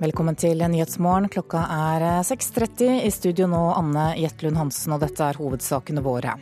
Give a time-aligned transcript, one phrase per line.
[0.00, 1.26] Velkommen til Nyhetsmorgen.
[1.28, 3.02] Klokka er 6.30.
[3.04, 6.38] I studio nå Anne Jetlund Hansen, og dette er hovedsakene våre.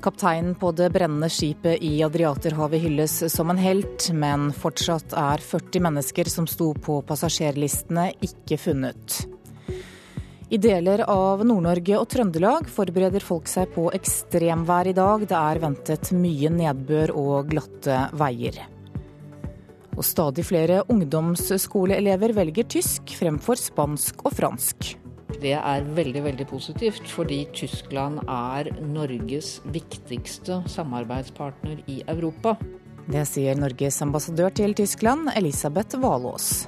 [0.00, 5.84] Kapteinen på det brennende skipet i Adriaterhavet hylles som en helt, men fortsatt er 40
[5.84, 9.18] mennesker som sto på passasjerlistene, ikke funnet.
[10.48, 15.28] I deler av Nord-Norge og Trøndelag forbereder folk seg på ekstremvær i dag.
[15.28, 18.62] Det er ventet mye nedbør og glatte veier.
[19.96, 24.92] Og stadig flere ungdomsskoleelever velger tysk fremfor spansk og fransk.
[25.40, 32.56] Det er veldig veldig positivt, fordi Tyskland er Norges viktigste samarbeidspartner i Europa.
[33.06, 36.66] Det sier Norges ambassadør til Tyskland, Elisabeth Valås.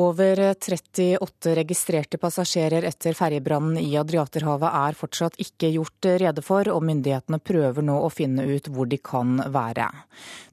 [0.00, 6.86] Over 38 registrerte passasjerer etter ferjebrannen i Adriaterhavet er fortsatt ikke gjort rede for, og
[6.88, 9.90] myndighetene prøver nå å finne ut hvor de kan være.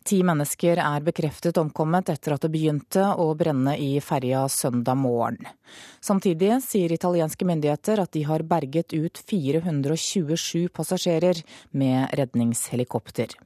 [0.03, 5.39] Ti mennesker er bekreftet omkommet etter at det begynte å brenne i ferja søndag morgen.
[6.03, 11.39] Samtidig sier italienske myndigheter at de har berget ut 427 passasjerer
[11.71, 13.37] med redningshelikopter.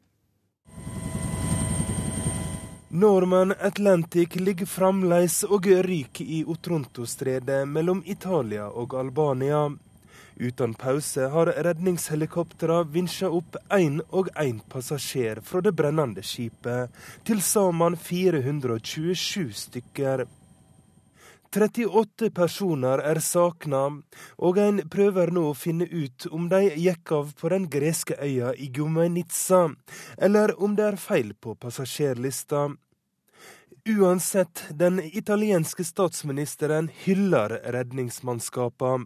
[2.93, 9.61] Norman Atlantic ligger fremdeles og ryker i Otronto-stredet mellom Italia og Albania.
[10.35, 16.91] Uten pause har redningshelikoptrene vinsja opp én og én passasjer fra det brennende skipet,
[17.23, 20.27] til sammen 427 stykker.
[21.51, 23.87] 38 personer er savna,
[24.39, 28.51] og en prøver nå å finne ut om de gikk av på den greske øya
[28.51, 29.65] i Igumenica,
[30.17, 32.69] eller om det er feil på passasjerlista.
[33.85, 39.05] Uansett, den italienske statsministeren hyller redningsmannskapene.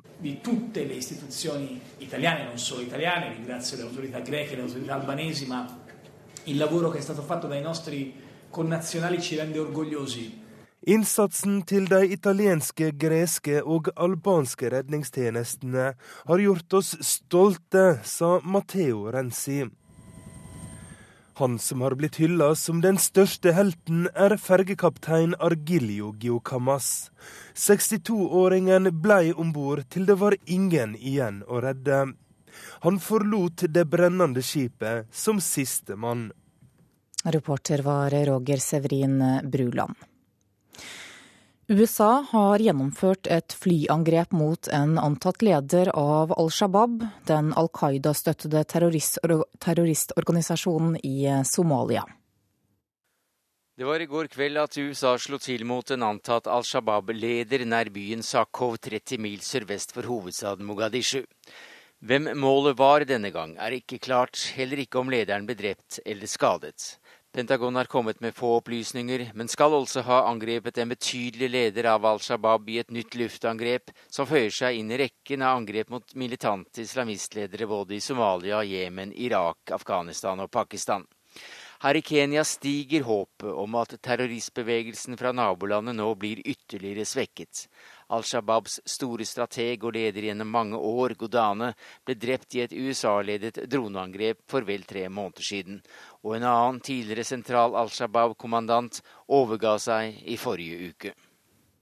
[10.82, 15.88] Innsatsen til de italienske, greske og albanske redningstjenestene
[16.28, 19.64] har gjort oss stolte, sa Matteo Renzi.
[21.38, 27.10] Han som har blitt hylla som den største helten, er fergekaptein Argilio Giocamas.
[27.60, 32.00] 62-åringen blei om bord til det var ingen igjen å redde.
[32.88, 36.30] Han forlot det brennende skipet som siste mann.
[37.26, 40.00] Reporter var Roger Severin Bruland.
[41.68, 48.62] USA har gjennomført et flyangrep mot en antatt leder av Al Shabaab, den Al Qaida-støttede
[48.70, 52.06] terroristorganisasjonen i Somalia.
[53.76, 57.90] Det var i går kveld at USA slo til mot en antatt Al Shabaab-leder nær
[57.90, 61.26] byen Sakov 30 mil sørvest for hovedstaden Mogadishu.
[62.06, 66.30] Hvem målet var denne gang, er ikke klart, heller ikke om lederen ble drept eller
[66.30, 67.02] skadet.
[67.36, 72.06] Pentagon har kommet med få opplysninger, men skal også ha angrepet en betydelig leder av
[72.08, 76.16] Al Shabaab i et nytt luftangrep, som føyer seg inn i rekken av angrep mot
[76.16, 81.04] militante islamistledere både i Somalia, Jemen, Irak, Afghanistan og Pakistan.
[81.84, 87.66] Her i Kenya stiger håpet om at terroristbevegelsen fra nabolandet nå blir ytterligere svekket.
[88.14, 91.72] Al Shabaabs store strateg og leder gjennom mange år, Godane,
[92.06, 95.82] ble drept i et USA-ledet droneangrep for vel tre måneder siden.
[96.24, 101.16] Og en annen tidligere sentral Al Shabaab-kommandant overga seg i forrige uke.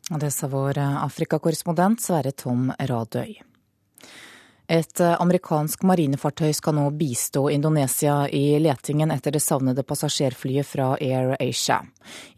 [0.03, 3.52] Det sa vår Afrikakorrespondent Sverre Tom Radøy.
[4.73, 10.87] Et eh, amerikansk marinefartøy skal nå bistå Indonesia i letingen etter det savnede passasjerflyet fra
[10.97, 11.77] Air Asia.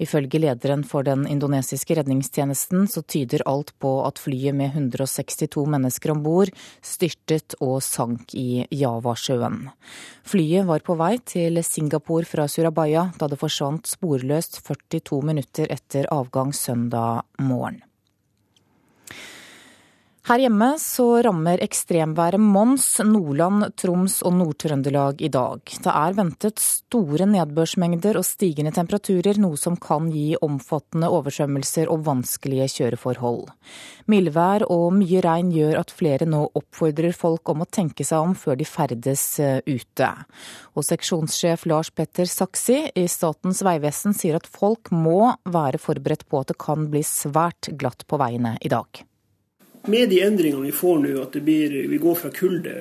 [0.03, 6.11] Ifølge lederen for den indonesiske redningstjenesten så tyder alt på at flyet med 162 mennesker
[6.11, 6.51] om bord
[6.83, 9.69] styrtet og sank i Javasjøen.
[10.27, 16.11] Flyet var på vei til Singapore fra Surabaya da det forsvant sporløst 42 minutter etter
[16.11, 17.79] avgang søndag morgen.
[20.25, 25.61] Her hjemme så rammer ekstremværet Mons Nordland, Troms og Nord-Trøndelag i dag.
[25.69, 32.07] Det er ventet store nedbørsmengder og stigende temperaturer, noe som kan gi omfattende oversvømmelser og
[32.09, 33.45] vanskelige kjøreforhold.
[34.09, 38.33] Mildvær og mye regn gjør at flere nå oppfordrer folk om å tenke seg om
[38.33, 40.11] før de ferdes eh, ute.
[40.73, 46.41] Og seksjonssjef Lars Petter Saksi i Statens vegvesen sier at folk må være forberedt på
[46.41, 49.05] at det kan bli svært glatt på veiene i dag.
[49.87, 52.73] Med de endringene vi får nå, at blir, vi går fra kulde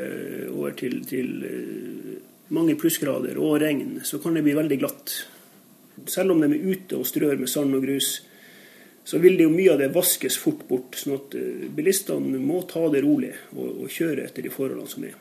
[0.53, 2.15] over til, til, eh,
[2.55, 5.17] mange plussgrader og regn, så kan det bli veldig glatt.
[6.11, 8.23] Selv om de er ute og strør med sand og grus,
[9.05, 10.97] så vil det jo mye av det vaskes fort bort.
[10.97, 15.05] sånn at eh, bilistene må ta det rolig og, og kjøre etter de forholdene som
[15.05, 15.19] er.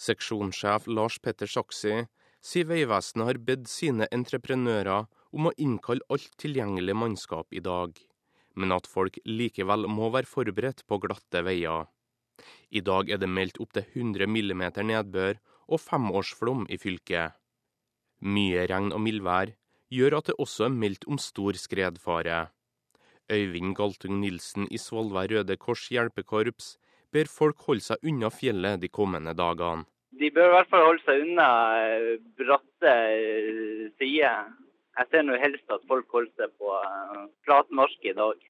[0.00, 2.04] Seksjonssjef Lars Petter Saksi
[2.40, 7.92] sier Vegvesenet har bedt sine entreprenører om å innkalle alt tilgjengelig mannskap i dag,
[8.56, 11.88] men at folk likevel må være forberedt på glatte veier.
[12.70, 17.36] I dag er det meldt opptil 100 millimeter nedbør og femårsflom i fylket.
[18.20, 19.54] Mye regn og mildvær
[19.90, 22.48] gjør at det også er meldt om stor skredfare.
[23.30, 26.74] Øyvind Galtung Nilsen i Svolvær Røde Kors hjelpekorps
[27.14, 29.86] ber folk holde seg unna fjellet de kommende dagene.
[30.20, 31.50] De bør i hvert fall holde seg unna
[32.38, 32.94] bratte
[33.98, 34.50] sider.
[35.00, 37.70] Jeg ser nå helst at folk holder seg på eh, flat
[38.04, 38.42] i dag.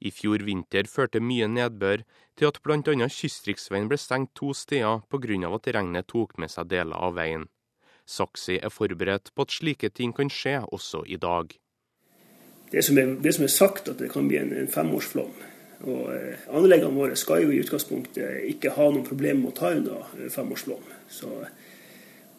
[0.00, 2.04] I fjor vinter førte mye nedbør
[2.36, 3.08] til at bl.a.
[3.12, 5.52] kystriksveien ble stengt to steder pga.
[5.52, 7.48] at regnet tok med seg deler av veien.
[8.06, 11.52] Saksi er forberedt på at slike ting kan skje også i dag.
[12.70, 15.32] Det som er, det som er sagt, at det kan bli en, en femårsflom.
[15.84, 19.74] Og eh, Anleggene våre skal jo i utgangspunktet ikke ha noen problemer med å ta
[19.76, 20.88] unna eh, femårsflom.
[21.08, 21.32] Så,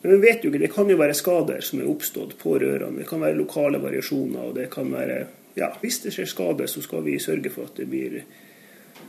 [0.07, 3.01] men vi vet jo ikke, det kan jo være skader som er oppstått på rørene.
[3.01, 4.45] Det kan være lokale variasjoner.
[4.47, 5.25] og det kan være,
[5.59, 8.21] ja, Hvis det skjer skade, så skal vi sørge for at det blir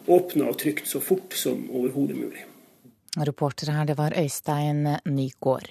[0.08, 2.42] åpna og trygt så fort som overhodet mulig.
[3.16, 5.70] Reporter her, det var Øystein Nygård.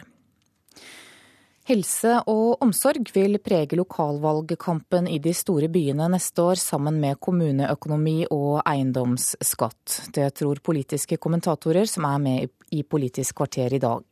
[1.68, 8.30] Helse og omsorg vil prege lokalvalgkampen i de store byene neste år, sammen med kommuneøkonomi
[8.32, 10.08] og eiendomsskatt.
[10.16, 14.04] Det tror politiske kommentatorer som er med i Politisk kvarter i dag.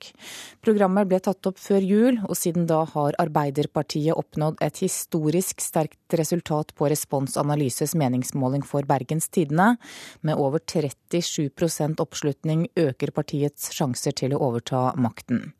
[0.65, 6.15] Programmet ble tatt opp før jul, og siden da har Arbeiderpartiet oppnådd et historisk sterkt
[6.17, 9.75] resultat på Respons Analyses meningsmåling for Bergens Tidende.
[10.21, 15.51] Med over 37% oppslutning øker partiets sjanser til å overta makten.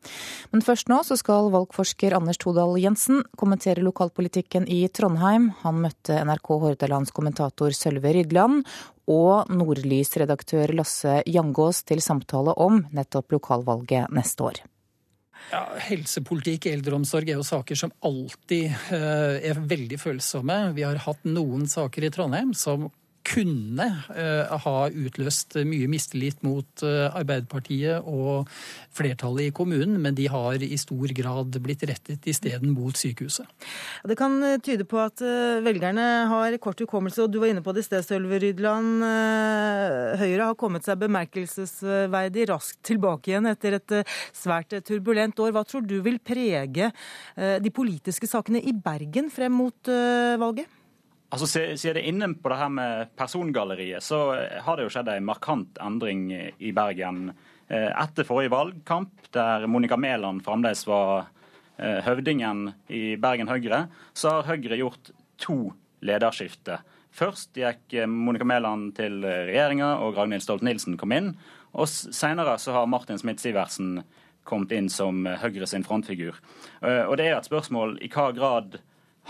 [0.51, 5.51] Men først nå så skal valgforsker Anders Todal Jensen kommentere lokalpolitikken i Trondheim.
[5.63, 8.65] Han møtte NRK Hordalands kommentator Sølve Rydland,
[9.12, 14.62] og Nordlys-redaktør Lasse Jangås til samtale om nettopp lokalvalget neste år.
[15.52, 15.62] Ja,
[15.92, 20.57] helsepolitikk, eldreomsorg er jo saker som alltid uh, er veldig følsomme.
[20.78, 22.88] Vi har hatt noen saker i Trondheim som
[23.25, 28.50] kunne uh, ha utløst mye mistillit mot uh, Arbeiderpartiet og
[28.95, 33.48] flertallet i kommunen, men de har i stor grad blitt rettet isteden mot sykehuset.
[34.06, 35.22] Det kan eh, tyde på at
[35.66, 39.04] velgerne har kort hukommelse, og du var inne på det i sted, Sølve Rydland.
[40.22, 43.98] Høyre har kommet seg bemerkelsesverdig raskt tilbake igjen etter et
[44.36, 45.54] svært turbulent år.
[45.56, 46.92] Hva tror du vil prege
[47.36, 49.94] de politiske sakene i Bergen frem mot
[50.39, 50.85] valget?
[51.36, 54.20] Altså, Siden det inne på det her med persongalleriet, så
[54.64, 57.34] har det jo skjedd en markant endring i Bergen.
[57.68, 61.26] Eh, etter forrige valgkamp, der Monica Mæland fremdeles var
[61.76, 63.82] eh, høvdingen i Bergen Høyre,
[64.16, 65.12] så har Høyre gjort
[65.42, 65.58] to
[66.08, 66.88] lederskifter.
[67.12, 71.34] Først gikk eh, Monica Mæland til regjeringa, og Ragnhild Stolt-Nielsen kom inn.
[71.76, 74.06] Og senere så har Martin Smith-Sivertsen
[74.48, 76.38] kommet inn som Høyre sin frontfigur.
[76.86, 78.78] Og det er et spørsmål i hva grad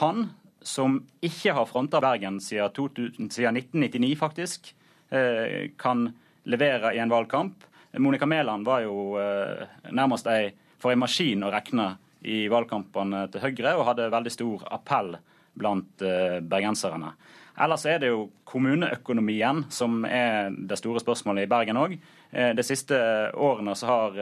[0.04, 0.28] han,
[0.66, 4.74] som ikke har fronta Bergen siden, 2000, siden, 1999, faktisk,
[5.10, 6.08] eh, kan
[6.44, 7.64] levere i en valgkamp.
[7.98, 10.50] Monica Mæland var jo eh, nærmest ei,
[10.82, 11.96] for en maskin å regne
[12.26, 15.14] i valgkampene til Høyre, og hadde veldig stor appell
[15.54, 17.14] blant eh, bergenserne.
[17.62, 21.94] Ellers er det jo kommuneøkonomien som er det store spørsmålet i Bergen òg.
[22.36, 22.98] De siste
[23.32, 24.18] årene så har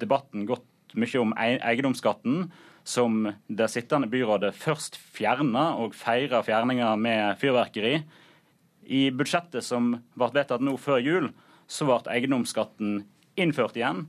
[0.00, 0.64] debatten gått
[0.96, 2.46] mye om eiendomsskatten
[2.86, 7.96] som det sittende byrådet først fjerna, og feira fjerninga med fyrverkeri.
[8.86, 11.26] I budsjettet som ble vedtatt nå før jul,
[11.66, 13.00] så ble eiendomsskatten
[13.42, 14.04] innført igjen.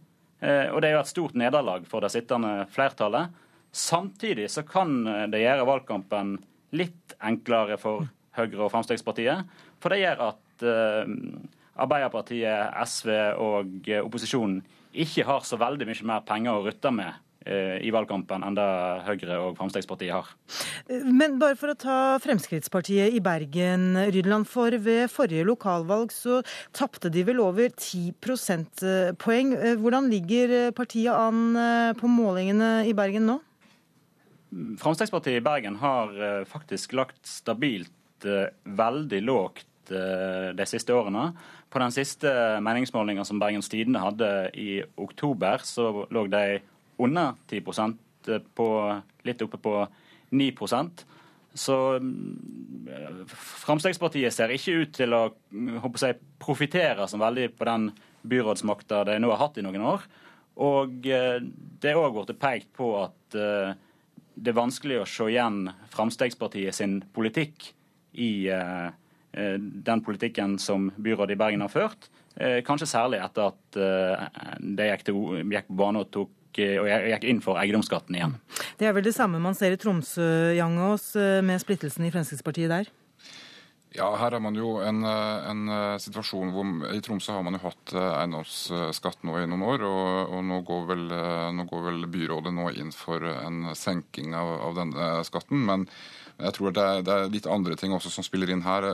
[0.46, 3.34] Eh, og det er jo et stort nederlag for det sittende flertallet.
[3.74, 5.01] Samtidig så kan
[5.34, 6.38] det gjøre valgkampen
[6.77, 8.05] litt enklere for
[8.38, 9.50] Høyre og Fremskrittspartiet.
[9.81, 11.10] For det gjør at uh,
[11.81, 13.10] Arbeiderpartiet, SV
[13.41, 14.62] og opposisjonen
[14.98, 18.68] ikke har så veldig mye mer penger å rutte med Eh, i valgkampen enn det
[19.08, 20.30] Høyre og Fremskrittspartiet har.
[21.06, 24.48] Men bare for å ta Fremskrittspartiet i Bergen, Rydland.
[24.50, 26.42] For ved forrige lokalvalg så
[26.75, 29.54] tapte de vel over 10 prosentpoeng.
[29.58, 33.39] Eh, hvordan ligger partiet an eh, på målingene i Bergen nå?
[34.82, 36.13] Fremskrittspartiet i Bergen har
[36.48, 37.92] faktisk lagt stabilt
[38.63, 41.34] veldig lågt de siste årene.
[41.70, 42.32] På den siste
[42.63, 46.60] meningsmålinga som Bergens Tidende hadde i oktober, så lå de
[46.98, 47.63] under 10
[48.27, 48.68] eh, på
[49.27, 49.75] litt oppe på
[50.32, 51.06] 9%
[51.58, 53.25] så mm,
[53.66, 55.24] Fremskrittspartiet ser ikke ut til å
[56.04, 57.89] jeg, profitere så veldig på den
[58.27, 60.06] byrådsmakta de nå har hatt i noen år.
[60.68, 61.39] Og eh,
[61.82, 63.74] det er òg blitt pekt på at eh,
[64.38, 67.72] det er vanskelig å se igjen Fremskrittspartiet sin politikk
[68.18, 72.08] i den politikken som byrådet i Bergen har ført.
[72.66, 75.20] Kanskje særlig etter at de gikk, til,
[75.51, 78.38] gikk på bane og tok og gikk inn for eiendomsskatten igjen.
[78.80, 81.12] Det er vel det samme man ser i Tromsø, Jangås,
[81.44, 82.89] med splittelsen i Fremskrittspartiet der?
[83.98, 85.70] Ja, her er man jo en, en,
[86.04, 89.86] situasjon hvor I Tromsø har man jo hatt eiendomsskatt nå i noen år.
[89.88, 91.06] Og, og nå, går vel,
[91.58, 95.63] nå, går vel, byrådet nå inn for en senking av, av denne skatten.
[95.66, 95.88] Men
[96.38, 98.86] jeg tror det er, det er, litt andre ting også som spiller inn her.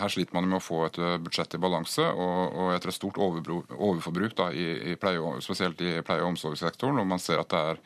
[0.00, 3.20] Her sliter man med å få et budsjett i balanse, og, og etter et stort
[3.20, 7.02] overforbruk da, i, i pleie, spesielt i pleie- og omsorgssektoren.
[7.02, 7.82] og man ser at det er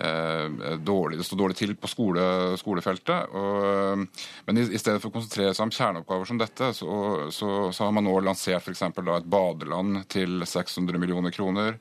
[0.00, 2.22] Eh, dårlig, det står dårlig til på skole,
[2.60, 3.32] skolefeltet.
[3.34, 4.04] Og,
[4.46, 6.90] men i, i, stedet for å konsentrere seg om kjerneoppgaver som dette, så,
[7.34, 8.84] så, så har man nå lansert f.eks.
[8.86, 11.80] et badeland til 600 millioner kroner.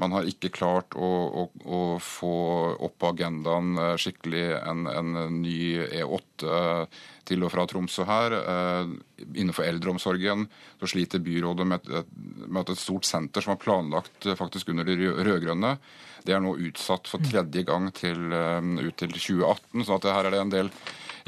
[0.00, 1.08] Man har ikke klart å,
[1.42, 2.34] å, å få
[2.80, 6.54] opp på agendaen eh, skikkelig en, en ny E8
[7.28, 8.36] til og fra Tromsø her.
[8.40, 8.94] Eh,
[9.34, 10.46] innenfor eldreomsorgen
[10.80, 12.14] så sliter byrådet med, et,
[12.46, 15.76] med et stort senter som var planlagt faktisk under de rød-grønne,
[16.24, 19.86] det er nå utsatt for tredje gang til, ut til 2018.
[19.88, 20.68] så her er det en del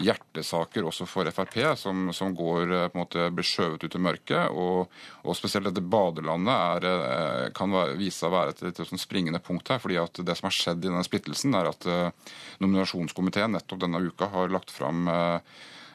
[0.02, 4.54] hjertesaker også for Frp, som, som går, eh, måte blir skjøvet ut i mørket.
[4.54, 4.92] Og,
[5.22, 9.42] og spesielt dette badelandet er, eh, kan vise seg å være et, et, et, springende
[9.42, 9.82] punkt her.
[9.82, 12.32] fordi at Det som har skjedd i denne splittelsen, er at uh,
[12.62, 15.38] nominasjonskomiteen nettopp denne uka har lagt fram uh,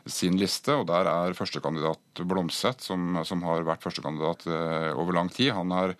[0.08, 5.32] sin liste, og der er førstekandidat Blomseth, som, som har vært førstekandidat uh, over lang
[5.34, 5.54] tid.
[5.58, 5.98] Han er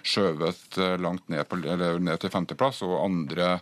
[0.00, 3.58] skjøvet langt ned, på, ned til femteplass, og andre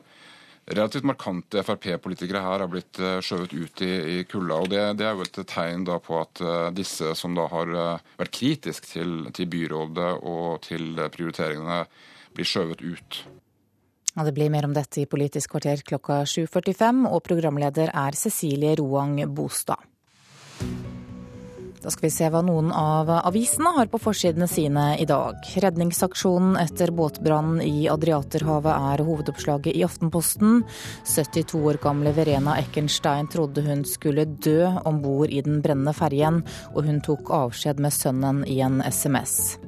[0.69, 4.61] relativt markante Frp-politikere her har blitt eh, skjøvet ut i, i kulda.
[4.61, 7.75] og det, det, er jo et tegn da på at uh, disse som da har
[7.75, 11.83] uh, vært kritisk til, til, byrådet og til prioriteringene,
[12.37, 13.21] blir skjøvet ut.
[14.15, 18.75] Ja, det blir mer om dette i Politisk kvarter klokka 7.45, og programleder er Cecilie
[18.81, 19.87] Roang Bostad.
[21.83, 25.39] Da skal vi se hva noen av avisene har på forsidene sine i dag.
[25.63, 30.65] Redningsaksjonen etter båtbrannen i Adriaterhavet er hovedoppslaget i Aftenposten.
[31.07, 36.43] 72 år gamle Verena Eckenstein trodde hun skulle dø om bord i den brennende ferjen,
[36.75, 39.59] og hun tok avskjed med sønnen i en SMS.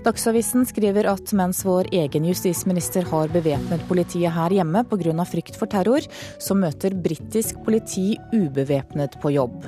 [0.00, 5.24] Dagsavisen skriver at mens vår egen justisminister har bevæpnet politiet her hjemme pga.
[5.28, 6.00] frykt for terror,
[6.38, 9.66] så møter britisk politi ubevæpnet på jobb.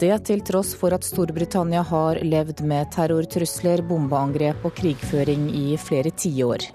[0.00, 6.10] Det til tross for at Storbritannia har levd med terrortrusler, bombeangrep og krigføring i flere
[6.10, 6.66] tiår.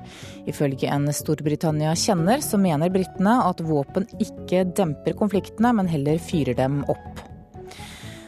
[0.48, 6.86] Ifølge en Storbritannia-kjenner så mener britene at våpen ikke demper konfliktene, men heller fyrer dem
[6.88, 7.33] opp.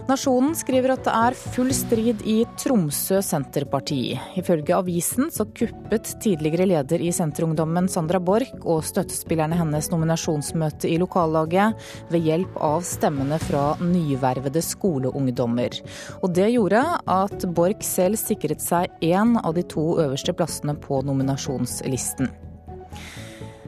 [0.06, 4.14] Nasjonen skriver at det er full strid i Tromsø Senterparti.
[4.38, 11.00] Ifølge avisen så kuppet tidligere leder i Senterungdommen Sandra Borch og støttespillerne hennes nominasjonsmøte i
[11.02, 11.82] lokallaget
[12.14, 15.82] ved hjelp av stemmene fra nyvervede skoleungdommer.
[16.22, 21.02] Og det gjorde at Borch selv sikret seg én av de to øverste plassene på
[21.02, 22.30] nominasjonslisten.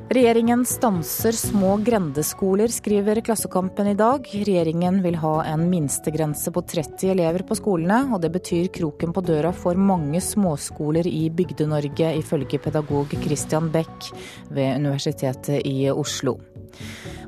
[0.09, 4.29] Regjeringen stanser små grendeskoler, skriver Klassekampen i dag.
[4.31, 9.25] Regjeringen vil ha en minstegrense på 30 elever på skolene, og det betyr kroken på
[9.27, 14.13] døra for mange småskoler i Bygde-Norge, ifølge pedagog Christian Beck
[14.47, 16.37] ved Universitetet i Oslo.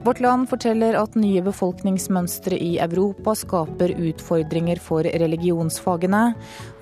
[0.04, 6.24] Vårt Land forteller at nye befolkningsmønstre i Europa skaper utfordringer for religionsfagene.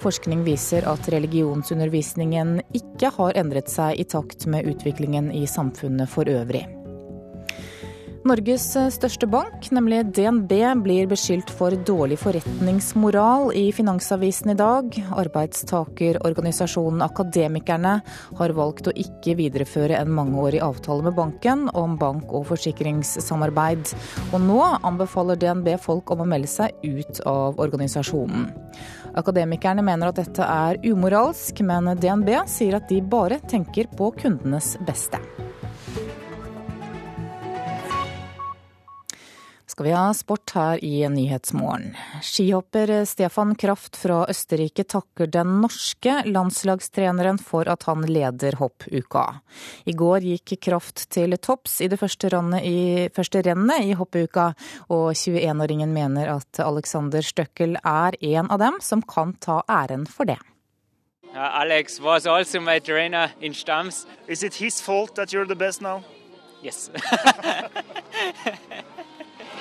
[0.03, 6.29] Forskning viser at religionsundervisningen ikke har endret seg i takt med utviklingen i samfunnet for
[6.29, 6.67] øvrig.
[8.27, 10.51] Norges største bank, nemlig DNB,
[10.84, 14.98] blir beskyldt for dårlig forretningsmoral i Finansavisen i dag.
[15.15, 17.93] Arbeidstakerorganisasjonen Akademikerne
[18.41, 23.96] har valgt å ikke videreføre en mangeårig avtale med banken om bank- og forsikringssamarbeid.
[24.34, 28.50] Og nå anbefaler DNB folk om å melde seg ut av organisasjonen.
[29.17, 34.75] Akademikerne mener at dette er umoralsk, men DNB sier at de bare tenker på kundenes
[34.84, 35.24] beste.
[39.77, 41.98] Skal vi ha sport her i Nyhetsmorgen.
[42.22, 49.38] Skihopper Stefan Kraft fra Østerrike takker den norske landslagstreneren for at han leder hoppuka.
[49.86, 54.55] I går gikk Kraft til topps i det første, i, første rennet i hoppuka,
[54.89, 60.25] og 21-åringen mener at Alexander Støkkel er en av dem som kan ta æren for
[60.25, 60.41] det.
[61.36, 64.07] Uh, Alex was also my trainer in Stams.
[64.27, 66.01] Is it his fault that you're the best now?
[66.63, 66.89] Yes.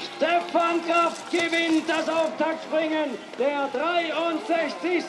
[0.06, 5.04] Stefan Kraft gewinnt das Auftaktspringen der 63.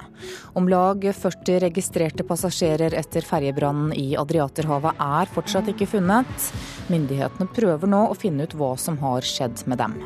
[0.54, 6.48] Om lag 40 registrerte passasjerer etter ferjebrannen i Adriaterhavet er fortsatt ikke funnet.
[6.92, 9.98] Myndighetene prøver nå å finne ut hva som har skjedd med dem.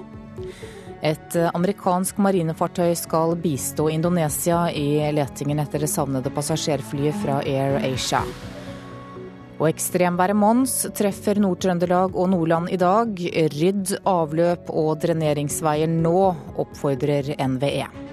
[1.05, 8.25] Et amerikansk marinefartøy skal bistå Indonesia i letingen etter det savnede passasjerflyet fra Air Asia.
[9.59, 13.11] Og ekstremværet Mons treffer Nord-Trøndelag og Nordland i dag.
[13.59, 16.21] Rydd avløp og dreneringsveier nå,
[16.63, 18.08] oppfordrer NVE.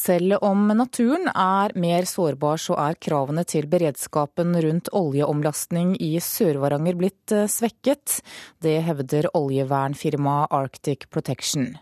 [0.00, 6.96] Selv om naturen er mer sårbar, så er kravene til beredskapen rundt oljeomlastning i Sør-Varanger
[6.96, 8.20] blitt eh, svekket.
[8.64, 11.74] Det hevder oljevernfirmaet Arctic Protection.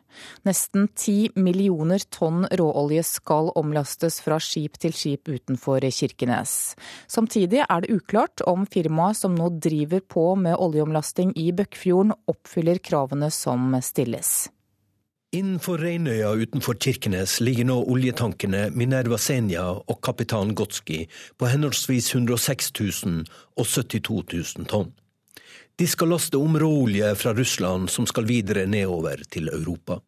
[0.49, 6.75] Nesten ti millioner tonn råolje skal omlastes fra skip til skip utenfor Kirkenes.
[7.07, 12.83] Samtidig er det uklart om firmaet som nå driver på med oljeomlasting i Bøkkfjorden, oppfyller
[12.83, 14.49] kravene som stilles.
[15.29, 21.03] Innenfor Reinøya utenfor Kirkenes ligger nå oljetankene Minerva Senja og Kapitan Gotski
[21.37, 23.27] på henholdsvis 106 000
[23.61, 24.23] og 72
[24.57, 24.89] 000 tonn.
[25.77, 29.99] De skal laste om råolje fra Russland som skal videre nedover til Europa.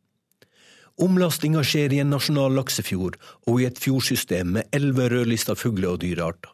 [1.05, 6.01] Omlastinga skjer i en nasjonal laksefjord og i et fjordsystem med elleve rødlista fugle- og
[6.01, 6.49] dyrearter.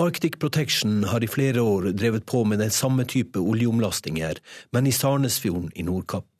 [0.00, 4.40] Arctic Protection har i flere år drevet på med den samme type oljeomlastinger,
[4.72, 6.31] men i Sarnesfjorden i Nordkapp.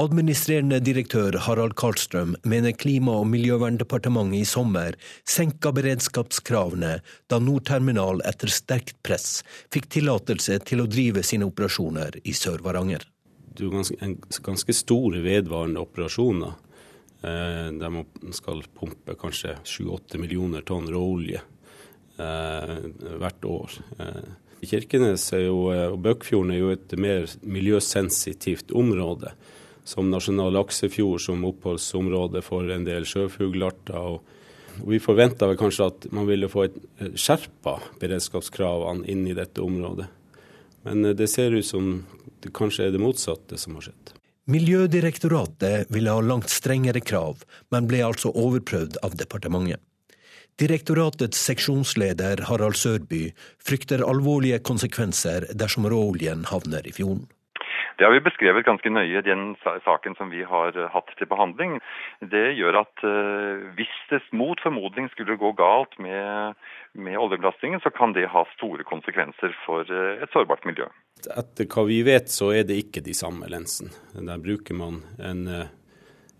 [0.00, 4.96] Administrerende direktør Harald Karlstrøm mener Klima- og miljøverndepartementet i sommer
[5.28, 6.94] senka beredskapskravene
[7.28, 9.42] da Nordterminal etter sterkt press
[9.74, 13.04] fikk tillatelse til å drive sine operasjoner i Sør-Varanger.
[13.52, 14.10] Det er ganske,
[14.48, 16.56] ganske store vedvarende operasjoner
[17.20, 18.02] eh, der
[18.32, 21.44] skal pumpe kanskje 7-8 millioner tonn råolje
[22.16, 22.76] eh,
[23.20, 23.80] hvert år.
[24.00, 24.22] Eh,
[24.62, 29.36] Kirkenes jo, og Bøkfjorden er jo et mer miljøsensitivt område
[29.84, 34.18] som nasjonal laksefjord som oppholdsområde for en del sjøfuglarter.
[34.80, 36.80] Og vi forventa vel kanskje at man ville få et
[37.18, 40.08] skjerpa beredskapskravene inn i dette området.
[40.86, 41.94] Men eh, det ser ut som
[42.42, 44.16] det kanskje er det motsatte som har skjedd.
[44.50, 49.78] Miljødirektoratet ville ha langt strengere krav, men ble altså overprøvd av departementet.
[50.60, 53.30] Direktoratets seksjonsleder Harald Sørby
[53.62, 57.24] frykter alvorlige konsekvenser dersom råoljen havner i fjorden.
[58.02, 61.28] Det har vi beskrevet ganske nøye i den saken som vi har eh, hatt til
[61.30, 61.76] behandling.
[62.32, 66.58] Det gjør at uh, hvis det mot formodning skulle gå galt med,
[66.98, 70.90] med oljebelastningen, så kan det ha store konsekvenser for uh, et sårbart miljø.
[71.30, 73.94] Etter hva vi vet, så er det ikke de samme lensene.
[74.18, 75.46] Der bruker man en,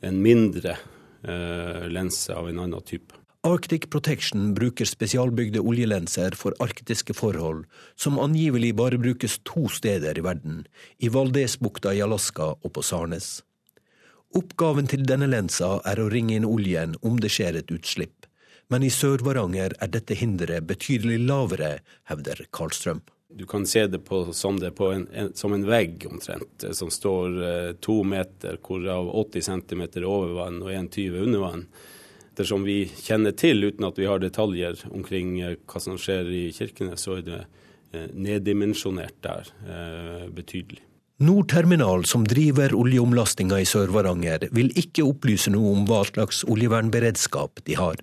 [0.03, 0.81] en mindre
[1.23, 3.22] lense av en annen type.
[3.45, 7.65] Arctic Protection bruker spesialbygde oljelenser for arktiske forhold,
[7.99, 10.61] som angivelig bare brukes to steder i verden,
[11.03, 13.41] i Valdesbukta i Alaska og på Sarnes.
[14.39, 18.29] Oppgaven til denne lensa er å ringe inn oljen om det skjer et utslipp,
[18.71, 21.73] men i Sør-Varanger er dette hinderet betydelig lavere,
[22.13, 23.01] hevder Karlstrøm.
[23.35, 27.43] Du kan se det på, som, det en, en, som en vegg omtrent, som står
[27.49, 31.67] eh, to meter, hvorav 80 cm over vann og 1,20 under vann
[32.33, 36.47] ettersom vi kjenner til, uten at vi har detaljer omkring eh, hva som skjer i
[36.57, 37.41] Kirkenes, så er det
[37.93, 40.81] eh, neddimensjonert der eh, betydelig.
[41.23, 47.77] Nordterminal, som driver oljeomlastinga i Sør-Varanger, vil ikke opplyse noe om hva slags oljevernberedskap de
[47.79, 48.01] har.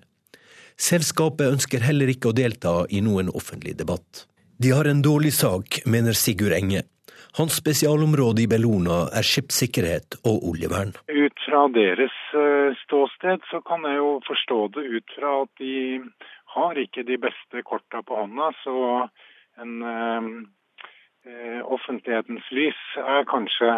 [0.80, 4.24] Selskapet ønsker heller ikke å delta i noen offentlig debatt.
[4.60, 6.86] De har en dårlig sak, mener Sigurd Enge.
[7.38, 10.92] Hans spesialområde i Bellona er skipssikkerhet og oljevern.
[11.06, 15.74] Ut fra deres eh, ståsted så kan jeg jo forstå det ut fra at de
[16.54, 18.50] har ikke de beste korta på hånda.
[18.64, 18.74] Så
[19.62, 20.30] en eh,
[21.30, 23.70] eh offentlighetens lys er kanskje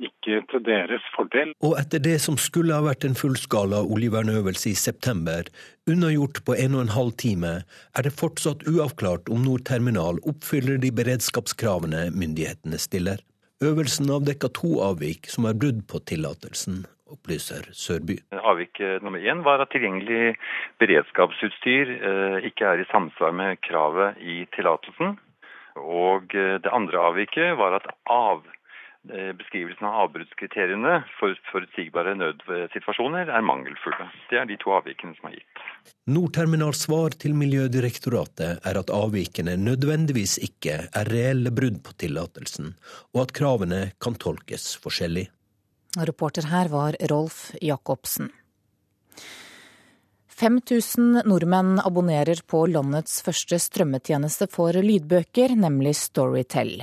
[0.00, 1.52] ikke til deres fordel.
[1.66, 5.48] Og etter det som skulle ha vært en fullskala oljevernøvelse i september,
[5.90, 7.52] unnagjort på en og en halv time,
[7.96, 13.20] er det fortsatt uavklart om Nord terminal oppfyller de beredskapskravene myndighetene stiller.
[13.60, 18.16] Øvelsen avdekka to avvik som er brudd på tillatelsen, opplyser Sørby.
[18.32, 20.38] Avvik eh, nummer én var at tilgjengelig
[20.80, 25.18] beredskapsutstyr eh, ikke er i samsvar med kravet i tillatelsen.
[25.76, 28.46] Og eh, det andre avviket var at av
[29.08, 34.10] beskrivelsen av avbruddskriteriene for forutsigbare nødsituasjoner er mangelfulle.
[34.28, 35.62] Det er de to avvikene som er gitt.
[36.12, 42.74] Nordterminals svar til Miljødirektoratet er at avvikene nødvendigvis ikke er reelle brudd på tillatelsen,
[43.16, 45.30] og at kravene kan tolkes forskjellig.
[45.98, 48.30] Reporter her var Rolf Jacobsen.
[50.40, 56.80] 5000 nordmenn abonnerer på landets første strømmetjeneste for lydbøker, nemlig Storytel.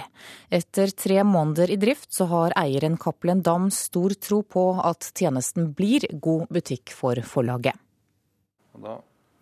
[0.54, 5.72] Etter tre måneder i drift så har eieren Cappelen Dam stor tro på at tjenesten
[5.74, 7.74] blir god butikk for forlaget.
[8.78, 9.00] Da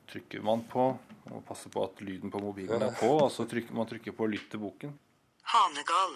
[0.07, 3.75] trykker man på og passer på at lyden på mobilen er på, og så trykker
[3.75, 4.95] man trykker på 'lytt til boken'.
[5.51, 6.15] Hanegal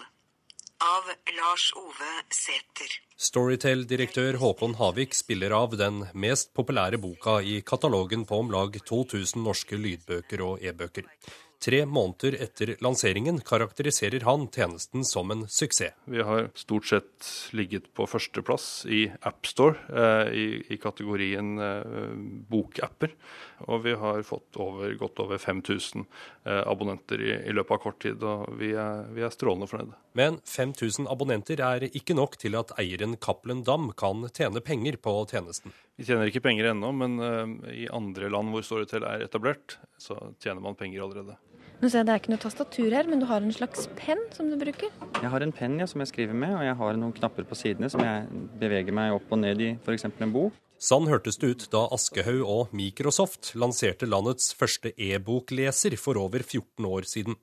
[0.80, 3.09] av Lars Ove Sæter.
[3.20, 9.44] Storytel-direktør Håkon Havik spiller av den mest populære boka i katalogen på om lag 2000
[9.44, 11.04] norske lydbøker og e-bøker.
[11.60, 15.92] Tre måneder etter lanseringen karakteriserer han tjenesten som en suksess.
[16.08, 22.14] Vi har stort sett ligget på førsteplass i AppStore eh, i, i, kategorien eh,
[22.48, 23.12] bokapper.
[23.68, 26.06] Og vi har fått over, godt over 5000
[26.48, 28.24] eh, abonnenter i, i, løpet av kort tid.
[28.24, 30.00] Og vi er, vi er strålende fornøyde.
[30.16, 35.12] Men 5000 abonnenter er ikke nok til at eieren Cappelen Dam kan tjene penger på
[35.28, 35.76] tjenesten.
[36.00, 40.16] Vi tjener ikke penger ennå, men uh, i andre land hvor Storytel er etablert, så
[40.40, 41.36] tjener man penger allerede.
[41.80, 44.20] Nå ser jeg Det er ikke noe tastatur her, men du har en slags penn
[44.36, 44.90] som du bruker?
[45.16, 47.56] Jeg har en penn ja, som jeg skriver med, og jeg har noen knapper på
[47.56, 48.26] sidene som jeg
[48.60, 50.04] beveger meg opp og ned i, f.eks.
[50.10, 50.58] en bok.
[50.80, 56.84] Sånn hørtes det ut da Aschehoug og Microsoft lanserte landets første e-bokleser for over 14
[56.88, 57.40] år siden.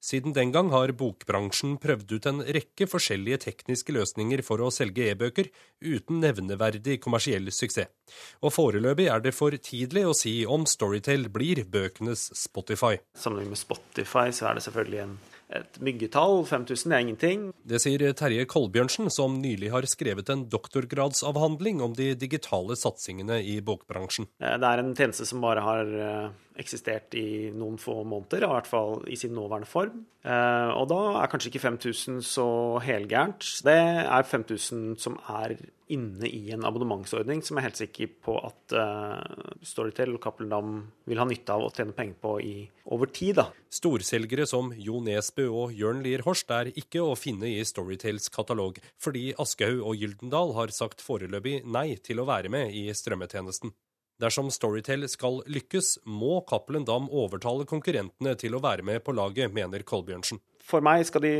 [0.00, 5.10] Siden den gang har bokbransjen prøvd ut en rekke forskjellige tekniske løsninger for å selge
[5.12, 5.50] e-bøker,
[5.84, 7.92] uten nevneverdig kommersiell suksess.
[8.40, 12.96] Og foreløpig er det for tidlig å si om Storytel blir bøkenes Spotify.
[13.12, 15.18] Sammenlignet med Spotify så er det selvfølgelig en
[15.50, 16.44] et myggetall.
[16.46, 17.46] 5000 er ingenting.
[17.66, 23.58] Det sier Terje Kolbjørnsen, som nylig har skrevet en doktorgradsavhandling om de digitale satsingene i
[23.64, 24.30] bokbransjen.
[24.42, 28.52] Eh, det er en tjeneste som bare har eh, eksistert i noen få måneder, i
[28.52, 30.04] hvert fall i sin nåværende form.
[30.20, 32.46] Eh, og da er kanskje ikke 5000 så
[32.84, 33.46] helgærent.
[33.64, 35.56] Det er 5000 som er
[35.90, 40.52] inne i en abonnementsordning som jeg er helt sikker på at uh, Storytel og Cappelen
[40.52, 40.76] Dam
[41.10, 42.54] vil ha nytte av å tjene penger på i,
[42.94, 43.40] over tid.
[43.40, 43.48] da.
[43.74, 48.78] Storselgere som Jo Nesbø og Jørn Lier Horst er ikke å finne i Storytels katalog,
[49.02, 53.74] fordi Aschehoug og Gyldendal har sagt foreløpig nei til å være med i strømmetjenesten.
[54.20, 59.52] Dersom Storytel skal lykkes, må Cappelen Dam overtale konkurrentene til å være med på laget,
[59.56, 60.42] mener Kolbjørnsen.
[60.70, 61.32] For meg, skal de,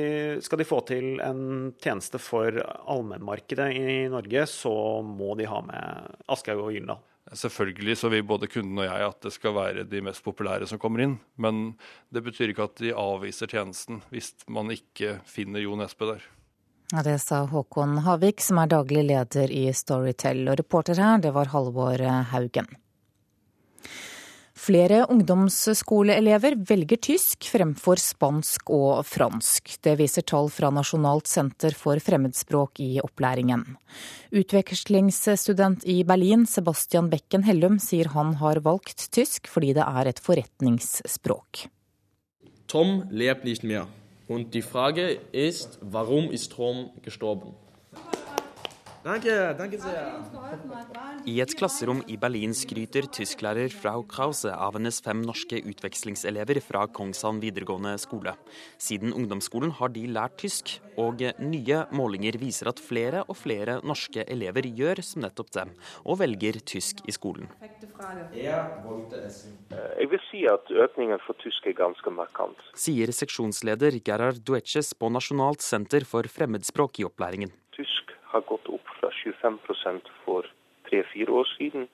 [0.42, 4.72] skal de få til en tjeneste for allmennmarkedet i Norge, så
[5.04, 7.04] må de ha med Aschehoug og Gyldendal.
[7.36, 10.80] Selvfølgelig så vil både kunden og jeg at det skal være de mest populære som
[10.82, 11.18] kommer inn.
[11.38, 11.76] Men
[12.10, 16.24] det betyr ikke at de avviser tjenesten hvis man ikke finner Jo Nesbø der.
[16.90, 20.42] Det sa Håkon Havik, som er daglig leder i Storytel.
[20.50, 22.66] Og reporter her, det var Halvor Haugen.
[24.60, 29.70] Flere ungdomsskoleelever velger tysk fremfor spansk og fransk.
[29.80, 33.62] Det viser tall fra Nasjonalt senter for fremmedspråk i opplæringen.
[34.34, 40.20] Utvekslingsstudent i Berlin, Sebastian Bekken Hellum, sier han har valgt tysk fordi det er et
[40.20, 41.68] forretningsspråk.
[42.66, 43.86] Tom lebt nicht mehr.
[44.30, 47.52] Und die Frage ist, warum ist Tom gestorben?
[49.00, 50.08] Danke, danke sehr.
[51.24, 56.82] I et klasserom i Berlin skryter tysklærer Frau Krause av hennes fem norske utvekslingselever fra
[56.84, 58.34] Kongshavn videregående skole.
[58.76, 64.26] Siden ungdomsskolen har de lært tysk, og nye målinger viser at flere og flere norske
[64.28, 65.72] elever gjør som nettopp dem,
[66.04, 67.48] og velger tysk i skolen.
[69.96, 72.60] Jeg vil si at økningen for tysk er ganske markant.
[72.76, 77.56] Sier seksjonsleder Gerhard Dueches på Nasjonalt senter for fremmedspråk i opplæringen.
[77.72, 80.48] Tysk har gått opp fra 25% for
[80.88, 81.86] tre-fire år siden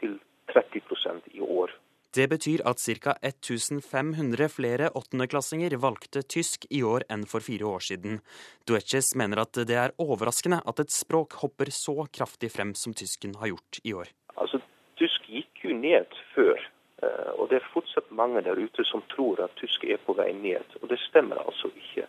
[0.00, 0.18] til
[0.52, 1.74] 30% i år.
[2.16, 3.12] Det betyr at ca.
[3.20, 8.22] 1500 flere åttendeklassinger valgte tysk i år enn for fire år siden.
[8.64, 13.36] Duetches mener at det er overraskende at et språk hopper så kraftig frem som tysken
[13.42, 14.08] har gjort i år.
[14.36, 14.62] Altså,
[14.96, 16.56] Tysk gikk jo ned før,
[17.04, 20.30] eh, og det er fortsatt mange der ute som tror at tysk er på vei
[20.32, 20.64] ned.
[20.80, 22.06] Og det stemmer altså ikke.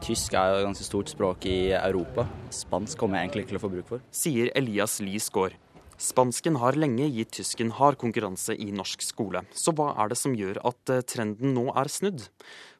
[0.00, 2.24] Tysk er jo et ganske stort språk i Europa.
[2.54, 4.06] Spansk kommer jeg egentlig ikke til å få bruk for.
[4.14, 5.58] Sier Elias Lysgård.
[6.00, 9.42] Spansken har lenge gitt tysken hard konkurranse i norsk skole.
[9.52, 12.24] Så hva er det som gjør at eh, trenden nå er snudd?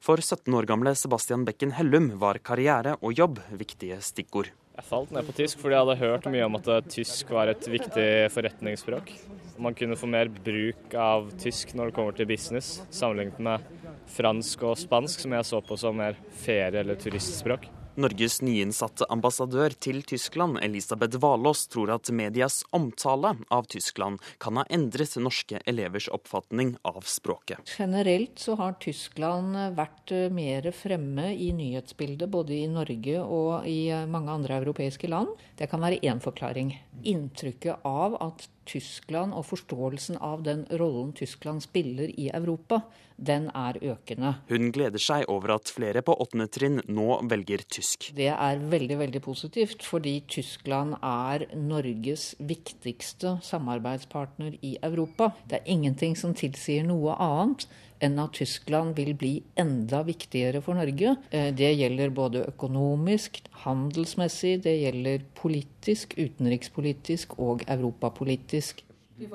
[0.01, 4.49] For 17 år gamle Sebastian Bekken Hellum var karriere og jobb viktige stikkord.
[4.81, 7.53] Jeg falt ned på tysk fordi jeg hadde hørt mye om at eh, tysk var
[7.53, 9.13] et viktig forretningsspråk.
[9.61, 13.69] Man kunne få mer bruk av tysk når det kommer til business, sammenlignet med
[14.11, 17.71] fransk og spansk, som jeg så på som mer ferie- eller turistspråk.
[18.01, 24.65] Norges nyinnsatte ambassadør til Tyskland, Elisabeth Valås, tror at medias omtale av Tyskland kan ha
[24.71, 27.75] endret norske elevers oppfatning av språket.
[27.77, 34.33] Generelt så har Tyskland vært mer fremme i nyhetsbildet både i Norge og i mange
[34.39, 35.35] andre europeiske land.
[35.59, 36.77] Det kan være én forklaring.
[37.11, 42.85] Inntrykket av at Tyskland og forståelsen av den rollen Tyskland spiller i Europa,
[43.21, 44.33] den er økende.
[44.49, 48.11] Hun gleder seg over at flere på åttende trinn nå velger tysk.
[48.17, 55.33] Det er veldig veldig positivt, fordi Tyskland er Norges viktigste samarbeidspartner i Europa.
[55.51, 57.69] Det er ingenting som tilsier noe annet
[58.05, 61.15] enn at Tyskland vil bli enda viktigere for Norge.
[61.31, 68.85] Eh, det gjelder både økonomisk, handelsmessig, det gjelder politisk, utenrikspolitisk og europapolitisk.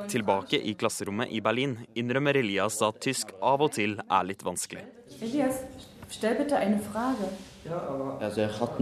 [0.09, 4.81] Tilbake i klasserommet i Berlin innrømmer Elias at tysk av og til er litt vanskelig.
[5.21, 5.61] Elias,
[6.09, 7.29] stell bitte eine Frage.
[7.65, 8.79] Har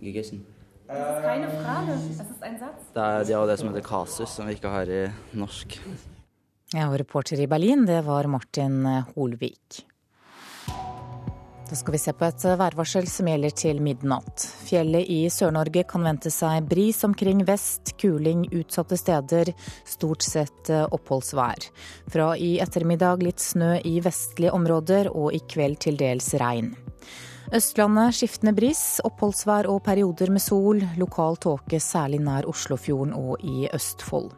[0.00, 0.44] gegessen.
[0.86, 2.92] Ist keine Frage, das ist ein Satz.
[2.92, 5.78] Det er det, er det som heter kasus, som vi ikke har i norsk.
[6.74, 8.82] Ja, og reporter i Berlin, det var Martin
[9.14, 9.84] Holvik.
[11.64, 14.42] Da skal vi se på et værvarsel som gjelder til midnatt.
[14.66, 19.54] Fjellet i Sør-Norge kan vente seg bris omkring vest, kuling utsatte steder,
[19.86, 21.70] stort sett oppholdsvær.
[22.10, 26.74] Fra i ettermiddag litt snø i vestlige områder, og i kveld til dels regn.
[27.54, 30.82] Østlandet skiftende bris, oppholdsvær og perioder med sol.
[30.98, 34.34] Lokal tåke særlig nær Oslofjorden og i Østfold.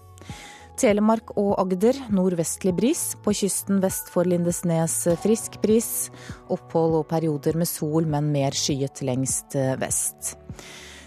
[0.76, 3.04] Telemark og Agder nordvestlig bris.
[3.24, 6.10] På kysten vest for Lindesnes frisk bris.
[6.52, 10.36] Opphold og perioder med sol, men mer skyet lengst vest.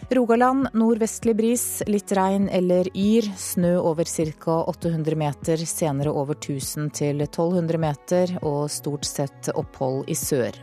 [0.09, 3.27] Rogaland nordvestlig bris, litt regn eller yr.
[3.37, 4.55] Snø over ca.
[4.71, 10.57] 800 meter, senere over 1000 til 1200 meter, og stort sett opphold i sør.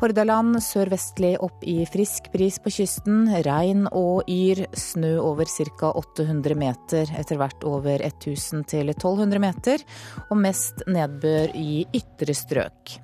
[0.00, 3.28] Hordaland sørvestlig opp i frisk bris på kysten.
[3.46, 4.64] Regn og yr.
[4.74, 5.92] Snø over ca.
[5.94, 9.84] 800 meter, etter hvert over 1000 til 1200 meter.
[10.30, 12.98] Og mest nedbør i ytre strøk.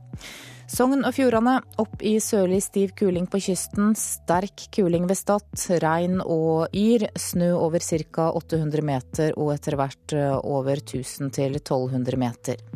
[0.71, 3.95] Sogn og Fjordane opp i sørlig stiv kuling på kysten.
[3.99, 5.47] Sterk kuling ved Stad.
[5.83, 7.09] Regn og yr.
[7.19, 8.29] Snø over ca.
[8.39, 12.70] 800 meter og etter hvert over 1000 til 1200 meter.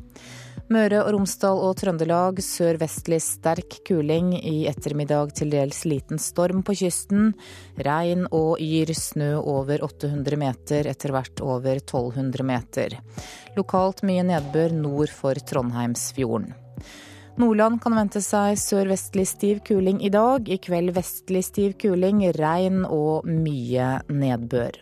[0.72, 4.30] Møre og Romsdal og Trøndelag sørvestlig sterk kuling.
[4.32, 7.34] I ettermiddag til dels liten storm på kysten.
[7.84, 12.96] Regn og yr, snø over 800 meter, etter hvert over 1200 meter.
[13.58, 16.54] Lokalt mye nedbør nord for Trondheimsfjorden.
[17.36, 20.48] Nordland kan vente seg sørvestlig stiv kuling i dag.
[20.48, 24.80] I kveld vestlig stiv kuling, regn og mye nedbør.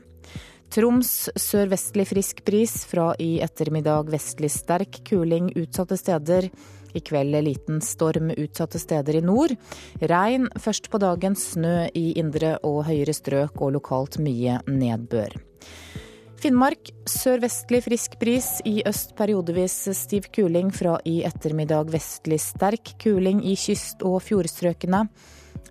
[0.72, 6.46] Troms sørvestlig frisk bris, fra i ettermiddag vestlig sterk kuling utsatte steder.
[6.96, 9.52] I kveld liten storm utsatte steder i nord.
[10.00, 15.37] Regn først på dagen, snø i indre og høyere strøk og lokalt mye nedbør.
[16.40, 20.72] Finnmark sørvestlig frisk bris, i øst periodevis stiv kuling.
[20.72, 25.04] Fra i ettermiddag vestlig sterk kuling i kyst- og fjordstrøkene.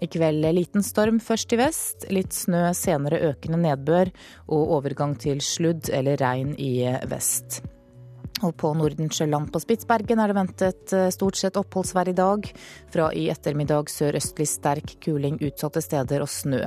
[0.01, 4.09] I kveld liten storm først i vest, litt snø, senere økende nedbør
[4.49, 6.73] og overgang til sludd eller regn i
[7.11, 7.61] vest.
[8.41, 12.47] Og på Nordensjøland på Spitsbergen er det ventet stort sett oppholdsvær i dag.
[12.89, 16.63] Fra i ettermiddag sørøstlig sterk kuling utsatte steder og snø.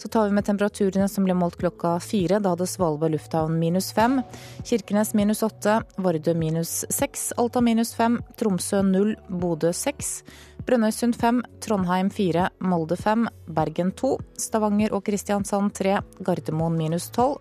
[0.00, 2.40] Så tar vi med temperaturene som ble målt klokka fire.
[2.40, 4.20] Da hadde Svalbard lufthavn minus fem,
[4.64, 10.20] Kirkenes minus åtte, Vardø minus seks, Alta minus fem, Tromsø null, Bodø seks,
[10.66, 14.08] Brønnøysund 5, Trondheim 4, Molde 5, Bergen 2,
[14.42, 17.38] Stavanger og Kristiansand 3, Gardermoen minus tolv,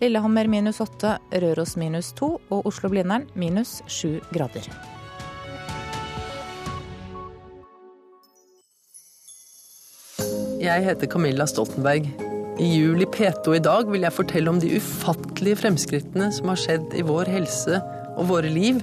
[0.00, 1.12] Lillehammer minus 8,
[1.44, 4.66] Røros minus 2 og Oslo-Blindern minus 7 grader.
[10.58, 12.10] Jeg heter Camilla Stoltenberg.
[12.58, 16.58] I Juli i P2 i dag vil jeg fortelle om de ufattelige fremskrittene som har
[16.58, 17.78] skjedd i vår helse
[18.16, 18.82] og våre liv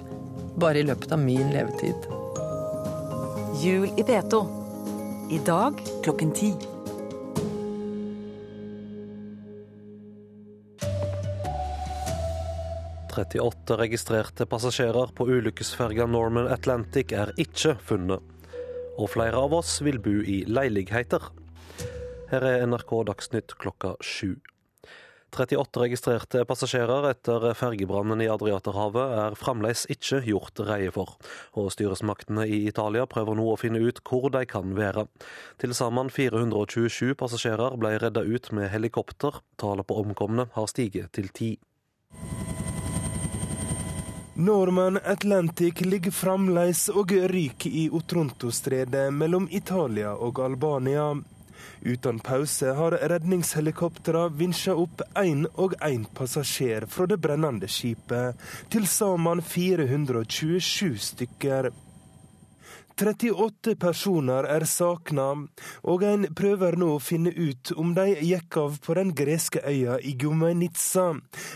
[0.56, 2.21] bare i løpet av min levetid.
[3.62, 4.38] Jul i P2.
[5.30, 6.48] I dag klokken ti.
[13.14, 18.26] «38 registrerte passasjerer på ulykkesferga Norman Atlantic er ikke funnet.
[18.98, 21.30] Og flere av oss vil bo i leiligheter.
[22.34, 24.40] Her er NRK Dagsnytt klokka sju.
[25.32, 31.16] 38 registrerte passasjerer etter fergebrannen i Adriaterhavet er fremdeles ikke gjort reie for,
[31.56, 35.08] og styresmaktene i Italia prøver nå å finne ut hvor de kan være.
[35.64, 39.40] Til sammen 427 passasjerer ble redda ut med helikopter.
[39.62, 41.54] Tallet på omkomne har stiget til ti.
[44.42, 51.14] Norman Atlantic ligger fremdeles og ryker i Otronto-stredet mellom Italia og Albania.
[51.82, 58.38] Uten pause har redningshelikoptrene vinsja opp én og én passasjer fra det brennende skipet.
[58.70, 61.72] Til sammen 427 stykker.
[63.02, 65.32] 38 personer er savna,
[65.90, 69.98] og en prøver nå å finne ut om de gikk av på den greske øya
[70.06, 71.08] Igumenica,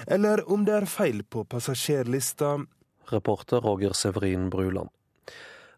[0.08, 2.58] eller om det er feil på passasjerlista.
[3.14, 4.95] Reporter Roger Severin Bruland.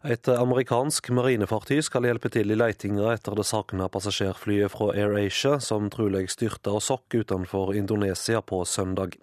[0.08, 5.90] Et amerikansk marinefartøy skal hjelpe til i letinga etter det savna passasjerflyet fra AirAsia, som
[5.92, 9.18] trolig styrta og sokk utenfor Indonesia på søndag.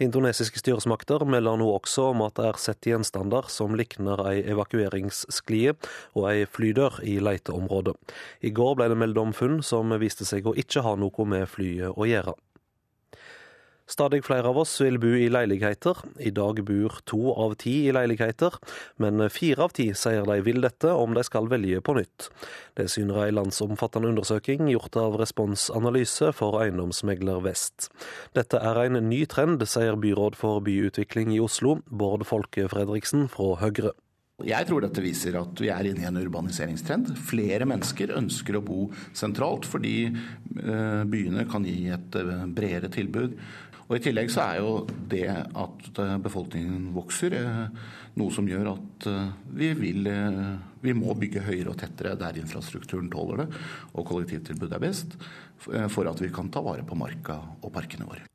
[0.00, 5.74] Indonesiske styresmakter melder nå også om at det er sett gjenstander som likner ei evakueringssklie
[6.16, 7.98] og ei flydør i leiteområdet.
[8.40, 11.44] I går ble det meldt om funn som viste seg å ikke ha noe med
[11.52, 12.38] flyet å gjøre.
[13.86, 15.98] Stadig flere av oss vil bo i leiligheter.
[16.22, 18.54] I dag bor to av ti i leiligheter,
[19.02, 22.28] men fire av ti sier de vil dette om de skal velge på nytt.
[22.78, 27.90] Det syner ei landsomfattende undersøking gjort av Respons Analyse for Eiendomsmegler Vest.
[28.38, 33.56] Dette er en ny trend, sier byråd for byutvikling i Oslo, Bård Folke Fredriksen fra
[33.60, 33.92] Høyre.
[34.42, 37.12] Jeg tror dette viser at vi er inne i en urbaniseringstrend.
[37.28, 43.36] Flere mennesker ønsker å bo sentralt, fordi eh, byene kan gi et eh, bredere tilbud.
[43.88, 47.36] Og I tillegg så er jo det at eh, befolkningen vokser,
[48.18, 49.06] noe som gjør at
[49.56, 50.08] vi, vil,
[50.84, 53.62] vi må bygge høyere og tettere der infrastrukturen tåler det,
[53.96, 55.16] og kollektivtilbudet er best,
[55.62, 58.28] for at vi kan ta vare på marka og parkene våre.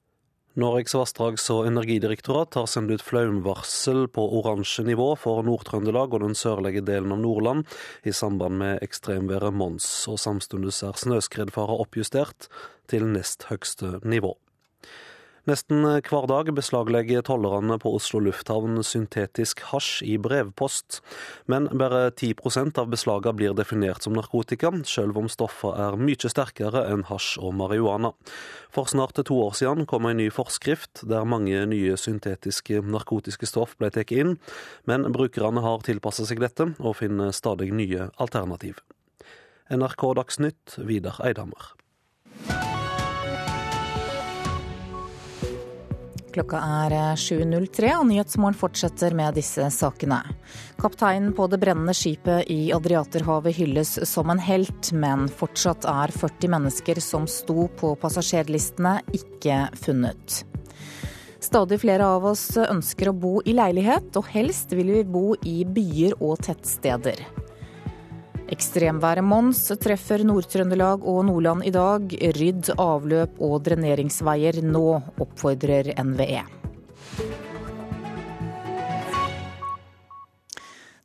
[0.58, 6.34] Norges vassdrags- og energidirektorat har sendt ut flaumvarsel på oransje nivå for Nord-Trøndelag og den
[6.34, 12.50] sørlige delen av Nordland i samband med ekstremværet Mons, og samtidig er snøskredfare oppjustert
[12.90, 14.34] til nest høgste nivå.
[15.48, 20.98] Nesten hver dag beslaglegger tollerne på Oslo lufthavn syntetisk hasj i brevpost,
[21.48, 26.84] men bare 10% av beslagene blir definert som narkotika, selv om stoffene er mye sterkere
[26.92, 28.12] enn hasj og marihuana.
[28.76, 33.80] For snart to år siden kom en ny forskrift der mange nye syntetiske narkotiske stoff
[33.80, 34.36] ble tatt inn,
[34.84, 38.84] men brukerne har tilpasset seg dette og finner stadig nye alternativ.
[39.72, 41.78] NRK Dagsnytt, Vidar Eidhammer.
[46.36, 50.20] Klokka er 7.03 og Nyhetsmorgen fortsetter med disse sakene.
[50.82, 56.52] Kapteinen på det brennende skipet i Adriaterhavet hylles som en helt, men fortsatt er 40
[56.54, 60.44] mennesker som sto på passasjerlistene, ikke funnet.
[61.40, 65.62] Stadig flere av oss ønsker å bo i leilighet, og helst vil vi bo i
[65.64, 67.24] byer og tettsteder.
[68.48, 72.14] Ekstremværet Mons treffer Nord-Trøndelag og Nordland i dag.
[72.38, 74.86] Rydd avløp og dreneringsveier nå,
[75.20, 76.46] oppfordrer NVE.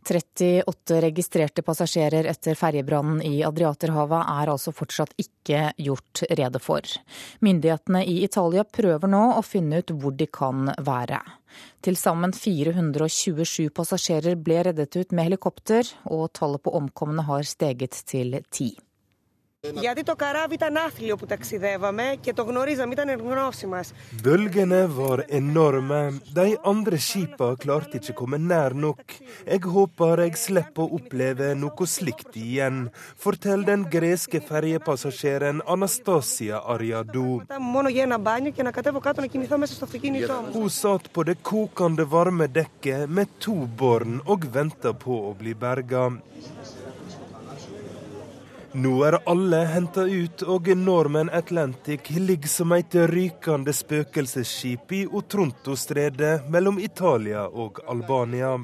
[0.04, 6.86] 38 registrerte passasjerer etter ferjebrannen i Adriaterhavet er altså fortsatt ikke gjort rede for.
[7.40, 11.20] Myndighetene i Italia prøver nå å finne ut hvor de kan være.
[11.84, 18.02] Til sammen 427 passasjerer ble reddet ut med helikopter, og tallet på omkomne har steget
[18.08, 18.72] til ti.
[19.73, 23.93] Γιατί το καράβι ήταν άθλιο που ταξιδεύαμε και το γνωρίζαμε, ήταν γνώση μας.
[24.23, 26.01] Bølgene var enorme.
[26.33, 29.05] De andre skipa klarte ikke komme nær nok.
[29.53, 32.77] Jeg håper jeg slipper å oppleve noe slikt igjen,
[33.23, 37.33] forteller den greske ferjepassasjeren Anastasia Ariadou.
[40.53, 45.53] Hun satt på det kokende varme dekket med to barn og venta på å bli
[45.65, 46.03] berga.
[48.72, 56.48] Nå er alle henta ut, og Norman Atlantic ligger som et rykende spøkelsesskip i Otronto-stredet
[56.48, 58.54] mellom Italia og Albania.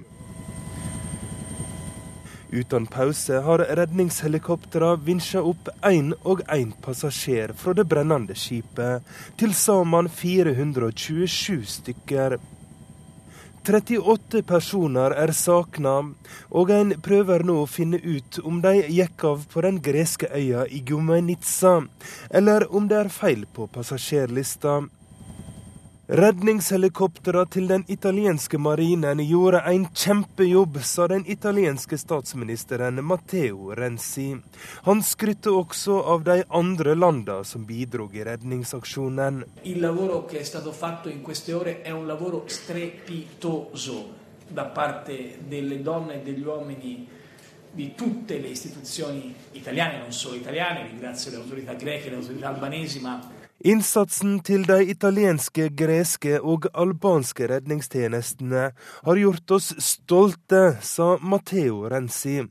[2.48, 9.04] Uten pause har redningshelikoptrene vinsja opp én og én passasjer fra det brennende skipet.
[9.36, 12.38] Til sammen 427 stykker.
[13.68, 15.98] 38 personer er savna,
[16.48, 20.64] og en prøver nå å finne ut om de gikk av på den greske øya
[20.72, 21.74] Igumenica,
[22.30, 24.80] eller om det er feil på passasjerlista.
[26.08, 34.30] Redningshelikoptrene til den italienske marinen gjorde en kjempejobb, sa den italienske statsministeren Matteo Renzi.
[34.86, 39.44] Han skrytte også av de andre landene som bidro i redningsaksjonen.
[39.64, 44.14] Il lavoro che è stato fatto in queste ore è un lavoro strepitoso
[44.48, 47.06] da parte delle donne e degli uomini
[47.70, 52.98] di tutte le istituzioni italiane, non solo italiane, ringrazio le autorità greche le autorità albanesi,
[53.00, 61.88] ma Innsatsen til de italienske, greske og albanske redningstjenestene har gjort oss stolte, sa Matteo
[61.90, 62.44] Renzi.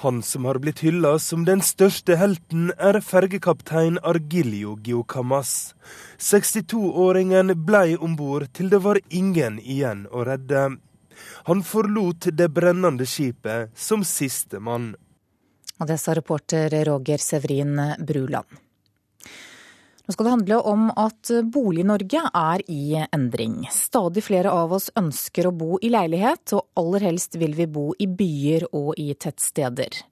[0.00, 5.74] Han som har blitt hylla som den største helten, er fergekaptein Argilio Giocamas.
[6.18, 10.66] 62-åringen blei om bord til det var ingen igjen å redde.
[11.52, 14.94] Han forlot det brennende skipet som siste mann.
[15.80, 18.63] Og det sa reporter Roger Severin Bruland.
[20.04, 23.62] Nå skal det handle om at Bolig-Norge er i endring.
[23.72, 27.86] Stadig flere av oss ønsker å bo i leilighet, og aller helst vil vi bo
[27.96, 30.02] i byer og i tettsteder.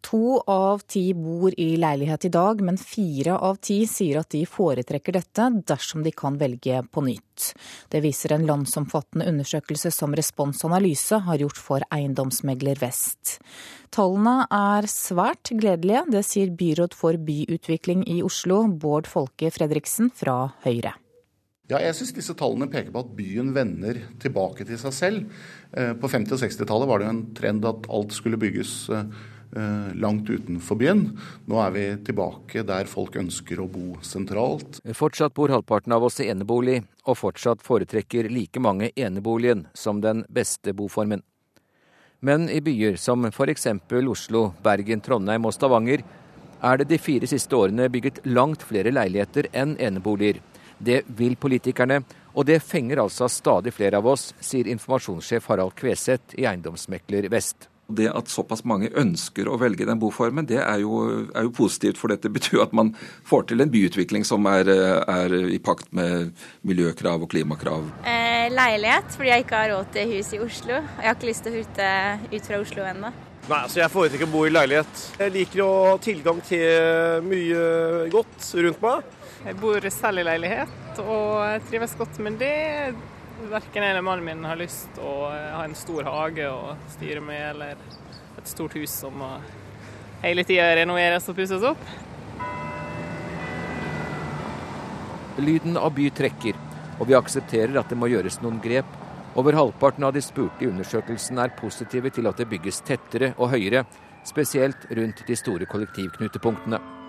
[0.00, 4.44] To av ti bor i leilighet i dag, men fire av ti sier at de
[4.48, 7.50] foretrekker dette dersom de kan velge på nytt.
[7.92, 13.38] Det viser en landsomfattende undersøkelse som Respons Analyse har gjort for Eiendomsmegler Vest.
[13.92, 20.54] Tallene er svært gledelige, det sier byråd for byutvikling i Oslo, Bård Folke Fredriksen fra
[20.64, 20.96] Høyre.
[21.70, 25.42] Ja, jeg syns disse tallene peker på at byen vender tilbake til seg selv.
[25.70, 29.04] Eh, på 50- og 60-tallet var det en trend at alt skulle bygges eh,
[29.98, 31.00] langt utenfor byen.
[31.50, 34.78] Nå er vi tilbake der folk ønsker å bo sentralt.
[34.94, 40.22] Fortsatt bor halvparten av oss i enebolig, og fortsatt foretrekker like mange eneboligen som den
[40.30, 41.24] beste boformen.
[42.20, 43.66] Men i byer som f.eks.
[44.12, 46.04] Oslo, Bergen, Trondheim og Stavanger
[46.60, 50.42] er det de fire siste årene bygget langt flere leiligheter enn eneboliger.
[50.78, 52.02] Det vil politikerne,
[52.36, 57.69] og det fenger altså stadig flere av oss, sier informasjonssjef Harald Kveseth i Eiendomsmekler Vest.
[57.96, 61.00] Det at såpass mange ønsker å velge den boformen, det er jo,
[61.34, 62.00] er jo positivt.
[62.00, 62.92] For dette betyr at man
[63.28, 66.30] får til en byutvikling som er, er i pakt med
[66.66, 67.88] miljøkrav og klimakrav.
[68.04, 70.78] Eh, leilighet, fordi jeg ikke har råd til hus i Oslo.
[70.78, 71.90] Jeg har ikke lyst til å flytte
[72.36, 73.12] ut fra Oslo ennå.
[73.50, 75.06] Nei, altså Jeg foretrekker å bo i leilighet.
[75.18, 77.62] Jeg liker å ha tilgang til mye
[78.12, 79.16] godt rundt meg.
[79.40, 82.92] Jeg bor selv i leilighet og trives godt med det.
[83.48, 87.40] Verken jeg eller mannen min har lyst å ha en stor hage å styre med,
[87.54, 87.78] eller
[88.36, 89.30] et stort hus som må
[90.20, 91.80] hele tida renoveres og pusses opp.
[95.40, 96.60] Lyden av by trekker,
[97.00, 98.86] og vi aksepterer at det må gjøres noen grep.
[99.40, 103.54] Over halvparten av de spurte i undersøkelsen er positive til at det bygges tettere og
[103.54, 103.86] høyere,
[104.28, 106.99] spesielt rundt de store kollektivknutepunktene.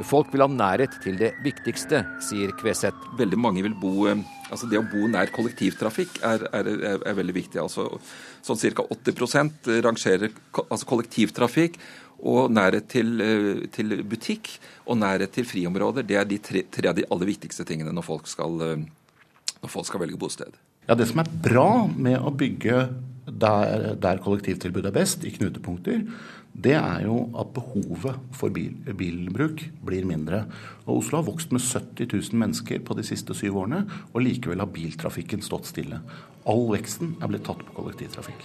[0.00, 3.10] Folk vil ha nærhet til det viktigste, sier Kveseth.
[3.18, 4.22] Veldig mange vil bo eh,
[4.52, 7.60] Altså det å bo nær kollektivtrafikk er, er, er, er veldig viktig.
[7.62, 7.86] Altså,
[8.44, 8.84] sånn ca.
[8.84, 10.28] 80% rangerer
[10.66, 11.78] altså kollektivtrafikk
[12.22, 14.50] og nærhet til, eh, til, butikk
[14.86, 16.04] og nærhet til friområder.
[16.06, 18.84] Det er de tre, tre, av de aller viktigste tingene når folk skal, eh,
[19.62, 20.60] når folk skal velge bosted.
[20.88, 22.90] Ja, Det som er bra med å bygge
[23.26, 26.02] der, der kollektivtilbudet er best, i knutepunkter,
[26.52, 30.44] det er jo at behovet for bil, bilbruk blir mindre.
[30.84, 34.60] Og Oslo har vokst med 70 000 mennesker på de siste syv årene, og likevel
[34.60, 36.02] har biltrafikken stått stille.
[36.44, 38.44] All veksten er blitt tatt på kollektivtrafikk.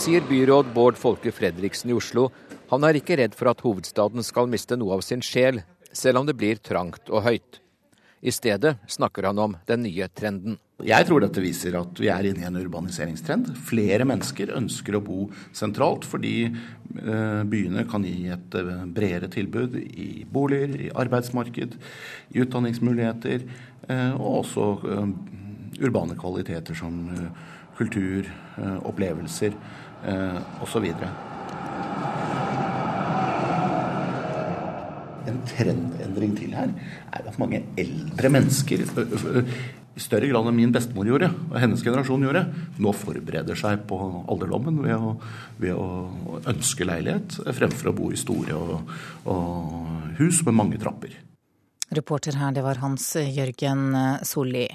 [0.00, 2.30] Sier byråd Bård Folke Fredriksen i Oslo.
[2.72, 5.60] Han er ikke redd for at hovedstaden skal miste noe av sin sjel,
[5.92, 7.60] selv om det blir trangt og høyt.
[8.20, 10.58] I stedet snakker han om den nye trenden.
[10.84, 13.48] Jeg tror dette viser at vi er inne i en urbaniseringstrend.
[13.68, 15.24] Flere mennesker ønsker å bo
[15.56, 21.76] sentralt fordi eh, byene kan gi et eh, bredere tilbud i boliger, i arbeidsmarked,
[22.32, 23.46] i utdanningsmuligheter,
[23.88, 24.68] eh, og også
[25.80, 27.06] urbane kvaliteter som
[27.78, 28.26] kultur,
[28.84, 29.54] opplevelser
[30.60, 30.90] osv.
[35.30, 36.72] En trendendring til her
[37.14, 42.22] er at mange eldre mennesker i større grad enn min bestemor gjorde, og hennes generasjon
[42.24, 42.44] gjorde,
[42.80, 43.98] nå forbereder seg på
[44.30, 45.16] alderdommen ved å,
[45.60, 48.94] ved å ønske leilighet fremfor å bo i store og,
[49.30, 51.18] og hus med mange trapper.
[51.90, 54.68] Reporter her, det var Hans Jørgen Solli.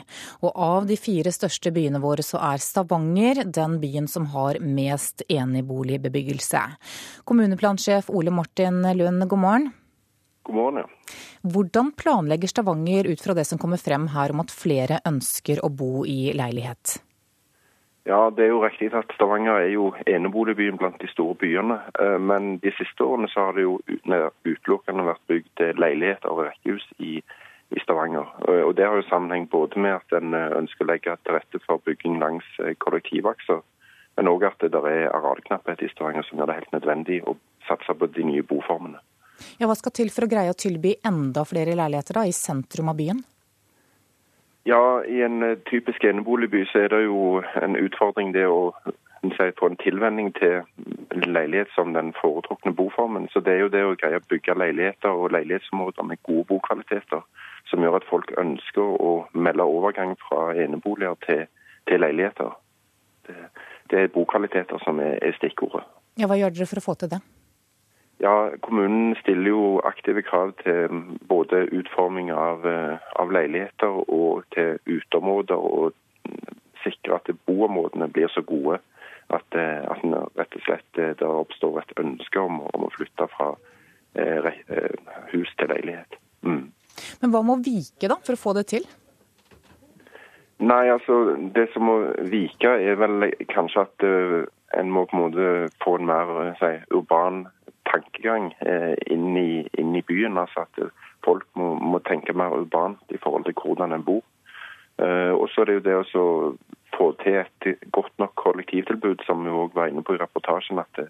[0.44, 5.24] Og av de fire største byene våre så er Stavanger den byen som har mest
[5.32, 6.66] eneboligbebyggelse.
[7.24, 9.72] Kommuneplansjef Ole Martin Lund, god morgen.
[10.46, 11.16] God morgen, ja.
[11.42, 15.72] Hvordan planlegger Stavanger ut fra det som kommer frem her om at flere ønsker å
[15.74, 17.00] bo i leilighet?
[18.06, 21.80] Ja, Det er jo riktig at Stavanger er jo eneboligbyen blant de store byene.
[22.00, 23.80] Eh, men de siste årene så har det jo
[24.46, 27.16] utelukkende vært bygd leiligheter og rekkehus i,
[27.74, 28.30] i, Stavanger.
[28.46, 31.34] Eh, og Det har jo sammenheng både med at en eh, ønsker å legge til
[31.34, 32.46] rette for bygging langs
[32.86, 33.66] kollektivakser,
[34.18, 37.34] men òg at det er arealknapphet i Stavanger som gjør det helt nødvendig å
[37.66, 39.02] satse på de nye boformene.
[39.60, 42.92] Ja, Hva skal til for å greie å tilby enda flere leiligheter da, i sentrum
[42.92, 43.24] av byen?
[44.66, 48.72] Ja, I en eh, typisk eneboligby så er det jo en utfordring det å
[49.30, 50.64] si, få en tilvenning til
[51.26, 53.28] leilighet som den foretrukne boformen.
[53.34, 57.22] Så det er jo det å greie å bygge leiligheter og leilighetsområder med gode bokvaliteter,
[57.70, 61.46] som gjør at folk ønsker å melde overgang fra eneboliger til,
[61.90, 62.58] til leiligheter.
[63.28, 63.38] Det,
[63.94, 65.86] det, er bokvaliteter som er, er stikkordet.
[66.18, 67.22] Ja, Hva gjør dere for å få til det?
[68.24, 74.80] Ja, Kommunen stiller jo aktive krav til både utforming av, eh, av leiligheter og til
[74.88, 75.94] uteområder, og
[76.84, 78.80] sikre at boområdene blir så gode
[79.30, 80.04] at, eh, at
[80.38, 83.54] rett og slett eh, det oppstår et ønske om, om å flytte fra
[84.16, 84.52] eh,
[85.34, 86.20] hus til leilighet.
[86.46, 86.70] Mm.
[87.22, 88.86] Men hva må vike da, for å få det til?
[90.64, 91.96] Nei, altså Det som må
[92.32, 94.46] vike, er vel kanskje at uh,
[94.80, 95.48] en må på en måte
[95.84, 97.42] få en mer si, urban
[97.90, 100.38] tankegang eh, inn i, inn i, byen.
[100.38, 100.80] altså At
[101.26, 104.24] folk må, må, tenke mer urbant i forhold til hvordan en bor.
[105.02, 106.26] Eh, og så er det jo det å
[106.96, 110.80] få til et godt nok kollektivtilbud, som vi òg var inne på i reportasjen.
[110.80, 111.10] at det,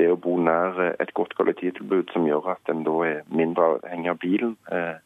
[0.00, 4.10] det å bo nær et godt kollektivtilbud som gjør at en da er mindre avhengig
[4.12, 4.96] av bilen, eh,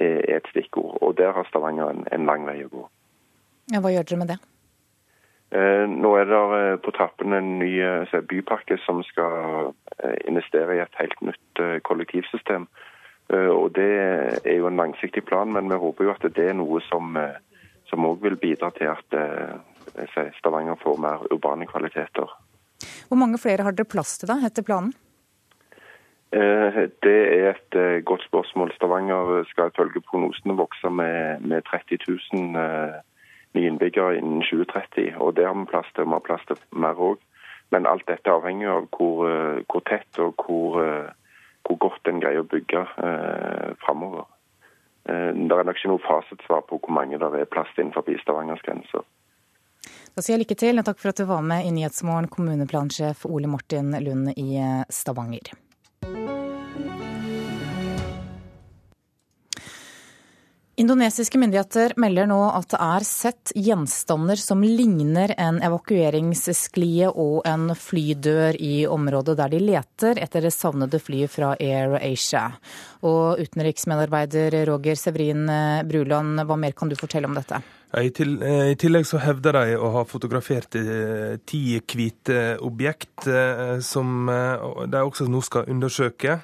[0.00, 0.98] er et stikkord.
[1.02, 2.86] Og der har Stavanger en, en lang vei å gå.
[3.70, 4.38] Ja, hva gjør dere med det?
[5.50, 9.72] Eh, nå er det eh, på trappene en ny eh, bypakke som skal
[10.30, 12.64] investere i et helt nytt kollektivsystem.
[13.30, 13.90] Og Det
[14.42, 17.18] er jo en langsiktig plan, men vi håper jo at det er noe som
[17.86, 19.14] som òg vil bidra til at
[20.38, 22.32] Stavanger får mer urbane kvaliteter.
[23.08, 24.94] Hvor mange flere har dere plass til da, etter planen?
[26.32, 28.72] Det er et godt spørsmål.
[28.74, 33.04] Stavanger skal ifølge prognosene vokse med, med 30 000
[33.54, 35.16] nye innbyggere innen 2030.
[35.18, 36.04] og Det har vi plass til.
[36.04, 37.18] Vi har plass til mer òg.
[37.70, 41.12] Men alt dette avhenger av hvor, eh, hvor tett og hvor, eh,
[41.66, 44.26] hvor, godt en greier å bygge eh, framover.
[45.06, 48.62] Eh, det er nok ikke noe fasitsvar på hvor mange det er plass innenfor Stavangers
[48.66, 49.06] grenser.
[50.16, 53.24] Da sier jeg lykke til, og takk for at du var med i Nyhetsmorgen, kommuneplansjef
[53.30, 54.58] Ole Martin Lund i
[54.90, 55.54] Stavanger.
[60.80, 67.74] Indonesiske myndigheter melder nå at det er sett gjenstander som ligner en evakueringssklie og en
[67.76, 72.46] flydør i området der de leter etter det savnede flyet fra Air Asia.
[73.04, 75.44] Og utenriksmedarbeider Roger Severin
[75.90, 77.60] Bruland, hva mer kan du fortelle om dette?
[77.90, 84.86] I tillegg så hevder de å ha fotografert eh, ti hvite objekt eh, som eh,
[84.86, 86.38] de også nå skal undersøke.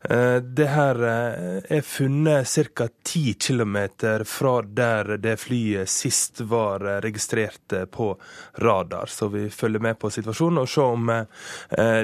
[0.00, 2.88] Eh, det her eh, er funnet ca.
[3.02, 3.76] 10 km
[4.24, 8.16] fra der det flyet sist var eh, registrert på
[8.54, 9.06] radar.
[9.06, 11.10] Så vi følger med på situasjonen og ser om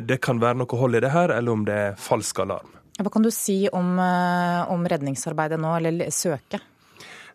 [0.02, 2.70] det kan være noe hold i det her, eller om det er falsk alarm.
[2.98, 6.62] Hva kan du si om, om redningsarbeidet nå, eller søket?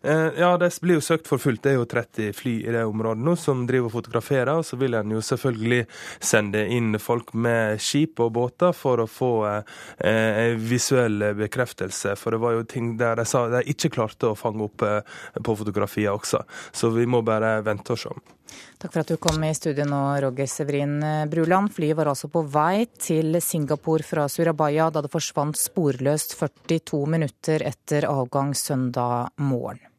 [0.02, 1.62] Eh, ja, det blir jo søkt for fullt.
[1.62, 4.52] Det er jo 30 fly i det området nå som driver og fotograferer.
[4.56, 5.82] Og så vil en jo selvfølgelig
[6.24, 12.16] sende inn folk med skip og båter for å få eh, visuell bekreftelse.
[12.16, 15.00] For det var jo ting der de sa de ikke klarte å fange opp eh,
[15.36, 16.46] på fotografier også.
[16.72, 18.20] Så vi må bare vente og se.
[18.80, 20.96] Takk for at du kom i studio nå, Roger Severin
[21.30, 21.70] Bruland.
[21.76, 27.68] Flyet var altså på vei til Singapore fra Surabaya da det forsvant sporløst 42 minutter
[27.68, 29.89] etter avgang søndag morgen.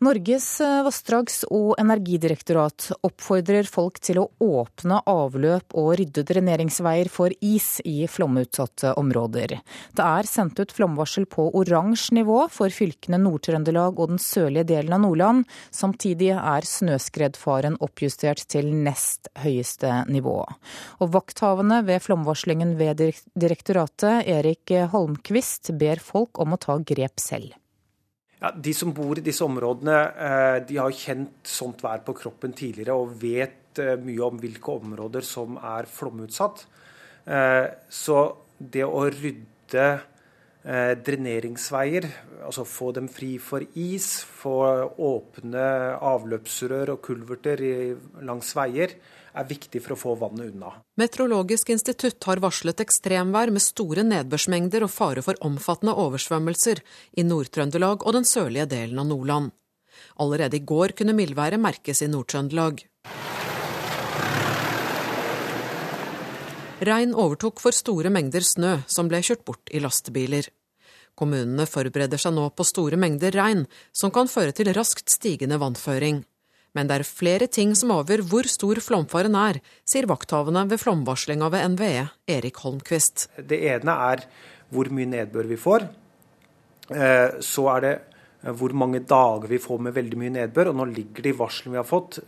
[0.00, 7.34] Norges eh, vassdrags- og energidirektorat oppfordrer folk til å åpne avløp og rydde dreneringsveier for
[7.44, 9.58] is i flomutsatte områder.
[9.92, 14.96] Det er sendt ut flomvarsel på oransje nivå for fylkene Nord-Trøndelag og den sørlige delen
[14.96, 15.44] av Nordland.
[15.68, 20.38] Samtidig er snøskredfaren oppjustert til nest høyeste nivå.
[21.04, 23.04] Og vakthavende ved flomvarslingen ved
[23.36, 27.60] direktoratet, Erik Holmquist, ber folk om å ta grep selv.
[28.40, 32.54] Ja, de som bor i disse områdene, eh, de har kjent sånt vær på kroppen
[32.56, 36.64] tidligere og vet eh, mye om hvilke områder som er flomutsatt.
[37.28, 38.22] Eh, så
[38.58, 39.90] det å rydde
[40.60, 42.04] dreneringsveier,
[42.44, 44.58] altså få dem fri for is, få
[45.00, 45.62] åpne
[46.04, 47.62] avløpsrør og kulverter
[48.28, 48.92] langs veier,
[49.34, 50.72] er viktig for å få vannet unna.
[51.00, 56.82] Meteorologisk institutt har varslet ekstremvær med store nedbørsmengder og fare for omfattende oversvømmelser
[57.20, 59.50] i Nord-Trøndelag og den sørlige delen av Nordland.
[60.20, 62.84] Allerede i går kunne mildværet merkes i Nord-Trøndelag.
[66.80, 70.46] Regn overtok for store mengder snø som ble kjørt bort i lastebiler.
[71.18, 76.22] Kommunene forbereder seg nå på store mengder regn, som kan føre til raskt stigende vannføring.
[76.76, 79.58] Men det er flere ting som avgjør hvor stor flomfaren er,
[79.88, 83.26] sier vakthavende ved flomvarslinga ved NVE, Erik Holmquist.
[83.36, 84.24] Det ene er
[84.70, 85.88] hvor mye nedbør vi får.
[86.94, 90.70] Eh, så er det eh, hvor mange dager vi får med veldig mye nedbør.
[90.70, 92.20] Og nå ligger det i varslene vi har fått,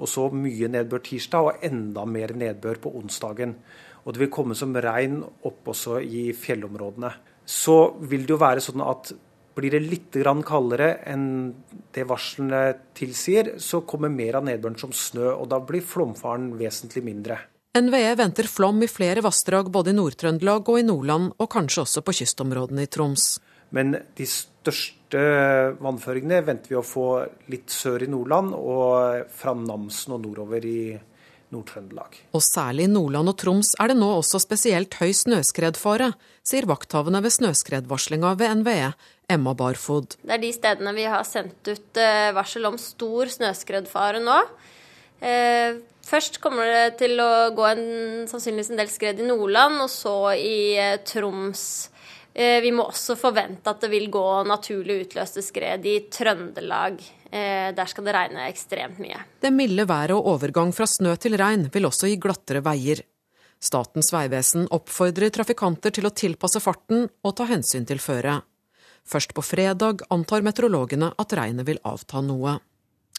[0.00, 3.56] og så mye nedbør tirsdag og enda mer nedbør på onsdagen.
[4.04, 7.12] Og det vil komme som regn opp også i fjellområdene.
[7.44, 7.76] Så
[8.08, 9.12] vil det jo være sånn at
[9.60, 10.16] blir det litt
[10.48, 11.52] kaldere enn
[11.94, 12.62] det varslene
[12.96, 17.38] tilsier, så kommer mer av nedbøren som snø, og da blir flomfaren vesentlig mindre.
[17.76, 22.02] NVE venter flom i flere vassdrag både i Nord-Trøndelag og i Nordland, og kanskje også
[22.02, 23.36] på kystområdene i Troms.
[23.70, 25.20] Men de største
[25.78, 27.06] vannføringene venter vi å få
[27.52, 31.06] litt sør i Nordland og fra Namsen og nordover i Nordland.
[31.54, 32.18] Nord-Trøndelag.
[32.36, 36.12] Og særlig i Nordland og Troms er det nå også spesielt høy snøskredfare,
[36.46, 38.92] sier vakthavende ved snøskredvarslinga ved NVE,
[39.30, 40.16] Emma Barfod.
[40.22, 44.38] Det er de stedene vi har sendt ut eh, varsel om stor snøskredfare nå.
[45.20, 47.86] Eh, først kommer det til å gå en,
[48.30, 51.64] sannsynligvis en del skred i Nordland, og så i eh, Troms.
[52.30, 57.02] Vi må også forvente at det vil gå naturlig utløste skred i Trøndelag.
[57.30, 59.22] Eh, der skal det regne ekstremt mye.
[59.40, 63.04] Det milde været og overgang fra snø til regn vil også gi glattere veier.
[63.60, 68.46] Statens vegvesen oppfordrer trafikanter til å tilpasse farten og ta hensyn til føret.
[69.06, 72.58] Først på fredag antar meteorologene at regnet vil avta noe.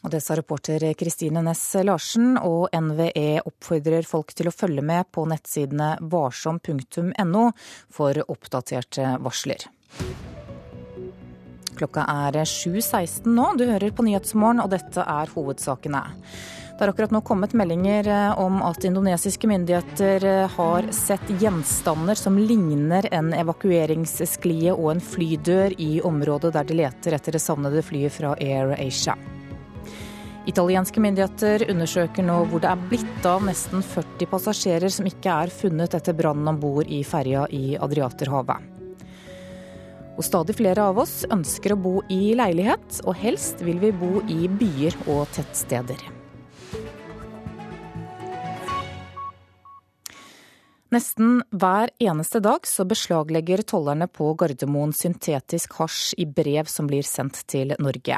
[0.02, 5.12] Og det sa reporter Kristine Næss Larsen, og NVE oppfordrer folk til å følge med
[5.14, 7.46] på nettsidene varsom.no
[7.94, 9.70] for oppdaterte varsler.
[11.78, 13.52] Klokka er 7.16 nå.
[13.60, 16.04] Du hører på Nyhetsmorgen, og dette er hovedsakene.
[16.82, 22.18] Det har akkurat nå kommet meldinger eh, om at indonesiske myndigheter eh, har sett gjenstander
[22.18, 27.86] som ligner en evakueringssklie og en flydør i området der de leter etter det savnede
[27.86, 29.14] flyet fra Air Asia.
[30.50, 35.54] Italienske myndigheter undersøker nå hvor det er blitt av nesten 40 passasjerer som ikke er
[35.54, 38.81] funnet etter brannen om bord i ferja i Adriaterhavet.
[40.22, 44.22] Og stadig flere av oss ønsker å bo i leilighet, og helst vil vi bo
[44.30, 46.21] i byer og tettsteder.
[50.92, 57.06] Nesten hver eneste dag så beslaglegger tollerne på Gardermoen syntetisk hasj i brev som blir
[57.08, 58.18] sendt til Norge.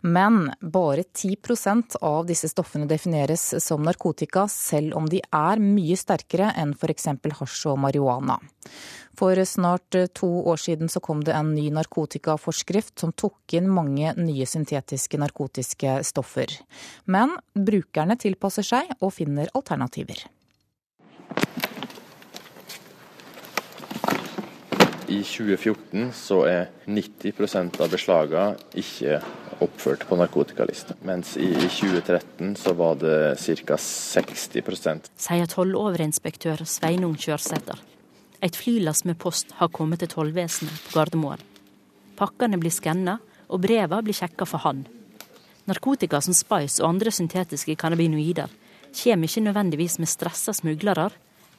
[0.00, 6.48] Men bare 10% av disse stoffene defineres som narkotika, selv om de er mye sterkere
[6.62, 7.10] enn f.eks.
[7.12, 8.38] hasj og marihuana.
[9.20, 14.14] For snart to år siden så kom det en ny narkotikaforskrift som tok inn mange
[14.16, 16.56] nye syntetiske narkotiske stoffer.
[17.04, 20.24] Men brukerne tilpasser seg og finner alternativer.
[25.04, 29.18] I 2014 så er 90% av beslagene ikke
[29.64, 33.76] oppført på narkotikalista, mens i 2013 så var det ca.
[33.76, 37.78] 60% Sier tolloverinspektør Sveinung Kjørsæter.
[38.44, 41.44] Et flylass med post har kommet til tollvesenet på Gardermoen.
[42.16, 43.18] Pakkene blir skanna,
[43.52, 44.86] og breva blir sjekka for hånd.
[45.68, 48.48] Narkotika som spice og andre syntetiske cannabinoider
[48.94, 51.10] kommer ikke nødvendigvis med stressa smuglere,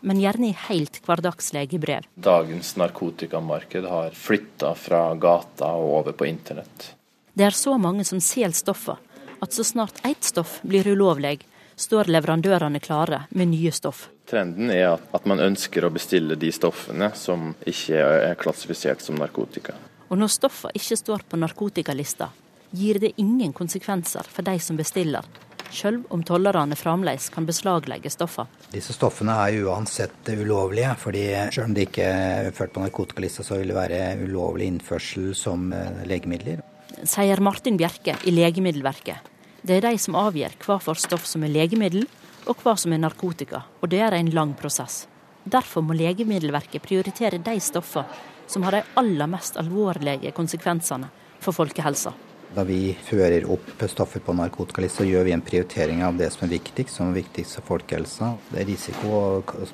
[0.01, 2.05] men gjerne i helt hverdagslige brev.
[2.15, 6.91] Dagens narkotikamarked har flytta fra gata og over på internett.
[7.33, 9.01] Det er så mange som selger stoffer
[9.39, 11.41] at så snart ett stoff blir ulovlig,
[11.75, 14.07] står leverandørene klare med nye stoff.
[14.29, 19.75] Trenden er at man ønsker å bestille de stoffene som ikke er klassifisert som narkotika.
[20.07, 22.29] Og når stoffene ikke står på narkotikalista,
[22.71, 25.27] gir det ingen konsekvenser for de som bestiller,
[25.73, 28.49] selv om tollerne fremdeles kan beslaglegge stoffene.
[28.73, 33.59] Disse stoffene er uansett ulovlige, fordi selv om de ikke er ført på narkotikalista, så
[33.59, 36.61] vil det være ulovlig innførsel som eh, legemidler.
[37.05, 39.33] Sier Martin Bjerke i Legemiddelverket.
[39.65, 42.05] Det er de som avgjør hva for stoff som er legemiddel,
[42.45, 45.05] og hva som er narkotika, og det er en lang prosess.
[45.45, 51.09] Derfor må Legemiddelverket prioritere de stoffene som har de aller mest alvorlige konsekvensene
[51.41, 52.13] for folkehelsa.
[52.55, 56.45] Da vi fører opp stoffer på narkotikalista, så gjør vi en prioritering av det som
[56.45, 58.29] er viktigst, som er viktigst for folkehelsa.
[58.51, 59.09] Det er risiko,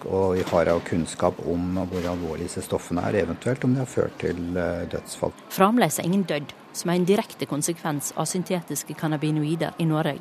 [0.09, 4.17] og vi har kunnskap om hvor alvorlige disse stoffene er, eventuelt om de har ført
[4.23, 5.35] til eh, dødsfall.
[5.53, 10.17] Fremdeles er ingen dødd, som er en direkte konsekvens av syntetiske cannabinoider i Norge.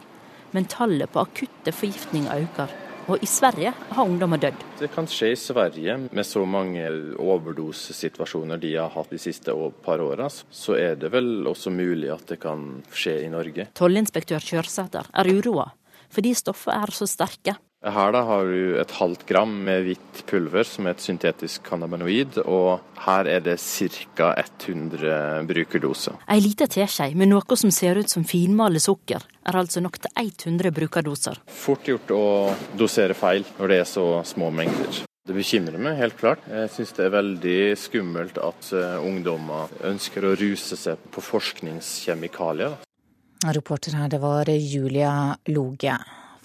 [0.52, 2.89] Men tallet på akutte forgiftninger øker.
[3.10, 4.60] Og i Sverige har ungdommer dødd.
[4.78, 6.84] Det kan skje i Sverige med så mange
[7.18, 10.28] overdosesituasjoner de har hatt de siste par åra.
[10.30, 13.66] Så er det vel også mulig at det kan skje i Norge.
[13.74, 15.72] Tollinspektør Kjørsæter er uroa
[16.10, 17.52] fordi stoffet er så sterke.
[17.80, 22.36] Her da har du et halvt gram med hvitt pulver, som er et syntetisk cannabinoid,
[22.44, 24.34] og her er det ca.
[24.36, 26.18] 100 brukerdoser.
[26.28, 30.12] Ei lita teskje med noe som ser ut som finmalet sukker, er altså nok til
[30.12, 31.40] 100 brukerdoser.
[31.48, 35.00] Fort gjort å dosere feil når det er så små mengder.
[35.24, 36.44] Det bekymrer meg helt klart.
[36.52, 42.76] Jeg syns det er veldig skummelt at eh, ungdommer ønsker å ruse seg på forskningskjemikalier.
[43.48, 45.96] Reporter her, det var Julia Loge.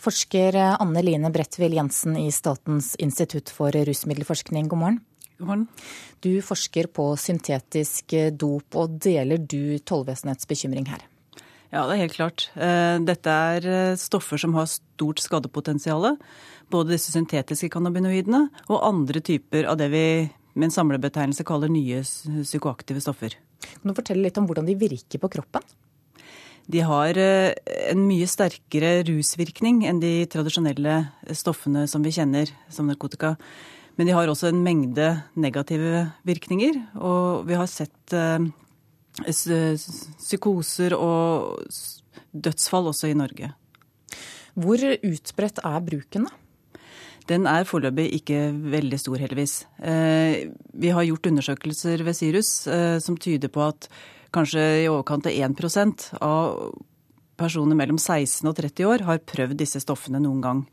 [0.06, 4.99] Forsker Anne Line Bredtvild Jensen i Statens institutt for rusmiddelforskning, god morgen.
[5.39, 5.64] God morgen.
[6.22, 11.01] Du forsker på syntetisk dop, og deler du tollvesenets bekymring her?
[11.74, 12.45] Ja, det er helt klart.
[12.53, 16.20] Eh, dette er eh, stoffer som har stort skadepotensial.
[16.70, 20.06] Både disse syntetiske cannabinoidene og andre typer av det vi
[20.53, 23.34] med en samlebetegnelse kaller nye psykoaktive stoffer.
[23.74, 25.66] Kan du fortelle litt om hvordan de virker på kroppen?
[26.72, 27.53] De har eh,
[27.91, 30.97] en mye sterkere rusvirkning enn de tradisjonelle
[31.38, 33.36] stoffene som vi kjenner som narkotika.
[33.95, 38.49] Men de har også en mengde negative virkninger, og vi har sett eh,
[39.22, 41.61] psykoser og
[42.34, 43.51] dødsfall også i Norge.
[44.55, 46.41] Hvor utbredt er bruken, da?
[47.26, 49.53] Den er foreløpig ikke veldig stor, heldigvis.
[49.82, 52.51] Eh, vi har gjort undersøkelser ved Sirus
[53.01, 53.89] som tyder på at
[54.36, 56.75] kanskje i overkant av 1% av
[57.39, 60.63] personer mellom 16 og 30 år har prøvd disse stoffene noen gang.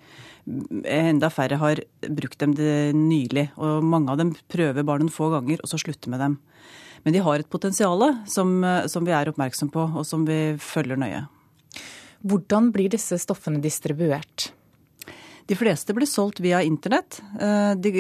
[0.87, 2.55] Enda færre har brukt dem
[2.99, 6.39] nylig, og mange av dem prøver bare noen få ganger og så slutter med dem.
[7.03, 8.55] Men de har et potensial som,
[8.87, 11.25] som vi er oppmerksom på, og som vi følger nøye.
[12.23, 14.53] Hvordan blir disse stoffene distribuert?
[15.47, 17.19] De fleste blir solgt via internett.
[17.41, 17.93] Eh, de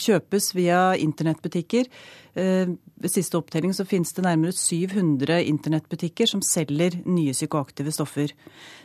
[0.00, 1.88] kjøpes via internettbutikker.
[2.34, 8.32] Eh, ved siste opptelling så finnes det nærmere 700 internettbutikker som selger nye psykoaktive stoffer.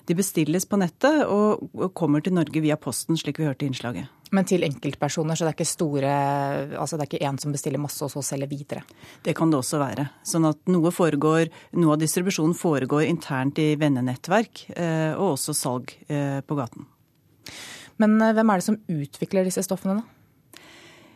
[0.08, 4.12] De bestilles på nettet og kommer til Norge via posten, slik vi hørte i innslaget.
[4.36, 6.14] Men til enkeltpersoner, så det er ikke store
[6.76, 8.82] Altså det er ikke én som bestiller masse og så selger videre?
[9.24, 10.10] Det kan det også være.
[10.26, 15.96] Sånn at noe foregår Noe av distribusjonen foregår internt i vennenettverk, eh, og også salg
[16.06, 16.90] på gaten.
[18.02, 20.62] Men eh, hvem er det som utvikler disse stoffene, da?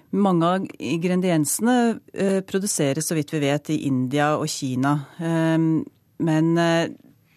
[0.10, 1.76] Mange av ingrediensene
[2.14, 4.96] eh, produseres, så vidt vi vet, i India og Kina.
[5.22, 5.84] Ehm,
[6.26, 6.90] men eh,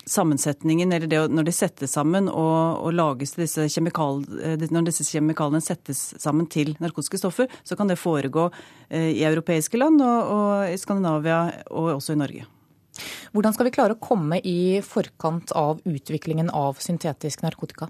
[0.09, 4.25] sammensetningen, eller det når de settes sammen og, og lages disse kjemikal,
[4.73, 8.49] når disse kjemikaliene settes sammen til narkotiske stoffer, så kan det foregå
[8.91, 12.49] i europeiske land og, og i Skandinavia og også i Norge.
[13.33, 17.87] Hvordan skal vi klare å komme i forkant av utviklingen av syntetisk narkotika?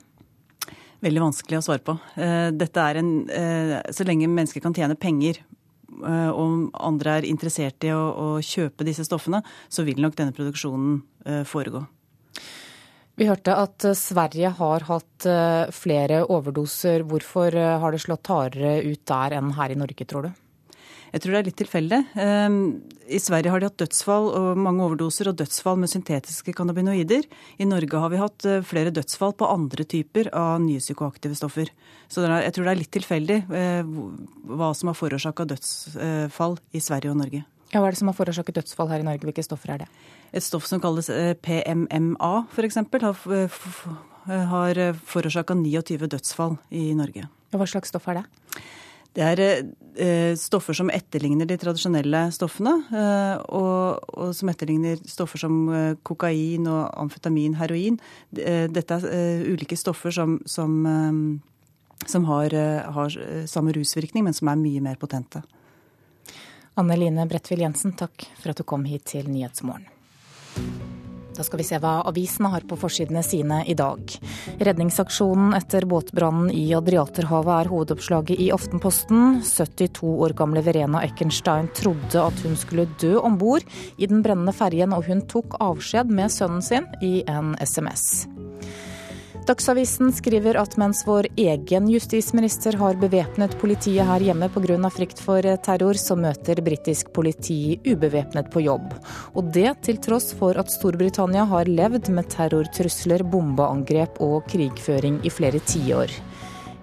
[1.02, 1.96] Veldig vanskelig å svare på.
[2.14, 7.22] Eh, dette er en, eh, Så lenge mennesker kan tjene penger eh, og andre er
[7.22, 11.02] interessert i å, å kjøpe disse stoffene, så vil nok denne produksjonen
[11.44, 11.86] foregå.
[13.14, 15.26] Vi hørte at Sverige har hatt
[15.70, 17.04] flere overdoser.
[17.06, 20.41] Hvorfor har det slått hardere ut der enn her i Norge, tror du?
[21.12, 21.98] Jeg tror det er litt tilfeldig.
[22.24, 22.58] Ehm,
[23.04, 27.26] I Sverige har de hatt dødsfall og mange overdoser og dødsfall med syntetiske cannabinoider.
[27.60, 31.68] I Norge har vi hatt eh, flere dødsfall på andre typer av nye psykoaktive stoffer.
[32.08, 33.92] Så jeg tror det er litt tilfeldig eh,
[34.56, 37.44] hva som har forårsaka dødsfall i Sverige og Norge.
[37.72, 39.28] Ja, Hva er det som har forårsaket dødsfall her i Norge?
[39.28, 39.92] Hvilke stoffer er det?
[40.32, 42.80] Et stoff som kalles eh, PMMA f.eks.
[42.88, 47.28] har, har forårsaka 29 dødsfall i Norge.
[47.52, 48.30] Hva slags stoff er det?
[49.12, 52.72] Det er eh, stoffer som etterligner de tradisjonelle stoffene.
[52.88, 57.98] Eh, og, og, som etterligner stoffer som eh, kokain og amfetamin, heroin.
[58.32, 60.78] Dette er ulike stoffer som, som,
[62.06, 62.56] som har,
[62.96, 63.18] har,
[63.50, 65.44] samme rusvirkning, men som er mye mer potente.
[66.80, 69.90] Anne Line Bredtvild Jensen, takk for at du kom hit til Nyhetsmorgen.
[71.36, 74.00] Da skal vi se hva avisene har på forsidene sine i dag.
[74.60, 79.40] Redningsaksjonen etter båtbrannen i Adriaterhavet er hovedoppslaget i Aftenposten.
[79.46, 83.64] 72 år gamle Verena Eckenstein trodde at hun skulle dø om bord
[83.96, 88.26] i den brennende ferjen, og hun tok avskjed med sønnen sin i en SMS.
[89.42, 94.76] Dagsavisen skriver at mens vår egen justisminister har bevæpnet politiet her hjemme pga.
[94.94, 98.94] frykt for terror, så møter britisk politi ubevæpnet på jobb.
[99.34, 105.30] Og det til tross for at Storbritannia har levd med terrortrusler, bombeangrep og krigføring i
[105.30, 106.14] flere tiår.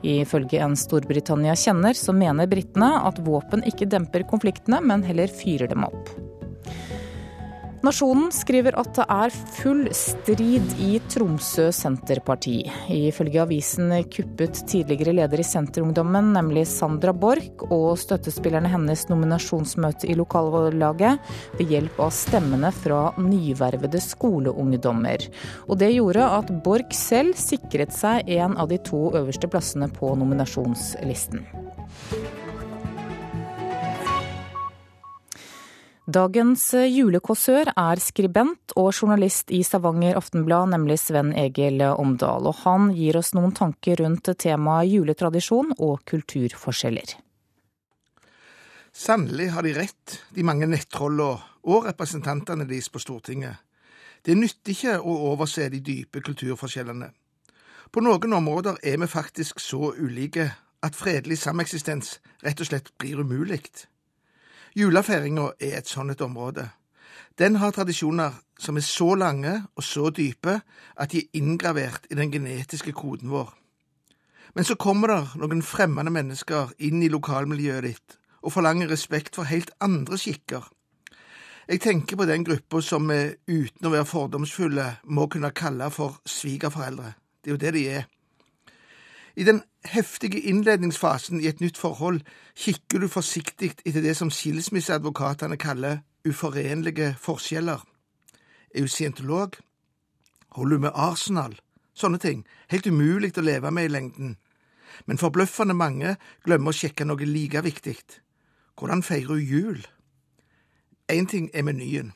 [0.04, 5.72] Ifølge en Storbritannia kjenner, så mener britene at våpen ikke demper konfliktene, men heller fyrer
[5.72, 6.12] dem opp.
[7.80, 12.58] Nasjonen skriver at det er full strid i Tromsø Senterparti.
[12.92, 20.18] Ifølge avisen kuppet tidligere leder i Senterungdommen, nemlig Sandra Borch, og støttespillerne hennes nominasjonsmøte i
[20.20, 25.30] lokallaget ved hjelp av stemmene fra nyvervede skoleungdommer.
[25.70, 30.12] Og det gjorde at Borch selv sikret seg en av de to øverste plassene på
[30.20, 31.48] nominasjonslisten.
[36.10, 42.48] Dagens julekåsør er skribent og journalist i Stavanger Aftenblad, nemlig Sven Egil Omdal.
[42.50, 47.14] Og han gir oss noen tanker rundt temaet juletradisjon og kulturforskjeller.
[48.90, 53.62] Sannelig har de rett, de mange nettrollene og representantene deres på Stortinget.
[54.26, 57.12] Det nytter ikke å overse de dype kulturforskjellene.
[57.94, 60.50] På noen områder er vi faktisk så ulike
[60.82, 63.62] at fredelig sameksistens rett og slett blir umulig.
[64.76, 66.70] Julefeiringa er et sånt område.
[67.40, 70.60] Den har tradisjoner som er så lange og så dype
[71.00, 73.54] at de er inngravert i den genetiske koden vår.
[74.56, 79.50] Men så kommer det noen fremmede mennesker inn i lokalmiljøet ditt og forlanger respekt for
[79.50, 80.64] helt andre skikker.
[81.70, 86.18] Jeg tenker på den gruppa som vi uten å være fordomsfulle må kunne kalle for
[86.26, 87.14] svigerforeldre.
[87.44, 88.08] Det er jo det de er.
[89.36, 92.22] I den heftige innledningsfasen i et nytt forhold
[92.56, 97.84] kikker du forsiktig etter det som skilsmisseadvokatene kaller uforenlige forskjeller.
[98.76, 99.56] Er du scientolog?
[100.52, 101.60] Holder du med Arsenal?
[101.94, 102.46] Sånne ting.
[102.70, 104.38] Helt umulig å leve med i lengden.
[105.06, 106.16] Men forbløffende mange
[106.46, 107.98] glemmer å sjekke noe like viktig.
[108.80, 109.82] Hvordan feirer du jul?
[111.12, 112.14] Én ting er menyen.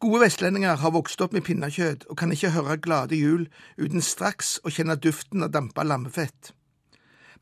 [0.00, 3.42] Gode vestlendinger har vokst opp med pinnekjøtt og kan ikke høre Glade jul
[3.76, 6.54] uten straks å kjenne duften av dampa lammefett.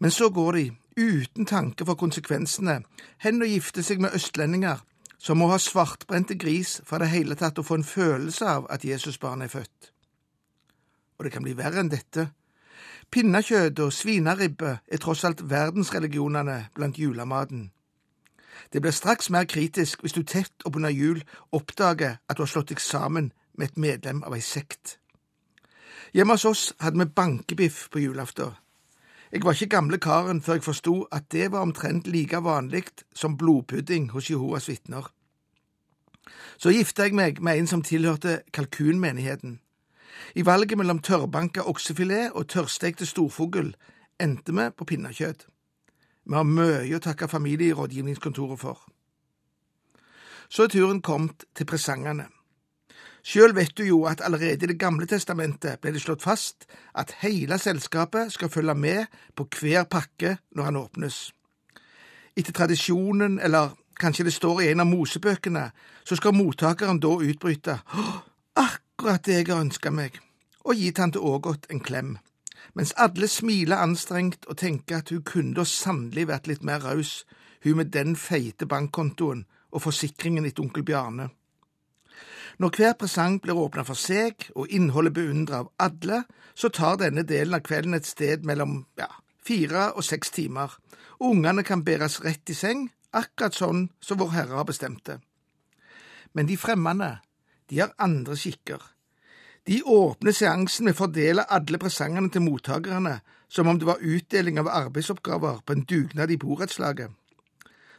[0.02, 0.64] Men så går de,
[0.98, 2.80] uten tanke for konsekvensene,
[3.22, 4.82] hen og gifter seg med østlendinger
[5.22, 8.82] som må ha svartbrente gris for det hele tatt å få en følelse av at
[8.86, 9.92] Jesusbarnet er født.
[11.18, 12.26] Og det kan bli verre enn dette.
[13.06, 17.68] Pinnekjøtt og svineribbe er tross alt verdensreligionene blant julematen.
[18.72, 22.72] Det blir straks mer kritisk hvis du tett oppunder jul oppdager at du har slått
[22.72, 24.98] deg sammen med et medlem av ei sekt.
[26.14, 28.56] Hjemme hos oss hadde vi bankebiff på julaften.
[29.32, 33.36] Jeg var ikke gamle karen før jeg forsto at det var omtrent like vanlig som
[33.36, 35.10] blodpudding hos Jehovas vitner.
[36.56, 39.60] Så gifta jeg meg med en som tilhørte kalkunmenigheten.
[40.34, 43.74] I valget mellom tørrbanka oksefilet og tørrstekte storfugl
[44.20, 45.46] endte vi på pinnekjøtt.
[46.28, 48.82] Vi har mye å takke familierådgivningskontoret for.
[50.52, 52.26] Så er turen kommet til presangene.
[53.24, 57.16] Sjøl vet du jo at allerede i Det gamle testamentet ble det slått fast at
[57.24, 61.32] hele selskapet skal følge med på hver pakke når han åpnes.
[62.36, 65.70] Etter tradisjonen, eller kanskje det står i en av Mosebøkene,
[66.04, 67.80] så skal mottakeren da utbryte
[68.54, 70.20] akkurat det jeg har ønska meg,
[70.64, 72.16] og gi tante Ågot en klem
[72.74, 77.24] mens alle smiler anstrengt og tenker at hun kunne da sannelig vært litt mer raus,
[77.64, 81.28] hun med den feite bankkontoen og forsikringen etter onkel Bjarne.
[82.58, 87.22] Når hver presang blir åpna for seg og innholdet beundra av alle, så tar denne
[87.22, 89.10] delen av kvelden et sted mellom ja,
[89.46, 90.74] fire og seks timer,
[91.22, 95.20] og ungene kan bæres rett i seng, akkurat sånn som Vår Herre har bestemt det.
[96.34, 97.18] Men de fremmede,
[97.70, 98.82] de har andre skikker.
[99.68, 103.18] De åpner seansen med å fordele alle presangene til mottakerne
[103.52, 107.10] som om det var utdeling av arbeidsoppgaver på en dugnad i borettslaget.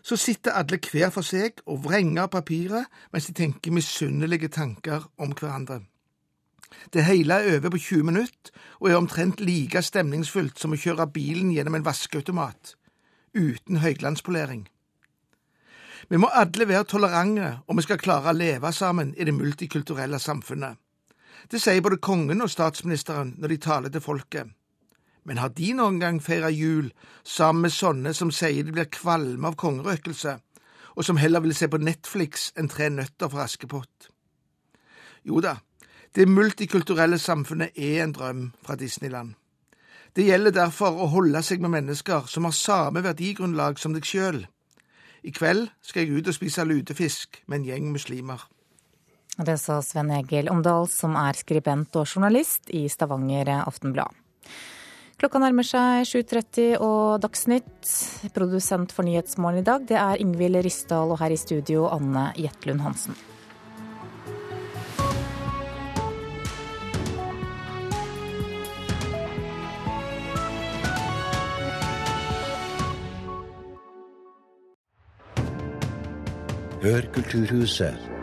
[0.01, 5.38] Så sitter alle hver for seg og vrenger papiret mens de tenker misunnelige tanker om
[5.38, 5.84] hverandre.
[6.89, 11.09] Det hele er over på 20 minutter og er omtrent like stemningsfullt som å kjøre
[11.13, 12.76] bilen gjennom en vaskeautomat,
[13.38, 14.65] uten høyglanspolering.
[16.09, 20.17] Vi må alle være tolerante om vi skal klare å leve sammen i det multikulturelle
[20.17, 20.82] samfunnet.
[21.48, 24.52] Det sier både kongen og statsministeren når de taler til folket.
[25.24, 26.92] Men har de noen gang feira jul
[27.24, 30.40] sammen med sånne som sier de blir kvalme av kongerøkelse,
[30.96, 34.10] og som heller vil se på Netflix enn Tre nøtter fra Askepott?
[35.24, 35.60] Jo da,
[36.16, 39.36] det multikulturelle samfunnet er en drøm fra Disneyland.
[40.16, 44.48] Det gjelder derfor å holde seg med mennesker som har samme verdigrunnlag som deg sjøl.
[45.22, 48.42] I kveld skal jeg ut og spise lutefisk med en gjeng muslimer.
[49.40, 54.12] Det sa Sven Egil Omdal, som er skribent og journalist i Stavanger Aftenblad.
[55.20, 57.88] Klokka nærmer seg 7.30 og Dagsnytt.
[58.36, 62.84] Produsent for Nyhetsmorgen i dag, det er Ingvild Ryssdal, og her i studio Anne Jetlund
[62.84, 63.16] Hansen.
[76.80, 78.18] Hør Kulturhuset.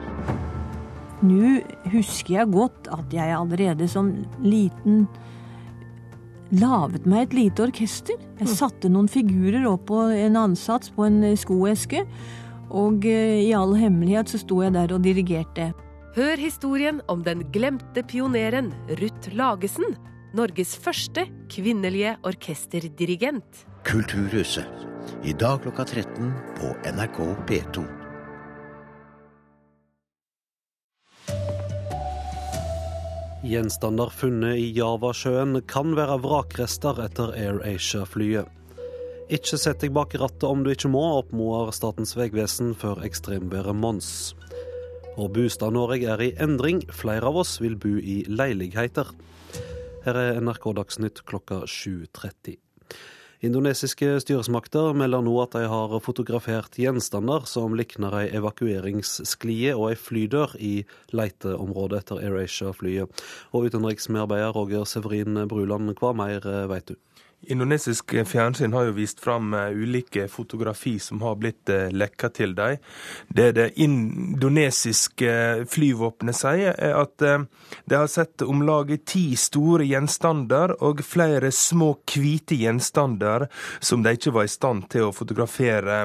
[1.24, 1.60] Nå
[1.94, 4.12] husker jeg godt at jeg allerede som
[4.44, 5.06] liten
[6.54, 8.20] laget meg et lite orkester.
[8.38, 12.04] Jeg satte noen figurer opp på en ansats på en skoeske,
[12.70, 15.72] og eh, i all hemmelighet så sto jeg der og dirigerte.
[16.16, 19.96] Hør historien om den glemte pioneren Ruth Lagesen.
[20.36, 23.66] Norges første kvinnelige orkesterdirigent.
[23.88, 24.86] Kulturhuset.
[25.24, 28.05] I dag klokka 13 på NRK P2.
[33.44, 38.48] Gjenstander funnet i Javasjøen kan være vrakrester etter AirAsia-flyet.
[39.28, 44.10] Ikke sett deg bak rattet om du ikke må, oppmoder Statens vegvesen før ekstremværet Mons.
[45.20, 49.12] Og Bostad-Norge er i endring, flere av oss vil bo i leiligheter.
[50.06, 52.65] Her er NRK Dagsnytt klokka 7.30.
[53.44, 59.98] Indonesiske styresmakter melder nå at de har fotografert gjenstander som likner ei evakueringssklie og ei
[60.00, 60.72] flydør i
[61.12, 63.24] leiteområdet etter AirAsia-flyet.
[63.52, 66.96] Og utenriksmedarbeider Roger Severin Bruland, hva mer vet du?
[67.46, 72.54] Indonesisk fjernsyn har jo vist fram eh, ulike fotografi som har blitt eh, lekka til
[72.54, 72.76] dem.
[73.28, 75.30] Det det indonesiske
[75.70, 77.44] flyvåpenet sier, er at eh,
[77.84, 83.46] de har sett om lag ti store gjenstander og flere små hvite gjenstander
[83.80, 85.98] som de ikke var i stand til å fotografere.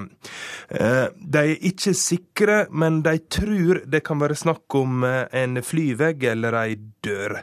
[0.70, 6.58] De er ikke sikre, men de tror det kan være snakk om en flyvegg eller
[6.62, 6.76] ei
[7.06, 7.40] dør.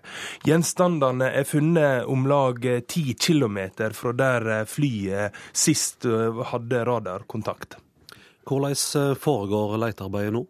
[0.47, 7.79] Gjenstandene er funnet om lag ti kilometer fra der eh, flyet sist eh, hadde radarkontakt.
[8.49, 10.45] Hvordan eh, foregår letearbeidet nå?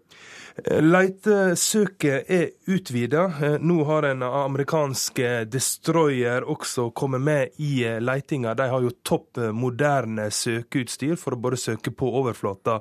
[0.67, 3.27] Leitesøket er utvida.
[3.61, 8.57] Nå har en amerikansk destroyer også kommet med i leitinga.
[8.59, 12.81] De har jo topp moderne søkeutstyr for å både søke på overflata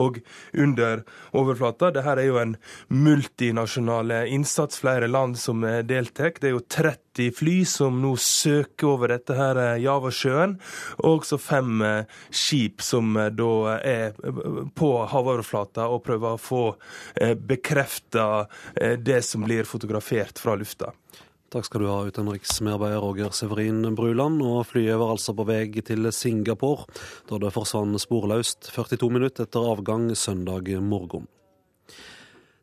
[0.00, 0.20] og
[0.56, 1.04] under
[1.36, 1.92] overflata.
[1.92, 2.56] Dette er jo en
[2.88, 6.38] multinasjonal innsats, flere land som deltar.
[6.40, 10.56] Det er jo 30 fly som nå søker over dette her eh, Javasjøen,
[11.02, 14.16] og også fem eh, skip som eh, da er
[14.78, 16.62] på havoverflata og prøver å få
[17.36, 18.46] bekrefta
[18.98, 20.92] det som blir fotografert fra lufta.
[21.48, 24.42] Takk skal du ha, utenriksmedarbeider Roger Severin Bruland.
[24.44, 26.84] Og flyet var altså på vei til Singapore
[27.30, 31.24] da det forsvant sporløst 42 minutter etter avgang søndag morgen.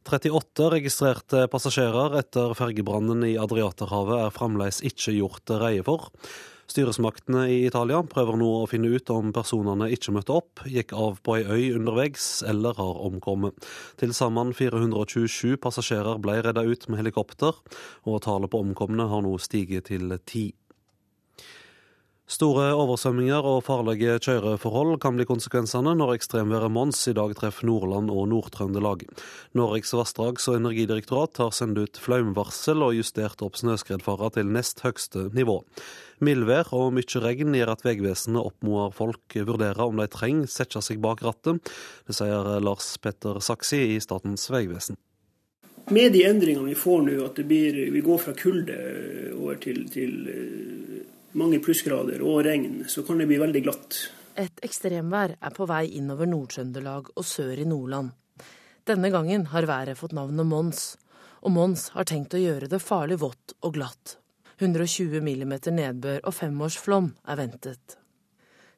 [0.06, 6.12] 38 registrerte passasjerer etter fergebrannen i Adriaterhavet er fremdeles ikke gjort reie for.
[6.66, 11.20] Styresmaktene i Italia prøver nå å finne ut om personene ikke møtte opp, gikk av
[11.26, 13.68] på ei øy underveis eller har omkommet.
[14.01, 17.53] Til sammen 427 passasjerer ble redda ut med helikopter,
[18.09, 20.49] og tallet på omkomne har nå stiget til ti.
[22.26, 28.10] Store oversvømminger og farlige kjøreforhold kan bli konsekvensene når ekstremværet Mons i dag treffer Nordland
[28.10, 29.04] og Nord-Trøndelag.
[29.54, 35.28] Norges vassdrags- og energidirektorat har sendt ut flaumvarsel og justert opp snøskredfare til nest høgste
[35.38, 35.60] nivå.
[36.26, 40.98] Mildvær og mye regn gjør at Vegvesenet oppmoder folk vurdere om de trenger sette seg
[41.06, 41.62] bak rattet.
[42.10, 44.98] Det sier Lars Petter Saksi i Statens vegvesen.
[45.94, 48.80] Med de endringene vi får nå, at blir, vi går fra kulde
[49.38, 50.16] over til, til
[51.40, 53.98] mange plussgrader og regn, så kan det bli veldig glatt.
[54.40, 58.12] Et ekstremvær er på vei innover Nord-Trøndelag og sør i Nordland.
[58.86, 60.96] Denne gangen har været fått navnet Mons,
[61.42, 64.18] og Mons har tenkt å gjøre det farlig vått og glatt.
[64.60, 67.98] 120 millimeter nedbør og femårsflom er ventet.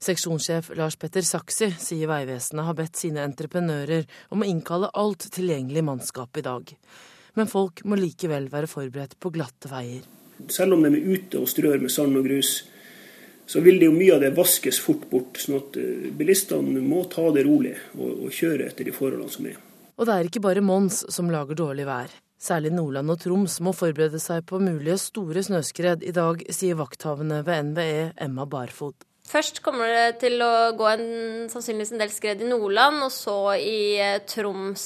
[0.01, 5.86] Seksjonssjef Lars Petter Saksi sier Vegvesenet har bedt sine entreprenører om å innkalle alt tilgjengelig
[5.86, 6.70] mannskap i dag.
[7.38, 10.05] Men folk må likevel være forberedt på glatte veier
[10.53, 12.59] selv om de er ute og strør med sand og grus,
[13.47, 15.39] så vil det jo mye av det vaskes fort bort.
[15.39, 19.47] sånn at eh, bilistene må ta det rolig og, og kjøre etter de forholdene som
[19.47, 19.59] er.
[19.97, 22.11] Og det er ikke bare Mons som lager dårlig vær.
[22.38, 27.41] Særlig Nordland og Troms må forberede seg på mulige store snøskred i dag, sier vakthavende
[27.47, 28.93] ved NVE Emma Barfod.
[29.27, 31.07] Først kommer det til å gå en,
[31.51, 34.85] sannsynligvis en del skred i Nordland, og så i eh, Troms.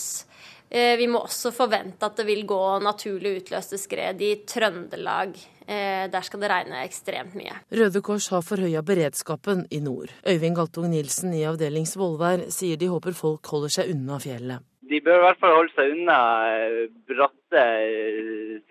[0.71, 5.33] Eh, vi må også forvente at det vil gå naturlig utløste skred i Trøndelag.
[5.67, 7.57] Eh, der skal det regne ekstremt mye.
[7.75, 10.13] Røde Kors har forhøya beredskapen i nord.
[10.23, 14.63] Øyvind Galtung Nilsen i avdeling Svolvær sier de håper folk holder seg unna fjellet.
[14.91, 16.21] De bør i hvert fall holde seg unna
[16.53, 16.79] eh,
[17.11, 17.65] bratte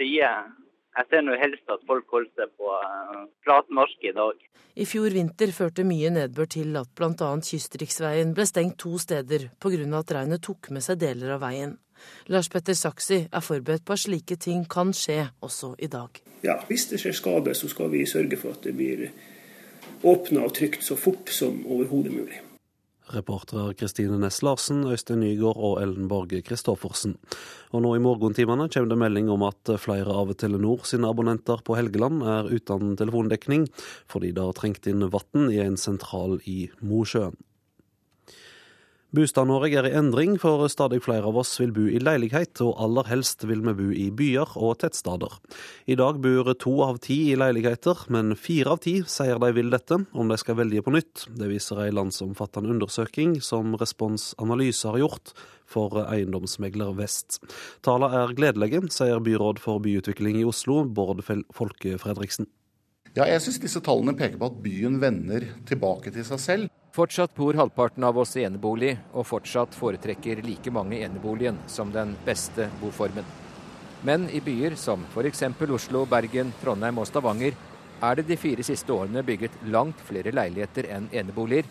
[0.01, 0.49] sider.
[0.97, 2.73] Jeg ser nå helst at folk holder seg på
[3.45, 4.41] flat mark i dag.
[4.81, 7.31] I fjor vinter førte mye nedbør til at bl.a.
[7.45, 9.85] kystriksveien ble stengt to steder pga.
[10.01, 11.77] at regnet tok med seg deler av veien.
[12.29, 16.21] Lars Petter Saksi er forberedt på at slike ting kan skje også i dag.
[16.45, 19.11] Ja, Hvis det skjer skade, så skal vi sørge for at det blir
[20.03, 22.41] åpna og trygt så fort som overhodet mulig.
[23.11, 27.17] Reportere Kristine Næss Larsen, Øystein Nygaard og Ellen Borge Christoffersen.
[27.75, 31.75] Og nå i morgentimene kommer det melding om at flere av Telenor sine abonnenter på
[31.79, 33.67] Helgeland er uten telefondekning,
[34.11, 37.35] fordi det har trengt inn vann i en sentral i Mosjøen.
[39.11, 43.09] Bostad-Norge er i endring, for stadig flere av oss vil bo i leilighet, og aller
[43.11, 45.33] helst vil vi bo i byer og tettsteder.
[45.91, 49.75] I dag bor to av ti i leiligheter, men fire av ti sier de vil
[49.75, 51.25] dette om de skal velge på nytt.
[51.27, 55.35] Det viser ei landsomfattende undersøking som Respons Analyse har gjort
[55.67, 57.41] for Eiendomsmegler Vest.
[57.83, 62.47] Tallene er gledelige, sier byråd for byutvikling i Oslo, Bård Folke Fredriksen.
[63.19, 66.77] Ja, jeg syns disse tallene peker på at byen vender tilbake til seg selv.
[66.91, 72.17] Fortsatt bor halvparten av oss i enebolig, og fortsatt foretrekker like mange eneboligen som den
[72.27, 73.27] beste boformen.
[74.03, 75.45] Men i byer som f.eks.
[75.71, 77.55] Oslo, Bergen, Trondheim og Stavanger
[78.03, 81.69] er det de fire siste årene bygget langt flere leiligheter enn eneboliger.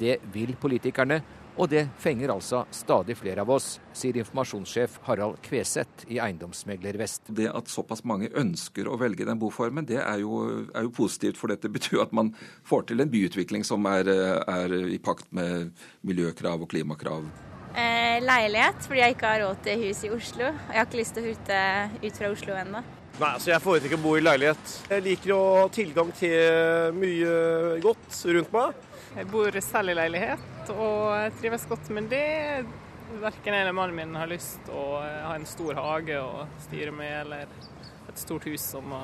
[0.00, 1.20] Det vil politikerne,
[1.56, 7.28] og det fenger altså stadig flere av oss, sier informasjonssjef Harald Kveseth i Eiendomsmegler Vest.
[7.28, 10.40] Det at såpass mange ønsker å velge den boformen, det er jo,
[10.72, 11.40] er jo positivt.
[11.40, 12.32] For dette betyr at man
[12.68, 15.72] får til en byutvikling som er, er i pakt med
[16.06, 17.28] miljøkrav og klimakrav.
[17.72, 20.48] Eh, leilighet, fordi jeg ikke har råd til hus i Oslo.
[20.48, 21.60] Jeg har ikke lyst til å hute
[22.02, 22.82] ut fra Oslo ennå.
[23.12, 24.74] Nei, altså Jeg foretrekker å bo i leilighet.
[24.88, 27.36] Jeg liker å ha tilgang til mye
[27.84, 28.88] godt rundt meg.
[29.12, 32.64] Jeg bor selv i leilighet og trives godt med det.
[33.20, 37.12] Verken jeg eller mannen min har lyst å ha en stor hage å styre med,
[37.26, 37.50] eller
[38.08, 39.02] et stort hus som må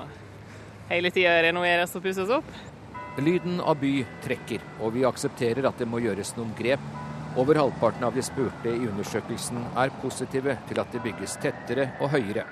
[0.88, 2.48] hele tida renoveres og pusses opp.
[3.20, 3.92] Lyden av by
[4.24, 6.88] trekker, og vi aksepterer at det må gjøres noen grep.
[7.36, 12.14] Over halvparten av de spurte i undersøkelsen er positive til at det bygges tettere og
[12.14, 12.46] høyere,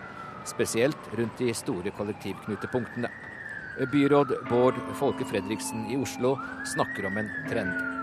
[0.45, 3.11] spesielt rundt de store kollektivknutepunktene.
[3.93, 6.37] Byråd Bård Folke Fredriksen i Oslo
[6.75, 7.97] snakker om en trend.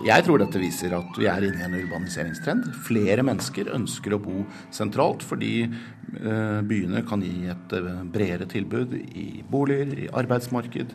[0.00, 2.70] Jeg tror dette viser at vi er inne i en urbaniseringstrend.
[2.86, 8.94] Flere mennesker ønsker å bo sentralt fordi eh, byene kan gi et eh, bredere tilbud
[8.96, 10.94] i boliger, i arbeidsmarked,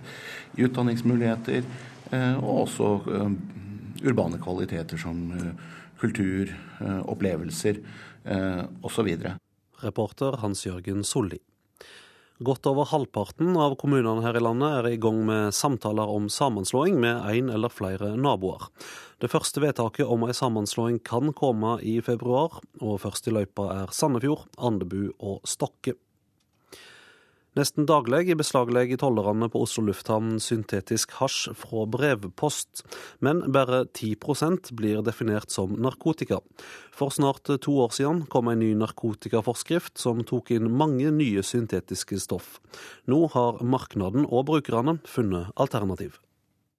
[0.58, 1.68] i utdanningsmuligheter,
[2.10, 2.92] eh, og også
[4.06, 5.28] urbane kvaliteter som
[6.02, 6.50] kultur,
[7.08, 7.80] opplevelser
[8.86, 9.12] osv.
[9.82, 11.40] Reporter Hans Jørgen Solli.
[12.44, 16.98] Godt over halvparten av kommunene her i landet er i gang med samtaler om sammenslåing
[17.00, 18.66] med én eller flere naboer.
[19.24, 23.96] Det første vedtaket om ei sammenslåing kan komme i februar, og først i løypa er
[23.96, 25.96] Sandefjord, Andebu og Stokke.
[27.56, 32.84] Nesten daglig beslaglegger tollerne på Oslo lufthavn syntetisk hasj fra brevpost,
[33.24, 36.42] men bare 10% blir definert som narkotika.
[36.92, 42.20] For snart to år siden kom en ny narkotikaforskrift som tok inn mange nye syntetiske
[42.20, 42.60] stoff.
[43.08, 46.20] Nå har markedet og brukerne funnet alternativ.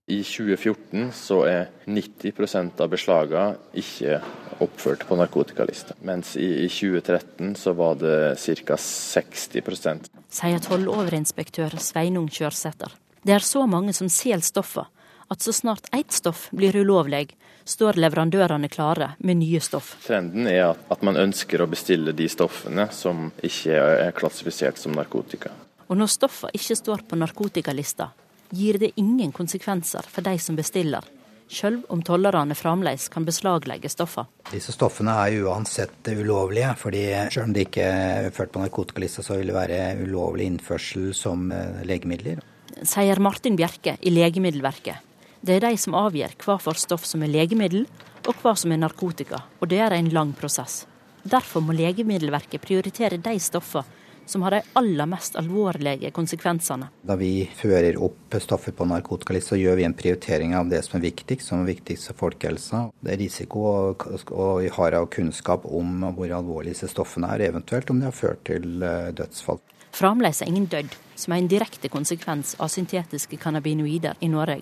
[0.07, 4.21] I 2014 så er 90% av beslagene ikke
[4.63, 8.77] oppført på narkotikalista, mens i 2013 så var det ca.
[8.79, 12.95] 60% Sier tolloverinspektør Sveinung Kjørsæter.
[13.27, 14.87] Det er så mange som selger stoffer
[15.27, 17.33] at så snart ett stoff blir ulovlig,
[17.67, 19.97] står leverandørene klare med nye stoff.
[20.07, 25.51] Trenden er at man ønsker å bestille de stoffene som ikke er klassifisert som narkotika.
[25.91, 28.13] Og når stoffene ikke står på narkotikalista,
[28.51, 31.05] gir det ingen konsekvenser for de som bestiller,
[31.49, 34.27] sjøl om tollerne fremdeles kan beslaglegge stoffer.
[34.51, 39.39] Disse stoffene er uansett ulovlige, fordi selv om de ikke er ført på narkotikalista, så
[39.39, 42.43] vil det være ulovlig innførsel som eh, legemidler.
[42.83, 45.05] Sier Martin Bjerke i Legemiddelverket.
[45.47, 47.87] Det er de som avgjør hva for stoff som er legemiddel,
[48.27, 50.85] og hva som er narkotika, og det er en lang prosess.
[51.27, 53.87] Derfor må Legemiddelverket prioritere de stoffene
[54.27, 56.91] som har de aller mest alvorlige konsekvensene.
[57.07, 60.99] Da vi fører opp stoffer på narkotikalista, så gjør vi en prioritering av det som
[60.99, 62.87] er viktigst, som er viktigst for folkehelsa.
[63.01, 67.91] Det er risiko og vi har av kunnskap om hvor alvorlige disse stoffene er, eventuelt
[67.91, 69.63] om de har ført til eh, dødsfall.
[69.97, 74.61] Fremdeles er ingen dødd, som er en direkte konsekvens av syntetiske cannabinoider i Norge.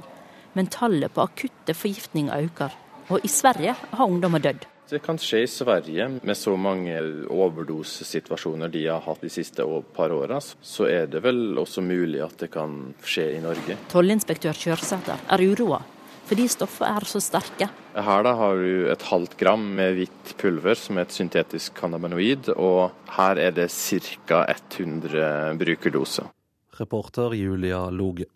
[0.54, 2.76] Men tallet på akutte forgiftninger øker,
[3.10, 4.68] og i Sverige har ungdommer dødd.
[4.94, 6.94] Det kan skje i Sverige, med så mange
[7.26, 9.64] overdosesituasjoner de har hatt de siste
[9.96, 10.38] par åra.
[10.38, 13.74] Så er det vel også mulig at det kan skje i Norge.
[13.90, 15.80] Tollinspektør Kjørsæter er uroa.
[16.24, 17.66] fordi stoffene er så sterke.
[17.92, 22.48] Her da har du et halvt gram med hvitt pulver, som er et syntetisk cannabinoid,
[22.54, 24.44] og her er det ca.
[24.48, 26.30] 100 brukerdoser.
[26.78, 28.30] Reporter Julia Loge.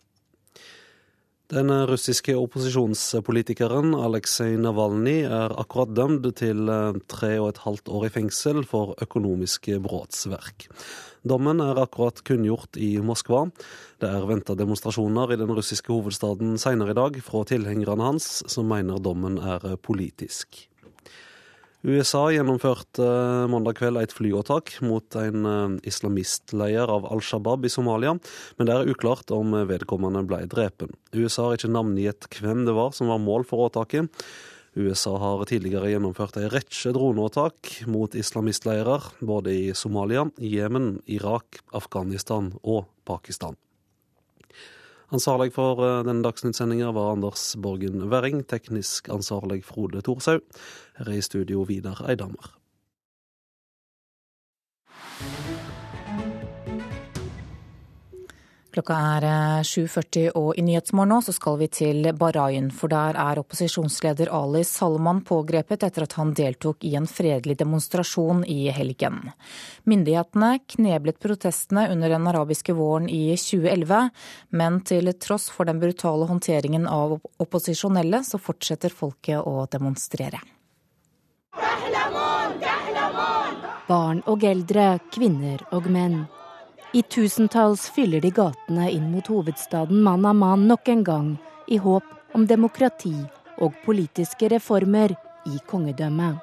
[1.49, 6.69] Den russiske opposisjonspolitikeren Aleksej Navalnyj er akkurat dømt til
[7.09, 10.67] tre og et halvt år i fengsel for økonomiske brotsverk.
[11.25, 13.47] Dommen er akkurat kunngjort i Moskva.
[13.97, 18.69] Det er venta demonstrasjoner i den russiske hovedstaden senere i dag fra tilhengerne hans, som
[18.69, 20.68] mener dommen er politisk.
[21.79, 23.05] USA gjennomførte
[23.47, 28.17] mandag kveld et flyåtak mot en islamistleier av Al Shabaab i Somalia,
[28.59, 30.91] men det er uklart om vedkommende ble drepen.
[31.15, 34.11] USA har ikke navngitt hvem det var som var mål for åtaket.
[34.75, 42.51] USA har tidligere gjennomført en rekke droneåtak mot islamistleirer både i Somalia, Jemen, Irak, Afghanistan
[42.59, 43.55] og Pakistan.
[45.09, 50.45] Ansvarlig for denne dagsnyttsendinga var Anders Borgen Werring, teknisk ansvarlig Frode Thorshaug.
[50.99, 52.58] Her er i studio Vidar Eidhammer.
[58.79, 59.25] Klokka er
[59.67, 64.61] 7.40 og i Nyhetsmorgen nå så skal vi til Bahrain, for der er opposisjonsleder Ali
[64.63, 69.33] Salman pågrepet etter at han deltok i en fredelig demonstrasjon i helgen.
[69.83, 74.13] Myndighetene kneblet protestene under den arabiske våren i 2011,
[74.55, 80.39] men til tross for den brutale håndteringen av opposisjonelle, så fortsetter folket å demonstrere.
[83.91, 86.21] Barn og eldre, kvinner og menn.
[86.91, 91.27] I tusentalls fyller de gatene inn mot hovedstaden Manaman nok en gang,
[91.67, 92.03] i håp
[92.33, 93.13] om demokrati
[93.61, 95.13] og politiske reformer
[95.45, 96.39] i kongedømmet.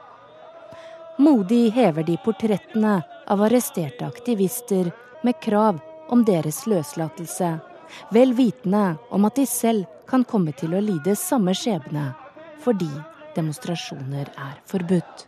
[1.19, 4.93] Modig hever de portrettene av arresterte aktivister
[5.27, 5.81] med krav
[6.15, 7.49] om deres løslatelse,
[8.15, 12.13] vel vitende om at de selv kan komme til å lide samme skjebne
[12.63, 12.93] fordi
[13.35, 15.27] demonstrasjoner er forbudt.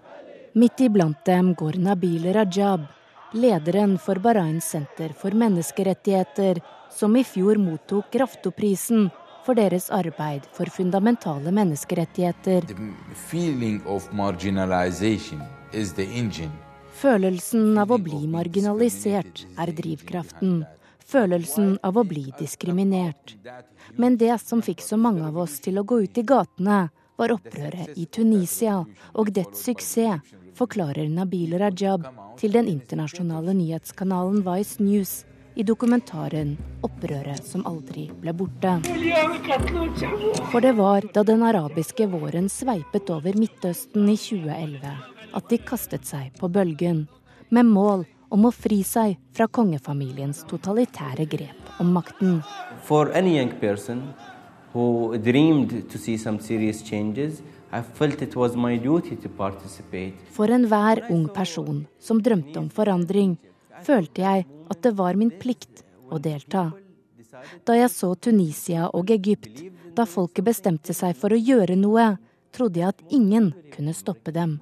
[0.55, 2.87] Midt iblant dem går Nabil Rajab,
[3.33, 6.61] lederen for Bahrain senter for menneskerettigheter,
[6.91, 9.11] som i fjor mottok Raftoprisen
[9.47, 12.67] for deres arbeid for fundamentale menneskerettigheter.
[16.99, 20.65] Følelsen av å bli marginalisert er drivkraften.
[21.09, 23.37] Følelsen av å bli diskriminert.
[23.97, 26.89] Men det som fikk så mange av oss til å gå ut i gatene,
[27.19, 28.77] var opprøret i Tunisia
[29.19, 30.23] og dets suksess,
[30.59, 32.07] forklarer Nabil Rajab
[32.39, 35.13] til den internasjonale nyhetskanalen Vice News
[35.59, 38.75] i dokumentaren 'Opprøret som aldri ble borte'.
[40.51, 44.95] For det var da den arabiske våren sveipet over Midtøsten i 2011
[45.35, 47.07] at de kastet seg på bølgen,
[47.51, 52.43] med mål om å fri seg fra kongefamiliens totalitære grep om makten.
[52.83, 54.03] For any young person
[54.73, 57.43] who dreamed to see some serious changes,
[60.31, 63.37] for enhver ung person som drømte om forandring,
[63.85, 66.71] følte jeg at det var min plikt å delta.
[67.69, 69.61] Da jeg så Tunisia og Egypt,
[69.95, 72.17] da folket bestemte seg for å gjøre noe,
[72.57, 74.59] trodde jeg at ingen kunne stoppe dem.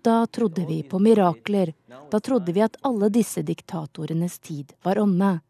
[0.00, 1.74] Da trodde vi på mirakler,
[2.10, 5.40] da trodde vi at alle disse diktatorenes tid var omme,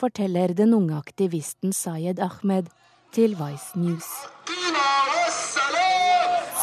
[0.00, 2.72] forteller den unge aktivisten Sayed Ahmed
[3.14, 4.10] til Vice News.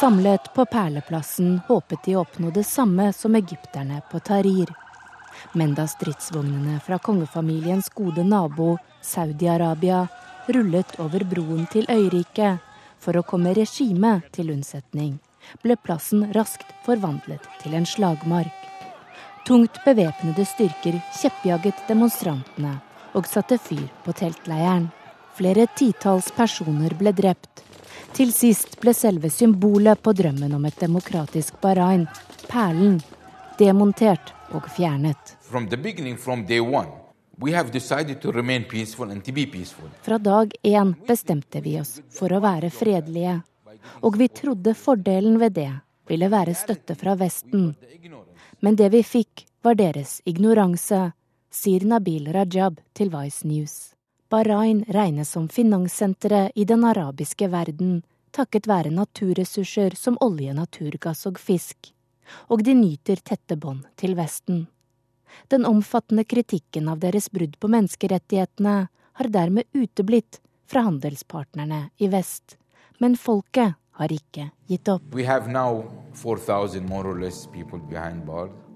[0.00, 4.70] Samlet på Perleplassen håpet de å oppnå det samme som egypterne på Tahrir.
[5.58, 10.04] Men da stridsvognene fra kongefamiliens gode nabo Saudi-Arabia
[10.54, 12.62] rullet over broen til øyriket
[13.02, 15.16] for å komme regimet til unnsetning,
[15.66, 18.54] ble plassen raskt forvandlet til en slagmark.
[19.50, 22.76] Tungt bevæpnede styrker kjeppjaget demonstrantene
[23.18, 24.92] og satte fyr på teltleiren.
[25.34, 27.66] Flere titalls personer ble drept,
[28.18, 32.08] til sist ble selve symbolet på drømmen om et demokratisk Bahrain,
[32.50, 32.96] perlen,
[33.60, 35.36] demontert og fjernet.
[40.02, 43.36] Fra dag én bestemte vi oss for å være fredelige.
[44.02, 45.70] Og vi trodde fordelen ved det
[46.08, 47.76] ville være støtte fra Vesten.
[48.60, 51.12] Men det vi fikk, var deres ignoranse,
[51.50, 53.97] sier Nabil Rajab til Vice News.
[54.28, 61.38] Bahrain regnes som finanssenteret i den arabiske verden, takket være naturressurser som olje, naturgass og
[61.40, 61.92] fisk.
[62.52, 64.66] Og de nyter tette bånd til Vesten.
[65.48, 72.58] Den omfattende kritikken av deres brudd på menneskerettighetene har dermed uteblitt fra handelspartnerne i vest.
[73.00, 75.08] Men folket har ikke gitt opp.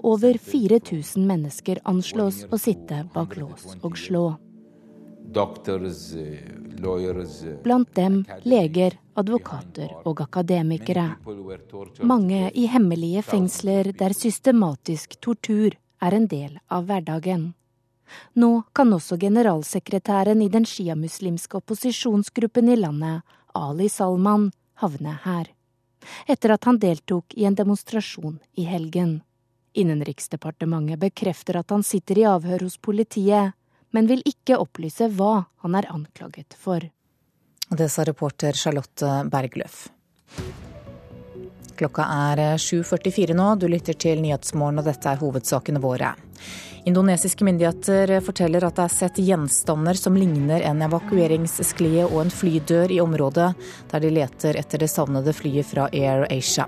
[0.03, 4.25] Over 4000 mennesker anslås å sitte bak lås og slå.
[7.63, 11.07] Blant dem leger, advokater og akademikere.
[12.03, 17.53] Mange i hemmelige fengsler der systematisk tortur er en del av hverdagen.
[18.35, 23.23] Nå kan også generalsekretæren i den sjiamuslimske opposisjonsgruppen i landet,
[23.55, 24.51] Ali Salman,
[24.83, 25.49] havne her.
[26.27, 29.21] Etter at han deltok i en demonstrasjon i helgen.
[29.73, 33.55] Innenriksdepartementet bekrefter at han sitter i avhør hos politiet,
[33.93, 36.85] men vil ikke opplyse hva han er anklaget for.
[37.73, 39.87] Det sa reporter Charlotte Bergløff.
[41.79, 46.13] Klokka er 7.44 nå, du lytter til Nyhetsmorgen og dette er hovedsakene våre.
[46.85, 52.93] Indonesiske myndigheter forteller at det er sett gjenstander som ligner en evakueringssklie og en flydør
[52.93, 53.53] i området
[53.93, 56.67] der de leter etter det savnede flyet fra Air Asia.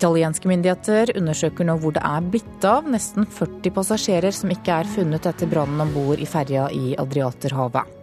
[0.00, 4.88] Italienske myndigheter undersøker nå hvor det er blitt av nesten 40 passasjerer som ikke er
[4.88, 7.98] funnet etter brannen om bord i ferja i Adriaterhavet.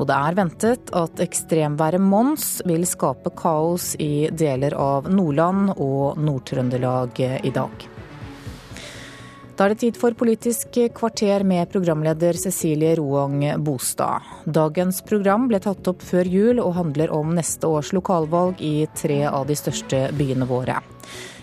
[0.00, 6.16] Og det er ventet at ekstremværet Mons vil skape kaos i deler av Nordland og
[6.24, 7.88] Nord-Trøndelag i dag.
[9.58, 14.22] Da er det tid for Politisk kvarter med programleder Cecilie Roang Bostad.
[14.46, 19.24] Dagens program ble tatt opp før jul og handler om neste års lokalvalg i tre
[19.26, 20.78] av de største byene våre.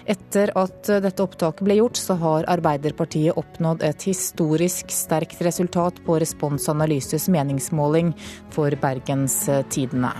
[0.08, 6.16] Etter at dette opptaket ble gjort, så har Arbeiderpartiet oppnådd et historisk sterkt resultat på
[6.24, 8.16] Responsanalyses meningsmåling
[8.56, 10.16] for Bergens Tidende.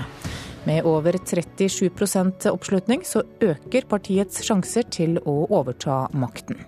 [0.68, 6.60] Med over 37% oppslutning så øker partiets sjanser til å overta makten.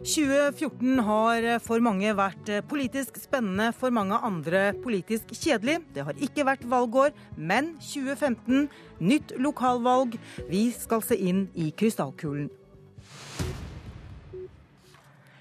[0.00, 5.82] «2014 har for mange vært politisk spennende, for mange andre politisk kjedelig.
[5.92, 8.70] Det har ikke vært valgår, men 2015,
[9.04, 10.16] nytt lokalvalg.
[10.48, 12.48] Vi skal se inn i krystallkulen.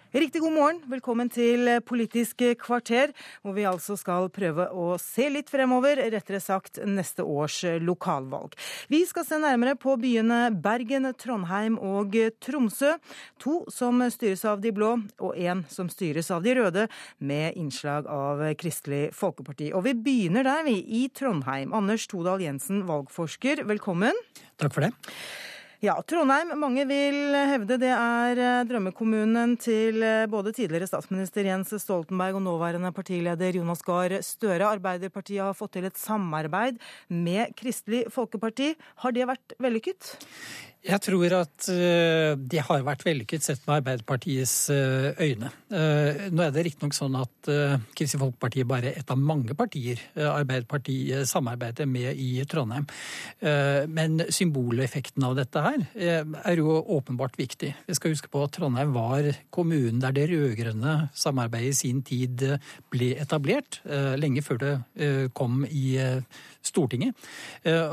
[0.10, 0.78] Riktig god morgen.
[0.90, 3.12] Velkommen til Politisk kvarter,
[3.44, 8.56] hvor vi altså skal prøve å se litt fremover, rettere sagt neste års lokalvalg.
[8.90, 12.96] Vi skal se nærmere på byene Bergen, Trondheim og Tromsø.
[13.46, 16.88] To som styres av de blå, og én som styres av de røde,
[17.22, 19.70] med innslag av Kristelig Folkeparti.
[19.78, 21.70] Og vi begynner der, vi, i Trondheim.
[21.70, 24.18] Anders Todal Jensen, valgforsker, velkommen.
[24.58, 24.92] Takk for det.
[25.80, 32.44] Ja, Trondheim, mange vil hevde det er drømmekommunen til både tidligere statsminister Jens Stoltenberg og
[32.44, 34.74] nåværende partileder Jonas Gahr Støre.
[34.74, 38.74] Arbeiderpartiet har fått til et samarbeid med Kristelig Folkeparti.
[39.06, 40.18] Har det vært vellykket?
[40.80, 41.66] Jeg tror at
[42.40, 45.50] det har vært vellykket sett med Arbeiderpartiets øyne.
[46.32, 47.50] Nå er det riktignok sånn at
[47.98, 52.88] Kristelig Folkeparti bare er et av mange partier Arbeiderpartiet samarbeider med i Trondheim.
[53.92, 57.74] Men symboleffekten av dette her er jo åpenbart viktig.
[57.90, 62.46] Vi skal huske på at Trondheim var kommunen der det rød-grønne samarbeidet i sin tid
[62.94, 63.82] ble etablert,
[64.16, 64.74] lenge før det
[65.36, 66.00] kom i
[66.66, 67.16] Stortinget.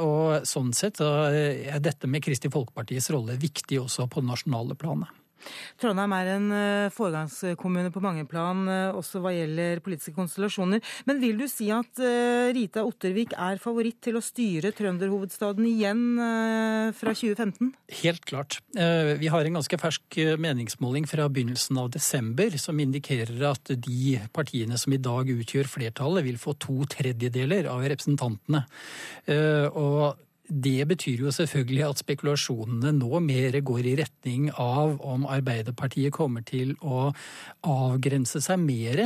[0.03, 5.13] Og sånn sett er dette med Kristelig Folkepartis rolle viktig også på det nasjonale planet.
[5.81, 6.49] Trondheim er en
[6.95, 8.65] foregangskommune på mange plan,
[8.97, 10.83] også hva gjelder politiske konstellasjoner.
[11.09, 12.01] Men vil du si at
[12.57, 16.03] Rita Ottervik er favoritt til å styre trønderhovedstaden igjen
[16.97, 17.73] fra 2015?
[18.03, 18.59] Helt klart.
[18.73, 24.79] Vi har en ganske fersk meningsmåling fra begynnelsen av desember som indikerer at de partiene
[24.81, 28.65] som i dag utgjør flertallet, vil få to tredjedeler av representantene.
[29.77, 36.15] Og det betyr jo selvfølgelig at spekulasjonene nå mer går i retning av om Arbeiderpartiet
[36.15, 37.09] kommer til å
[37.67, 39.03] avgrense seg mer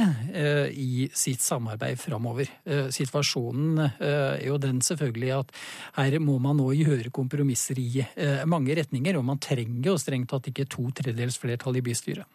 [0.70, 2.50] i sitt samarbeid framover.
[2.92, 5.54] Situasjonen er jo den selvfølgelig at
[5.98, 8.04] her må man nå gjøre kompromisser i
[8.50, 12.26] mange retninger, og man trenger jo strengt tatt ikke to tredjedels flertall i bystyret.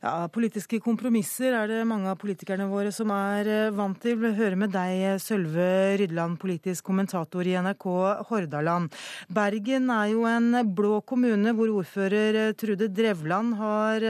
[0.00, 4.16] Ja, Politiske kompromisser er det mange av politikerne våre som er vant til.
[4.20, 7.86] Vi hører med deg, Sølve Rydland, politisk kommentator i NRK
[8.28, 8.92] Hordaland.
[9.32, 14.06] Bergen er jo en blå kommune hvor ordfører Trude Drevland har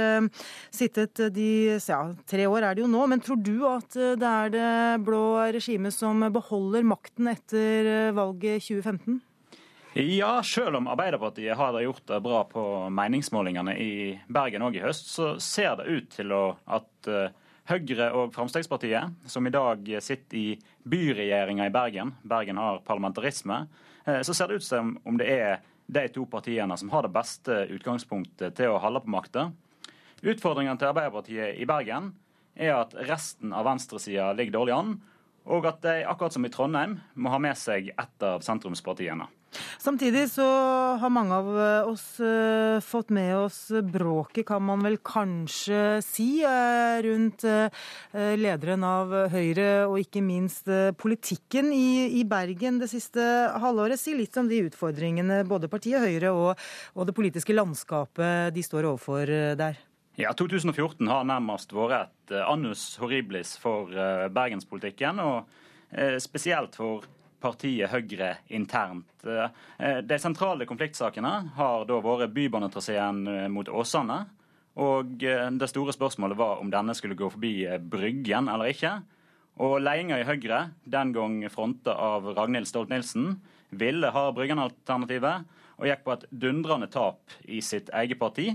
[0.74, 3.06] sittet de ja, tre år er det jo nå.
[3.10, 4.70] Men tror du at det er det
[5.06, 5.24] blå
[5.54, 9.20] regimet som beholder makten etter valget 2015?
[9.92, 12.62] Ja, selv om Arbeiderpartiet har gjort det bra på
[12.94, 13.92] meningsmålingene i
[14.30, 17.10] Bergen òg i høst, så ser det ut til å, at
[17.70, 20.46] Høyre og Fremskrittspartiet, som i dag sitter i
[20.90, 23.60] byregjeringa i Bergen, Bergen har parlamentarisme,
[24.02, 27.60] så ser det ut som om det er de to partiene som har det beste
[27.70, 29.46] utgangspunktet til å holde på makta.
[30.20, 32.10] Utfordringene til Arbeiderpartiet i Bergen
[32.58, 34.96] er at resten av venstresida ligger dårlig an,
[35.50, 39.30] og at de, akkurat som i Trondheim, må ha med seg et av sentrumspartiene.
[39.80, 40.46] Samtidig så
[41.00, 41.48] har mange av
[41.90, 47.44] oss uh, fått med oss bråket, kan man vel kanskje si, uh, rundt
[48.12, 50.68] lederen av Høyre og ikke minst
[51.00, 53.22] politikken i, Bergen det siste
[53.62, 53.98] halvåret.
[54.00, 59.32] Si litt om de utfordringene både partiet Høyre og, det politiske landskapet de står overfor
[59.58, 59.80] der.
[60.20, 65.48] Ja, 2014 har nærmest vært et eh, annus horriblis for eh, bergenspolitikken, og
[65.94, 67.06] eh, spesielt for
[67.40, 69.24] partiet Høyre internt.
[69.24, 74.18] De sentrale konfliktsakene har da vært bybanetraseen mot Åsane.
[74.80, 77.54] Og det store spørsmålet var om denne skulle gå forbi
[77.90, 78.92] Bryggen eller ikke.
[79.60, 83.34] Og ledelsen i Høyre, den gang fronta av Ragnhild Stolt-Nielsen,
[83.76, 85.44] ville ha Bryggen-alternativet,
[85.80, 88.50] og gikk på et dundrende tap i sitt eget parti.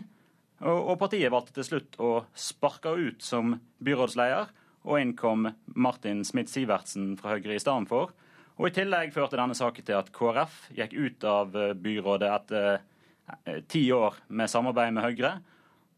[0.65, 4.49] Og partiet valgte til slutt å sparke ut som byrådsleder,
[4.85, 8.13] og inn kom Martin Smith-Sivertsen fra Høyre i stedet for.
[8.55, 12.67] Og I tillegg førte denne saken til at KrF gikk ut av eh, byrådet etter
[12.77, 15.33] eh, ti år med samarbeid med Høyre.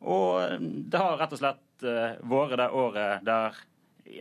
[0.10, 3.58] Og eh, det har rett og slett vært det året der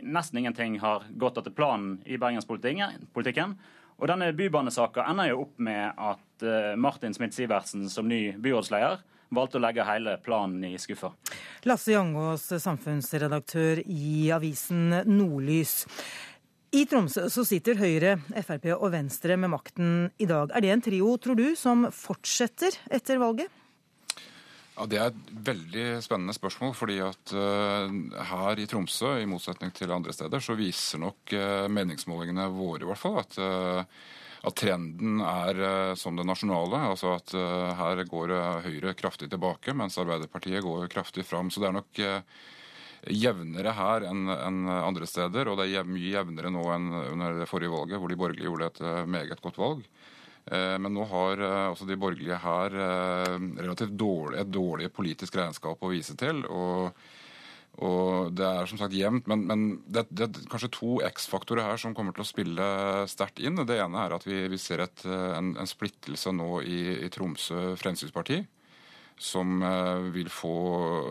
[0.05, 3.55] nesten ingenting har gått etter planen i bergenspolitikken.
[3.97, 6.45] Og denne bybanesaka ender jo opp med at
[6.77, 9.01] Martin Smith-Sivertsen som ny byrådsleder
[9.33, 11.09] valgte å legge hele planen i skuffa.
[11.65, 15.87] Lasse Jangås, samfunnsredaktør i avisen Nordlys.
[16.77, 20.51] I Tromsø så sitter Høyre, Frp og Venstre med makten i dag.
[20.53, 23.49] Er det en trio, tror du, som fortsetter etter valget?
[24.75, 26.75] Ja, Det er et veldig spennende spørsmål.
[26.77, 27.89] fordi at uh,
[28.29, 32.89] her i Tromsø, i motsetning til andre steder, så viser nok uh, meningsmålingene våre i
[32.91, 33.81] hvert fall at uh,
[34.47, 36.77] at trenden er som det nasjonale.
[36.91, 38.29] altså at Her går
[38.63, 41.49] Høyre kraftig tilbake, mens Arbeiderpartiet går kraftig fram.
[41.49, 41.99] Så det er nok
[43.13, 44.27] jevnere her enn
[44.71, 45.51] andre steder.
[45.51, 48.71] Og det er mye jevnere nå enn under det forrige valget, hvor de borgerlige gjorde
[48.71, 49.85] et meget godt valg.
[50.47, 52.75] Men nå har altså de borgerlige her
[53.59, 56.45] relativt dårlig, et dårlig politisk regnskap å vise til.
[56.47, 56.93] og
[57.85, 61.81] og Det er som sagt jevnt, men, men det, det, er kanskje to X-faktorer her
[61.81, 62.69] som kommer til å spille
[63.09, 63.59] sterkt inn.
[63.69, 67.75] Det ene er at vi, vi ser et, en, en, splittelse nå i, i Tromsø
[67.77, 68.41] Fremskrittsparti.
[69.17, 70.55] Som eh, vil få,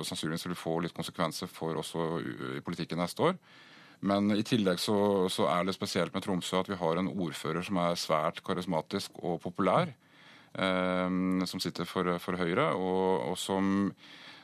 [0.06, 2.08] sannsynligvis vil få litt konsekvenser for også
[2.66, 3.38] politikken neste år.
[4.06, 4.98] Men i tillegg så,
[5.32, 9.18] så, er det spesielt med Tromsø at vi har en ordfører som er svært karismatisk
[9.22, 9.90] og populær.
[10.54, 11.08] Eh,
[11.50, 13.90] som sitter for, for Høyre, og, og som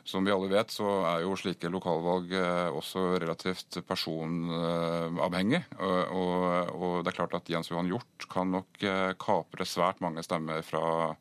[0.05, 5.62] som vi alle vet, så er jo slike lokalvalg eh, også relativt personavhengig.
[5.78, 10.24] Og, og det er klart at Jens Johan Hjort kan nok eh, kapre svært mange
[10.26, 11.14] stemmer fra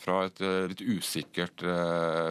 [0.00, 1.64] fra et eh, litt usikkert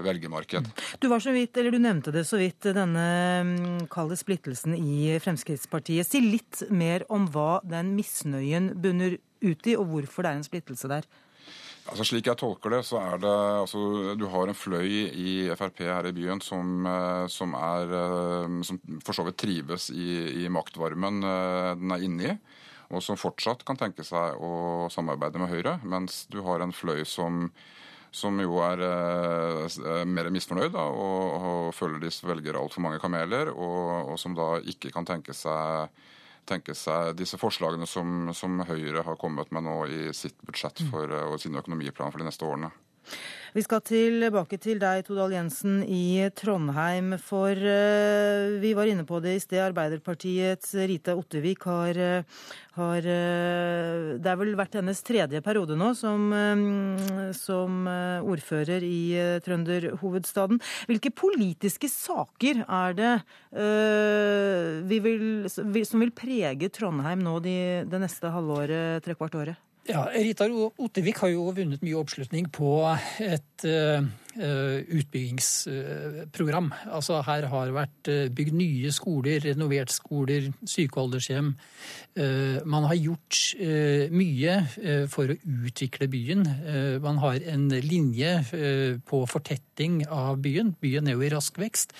[0.06, 0.70] velgermarked.
[1.02, 3.06] Du var så vidt, eller du nevnte det så vidt, denne
[3.46, 6.08] mm, kalde splittelsen i Fremskrittspartiet.
[6.08, 10.48] Si litt mer om hva den misnøyen bunner ut i, og hvorfor det er en
[10.48, 11.10] splittelse der.
[11.90, 13.34] Altså Slik jeg tolker det, så er det
[13.64, 13.80] altså,
[14.20, 18.80] Du har en fløy i Frp her i byen som, eh, som, er, eh, som
[19.06, 22.36] for så vidt trives i, i maktvarmen eh, den er inne i.
[22.90, 25.76] Og som fortsatt kan tenke seg å samarbeide med Høyre.
[25.86, 27.48] Mens du har en fløy som,
[28.12, 33.54] som jo er eh, mer misfornøyd da, og, og føler de velger altfor mange kameler,
[33.54, 35.90] og, og, som da ikke kan tenke seg
[36.50, 41.12] tenke seg disse forslagene som, som, Høyre har kommet med nå i sitt budsjett for,
[41.28, 42.72] og sin økonomiplan for de neste årene.
[43.50, 47.16] Vi skal tilbake til deg, Todal Jensen, i Trondheim.
[47.18, 49.64] For uh, vi var inne på det i sted.
[49.64, 52.44] Arbeiderpartiets Rita Ottervik har, uh,
[52.78, 56.30] har uh, Det er vel vært hennes tredje periode nå som,
[57.36, 59.02] som ordfører i
[59.46, 60.62] trønderhovedstaden.
[60.90, 63.14] Hvilke politiske saker er det
[65.04, 67.58] vil, som vil prege Trondheim nå de,
[67.90, 69.69] det neste halvåret, trekvart året?
[69.88, 72.74] Ja, Rita Ottervik har jo vunnet mye oppslutning på
[73.24, 74.04] et uh,
[74.40, 76.72] utbyggingsprogram.
[76.88, 81.56] Altså Her har vært bygd nye skoler, renovert skoler, syke- og aldershjem.
[82.20, 83.56] Uh, man har gjort
[84.12, 84.54] mye
[85.12, 85.40] for å
[85.70, 86.44] utvikle byen.
[87.04, 88.32] Man har en linje
[89.08, 90.76] på fortetting av byen.
[90.82, 91.94] Byen er jo i rask vekst.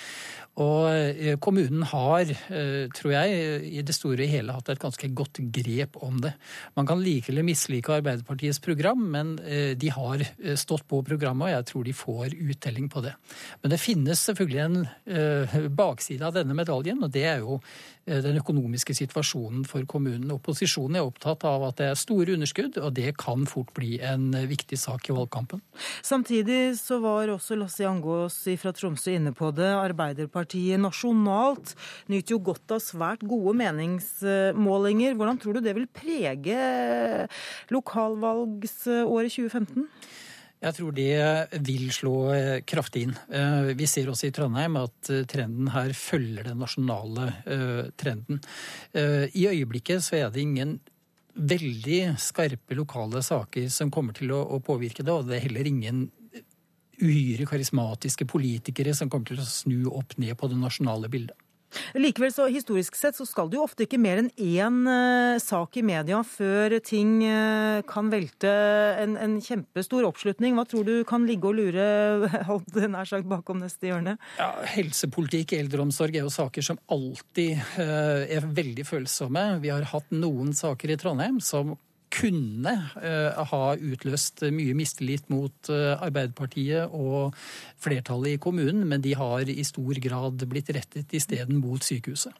[0.60, 5.10] Og eh, kommunen har, eh, tror jeg, i det store og hele hatt et ganske
[5.16, 6.34] godt grep om det.
[6.76, 10.26] Man kan like eller mislike Arbeiderpartiets program, men eh, de har
[10.60, 13.14] stått på programmet, og jeg tror de får uttelling på det.
[13.62, 14.88] Men det finnes selvfølgelig en
[15.76, 17.60] bakside av denne medaljen, og det er jo
[18.10, 20.32] den økonomiske situasjonen for kommunen.
[20.34, 24.32] Opposisjonen er opptatt av at det er store underskudd, og det kan fort bli en
[24.50, 25.62] viktig sak i valgkampen.
[26.02, 29.70] Samtidig så var også Lasse Jangås fra Tromsø inne på det.
[29.78, 31.76] Arbeiderpartiet nasjonalt
[32.10, 35.14] nyter jo godt av svært gode meningsmålinger.
[35.20, 36.58] Hvordan tror du det vil prege
[37.70, 39.86] lokalvalgsåret 2015?
[40.60, 43.16] Jeg tror det vil slå eh, kraftig inn.
[43.32, 47.30] Eh, vi ser også i Trondheim at eh, trenden her følger den nasjonale
[48.00, 48.42] trenden.
[48.94, 50.78] I øyeblikket så er det ingen
[51.40, 56.08] veldig skarpe lokale saker som kommer til å påvirke det, og det er heller ingen
[57.00, 61.38] uhyre karismatiske politikere som kommer til å snu opp ned på det nasjonale bildet.
[61.98, 65.78] Likevel, så historisk sett, så skal det jo ofte ikke mer enn én uh, sak
[65.80, 68.52] i media før ting uh, kan velte
[69.04, 70.58] en, en, kjempestor oppslutning.
[70.58, 71.90] Hva tror du kan ligge og lure
[72.50, 74.18] holdt nær sagt bakom neste hjørne?
[74.40, 79.46] Ja, Helsepolitikk, eldreomsorg er jo saker som alltid uh, er veldig følsomme.
[79.64, 81.78] Vi har hatt noen saker i Trondheim som
[82.14, 87.36] kunne uh, ha utløst mye mistillit mot uh, Arbeiderpartiet og
[87.82, 92.34] flertallet i kommunen, men de har i stor grad blitt rettet isteden mot sykehuset.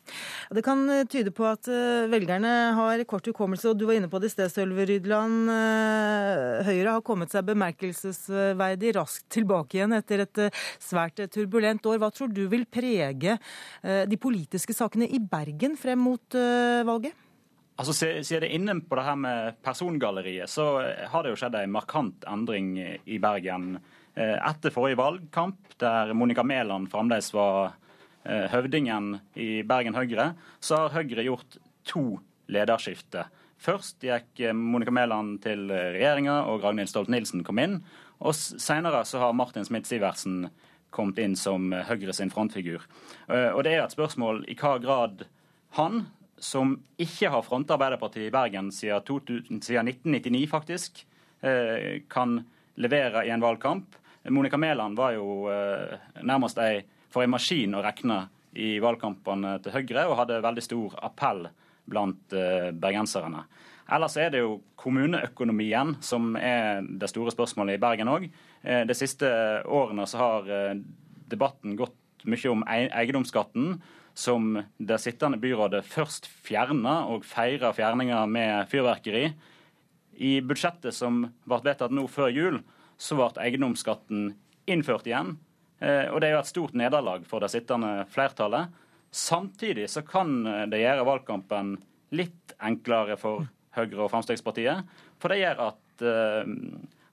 [0.54, 1.68] Det kan eh, tyde på at
[2.12, 5.52] velgerne har kort hukommelse, og du var inne på det i sted, Sølve Rydland.
[6.68, 10.44] Høyre har kommet seg bemerkelsesverdig raskt tilbake igjen etter et
[10.84, 12.02] svært turbulent år.
[12.02, 13.38] Hva tror du vil prege
[13.82, 16.40] de politiske sakene i Bergen frem mot
[16.90, 17.29] valget?
[17.80, 21.72] Altså, Siden det inne på det her med persongalleriet, så har det jo skjedd en
[21.72, 23.78] markant endring i Bergen.
[24.20, 27.78] Eh, etter forrige valgkamp, der Monica Mæland fremdeles var
[28.26, 31.56] eh, høvdingen i Bergen Høyre, så har Høyre gjort
[31.88, 32.04] to
[32.52, 33.32] lederskifter.
[33.64, 37.80] Først gikk eh, Monica Mæland til regjeringa, og Ragnhild Stolt-Nielsen kom inn.
[38.20, 40.50] Og senere så har Martin Smith-Sivertsen
[40.92, 42.84] kommet inn som Høyre sin frontfigur.
[43.30, 45.22] Og det er et spørsmål i hva grad
[45.78, 46.08] han,
[46.40, 51.06] som ikke har fronta Arbeiderpartiet i Bergen siden, 2000, siden 1999, faktisk,
[51.42, 52.40] eh, kan
[52.76, 53.96] levere i en valgkamp.
[54.30, 58.28] Monica Mæland var jo eh, nærmest ei, for en maskin å regne
[58.60, 61.48] i valgkampene til Høyre, og hadde veldig stor appell
[61.90, 63.46] blant eh, bergenserne.
[63.90, 68.28] Ellers er det jo kommuneøkonomien som er det store spørsmålet i Bergen òg.
[68.62, 69.26] De siste
[69.66, 70.52] årene så har
[71.32, 71.98] debatten gått
[72.30, 73.80] mye om eiendomsskatten
[74.20, 79.30] som det sittende byrådet først fjerna, og feira fjerninga med fyrverkeri.
[80.20, 82.60] I budsjettet som ble vedtatt nå før jul,
[83.00, 84.34] så ble eiendomsskatten
[84.70, 85.38] innført igjen.
[85.80, 88.76] Eh, og det er jo et stort nederlag for det sittende flertallet.
[89.16, 91.78] Samtidig så kan det gjøre valgkampen
[92.12, 93.48] litt enklere for
[93.78, 94.84] Høyre og Fremskrittspartiet.
[95.22, 96.52] For det gjør at uh,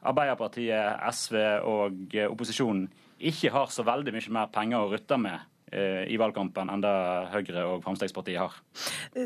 [0.07, 5.56] Arbeiderpartiet, SV og opposisjonen ikke har så veldig mye mer penger å rutte med Eh,
[5.75, 6.95] i valgkampen enn det
[7.33, 8.55] Høyre og Fremskrittspartiet har.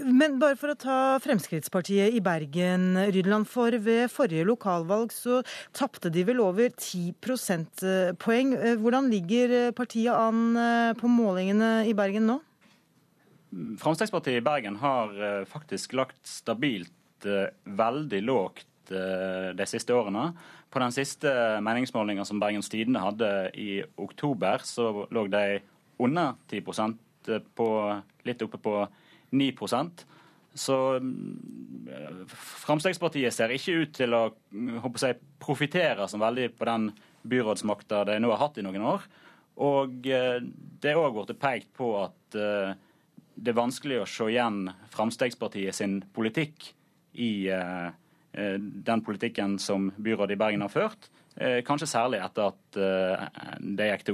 [0.08, 3.48] Men bare for å ta Fremskrittspartiet i Bergen, Rydland.
[3.50, 5.42] For ved forrige lokalvalg så
[5.76, 8.54] tapte de vel over 10 prosentpoeng.
[8.56, 12.38] Eh, hvordan ligger partiet an eh, på målingene i Bergen nå?
[13.82, 15.12] Fremskrittspartiet i Bergen har
[15.50, 17.26] faktisk lagt stabilt
[17.66, 20.30] veldig lågt de siste årene.
[20.70, 21.32] På den siste
[21.66, 25.58] meningsmålinga som Bergens Tidende hadde i oktober, så lå de
[26.00, 26.62] under 10
[27.28, 27.68] eh, på
[28.26, 28.74] litt oppe på
[29.30, 30.04] 9%
[30.54, 32.26] så mm,
[32.66, 34.24] Fremskrittspartiet ser ikke ut til å
[34.98, 35.12] si,
[35.42, 36.88] profitere så veldig på den
[37.30, 39.06] byrådsmakta de nå har hatt i noen år.
[39.62, 42.72] Og eh, det er òg blitt pekt på at eh,
[43.40, 46.72] det er vanskelig å se igjen Fremskrittspartiet sin politikk
[47.20, 51.08] i den politikken som byrådet i Bergen har ført.
[51.66, 52.76] Kanskje særlig etter at
[53.58, 54.04] de gikk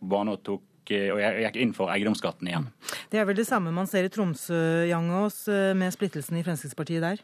[0.00, 2.70] på bane og tok og jeg gikk inn for eiendomsskatten igjen.
[3.12, 7.04] Det er vel det samme man ser i Tromsø, Jangås, eh, med splittelsen i Fremskrittspartiet
[7.04, 7.22] der?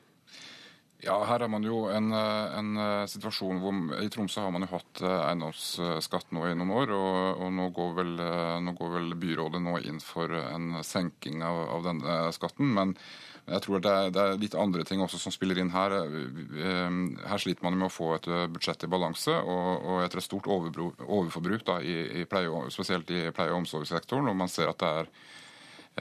[1.03, 2.71] Ja, her er man jo en, en,
[3.07, 6.95] situasjon hvor I Tromsø har man jo hatt eh, eiendomsskatt nå i noen år.
[6.97, 8.13] Og, og nå, går vel,
[8.67, 12.75] nå, går vel, byrådet nå inn for en senking av, av denne skatten.
[12.79, 12.97] Men
[13.49, 15.95] jeg tror det er, det er, litt andre ting også som spiller inn her.
[17.29, 20.49] Her sliter man med å få et budsjett i balanse, og, og etter et stort
[20.51, 24.93] overforbruk, da, i, i pleie, spesielt i pleie- og omsorgssektoren, og man ser at det
[25.01, 25.11] er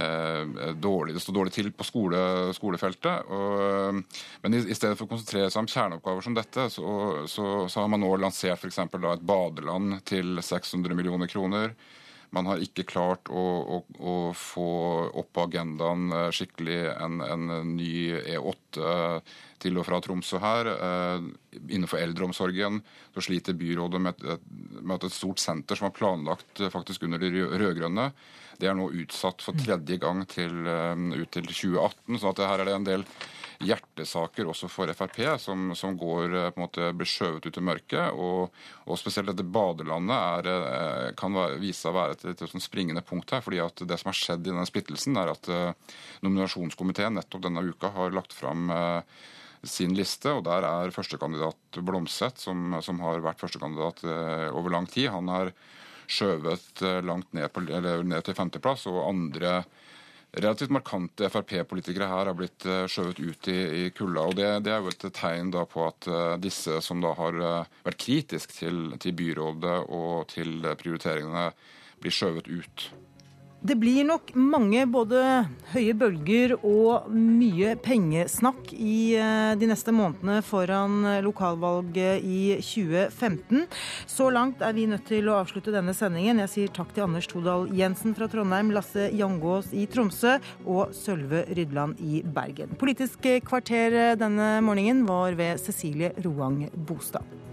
[0.04, 2.22] eh, dårlig, det står dårlig til på skole,
[2.58, 3.30] skolefeltet.
[3.34, 4.02] Og,
[4.44, 6.90] men i, i, stedet for å konsentrere seg om kjerneoppgaver som dette, så,
[7.30, 8.84] så, så har man nå lansert f.eks.
[8.88, 11.78] et badeland til 600 millioner kroner.
[12.36, 13.44] Man har ikke klart å,
[13.78, 14.70] å, å få
[15.16, 17.46] opp på agendaen eh, skikkelig en, en
[17.78, 20.70] ny E8 eh, til og fra Tromsø her.
[20.74, 21.30] Eh,
[21.70, 22.82] innenfor eldreomsorgen
[23.16, 24.28] så sliter byrådet med,
[24.82, 28.12] med at et stort senter som var planlagt faktisk under de rød-grønne,
[28.58, 32.18] det er nå utsatt for tredje gang til, ut til 2018.
[32.18, 33.04] så at her er det en del
[33.64, 38.18] hjertesaker også for Frp, som, som går, på en måte blir skjøvet ut i mørket.
[38.18, 42.68] Og, og spesielt dette badelandet er, kan være, vise seg å være et, et, et,
[42.68, 43.42] springende punkt her.
[43.46, 45.50] fordi at det som har skjedd i denne splittelsen, er at
[46.26, 48.70] nominasjonskomiteen nettopp denne uka har lagt fram
[49.68, 54.06] sin liste, og der er førstekandidat Blomseth, som, som har vært førstekandidat
[54.54, 55.10] over lang tid.
[55.16, 55.52] Han har
[56.08, 59.62] skjøvet eh, langt ned, på, ned til femteplass, og andre
[60.32, 64.28] relativt markante Frp-politikere her har blitt eh, skjøvet ut i, i kulda.
[64.28, 67.40] og det, det, er jo et tegn da på at uh, disse som da har
[67.42, 71.50] uh, vært kritisk til, til, byrådet og til prioriteringene,
[72.02, 72.90] blir skjøvet ut.
[73.62, 75.22] Det blir nok mange både
[75.72, 83.66] høye bølger og mye pengesnakk i eh, de neste månedene foran lokalvalget i 2015.
[84.06, 86.44] Så langt er vi nødt til å avslutte denne sendingen.
[86.46, 91.48] Jeg sier takk til Anders Todal Jensen fra Trondheim, Lasse Jangås i Tromsø og Sølve
[91.50, 92.78] Rydland i Bergen.
[92.78, 97.47] Politisk kvarter denne morgenen var ved Cecilie Roang Bostad.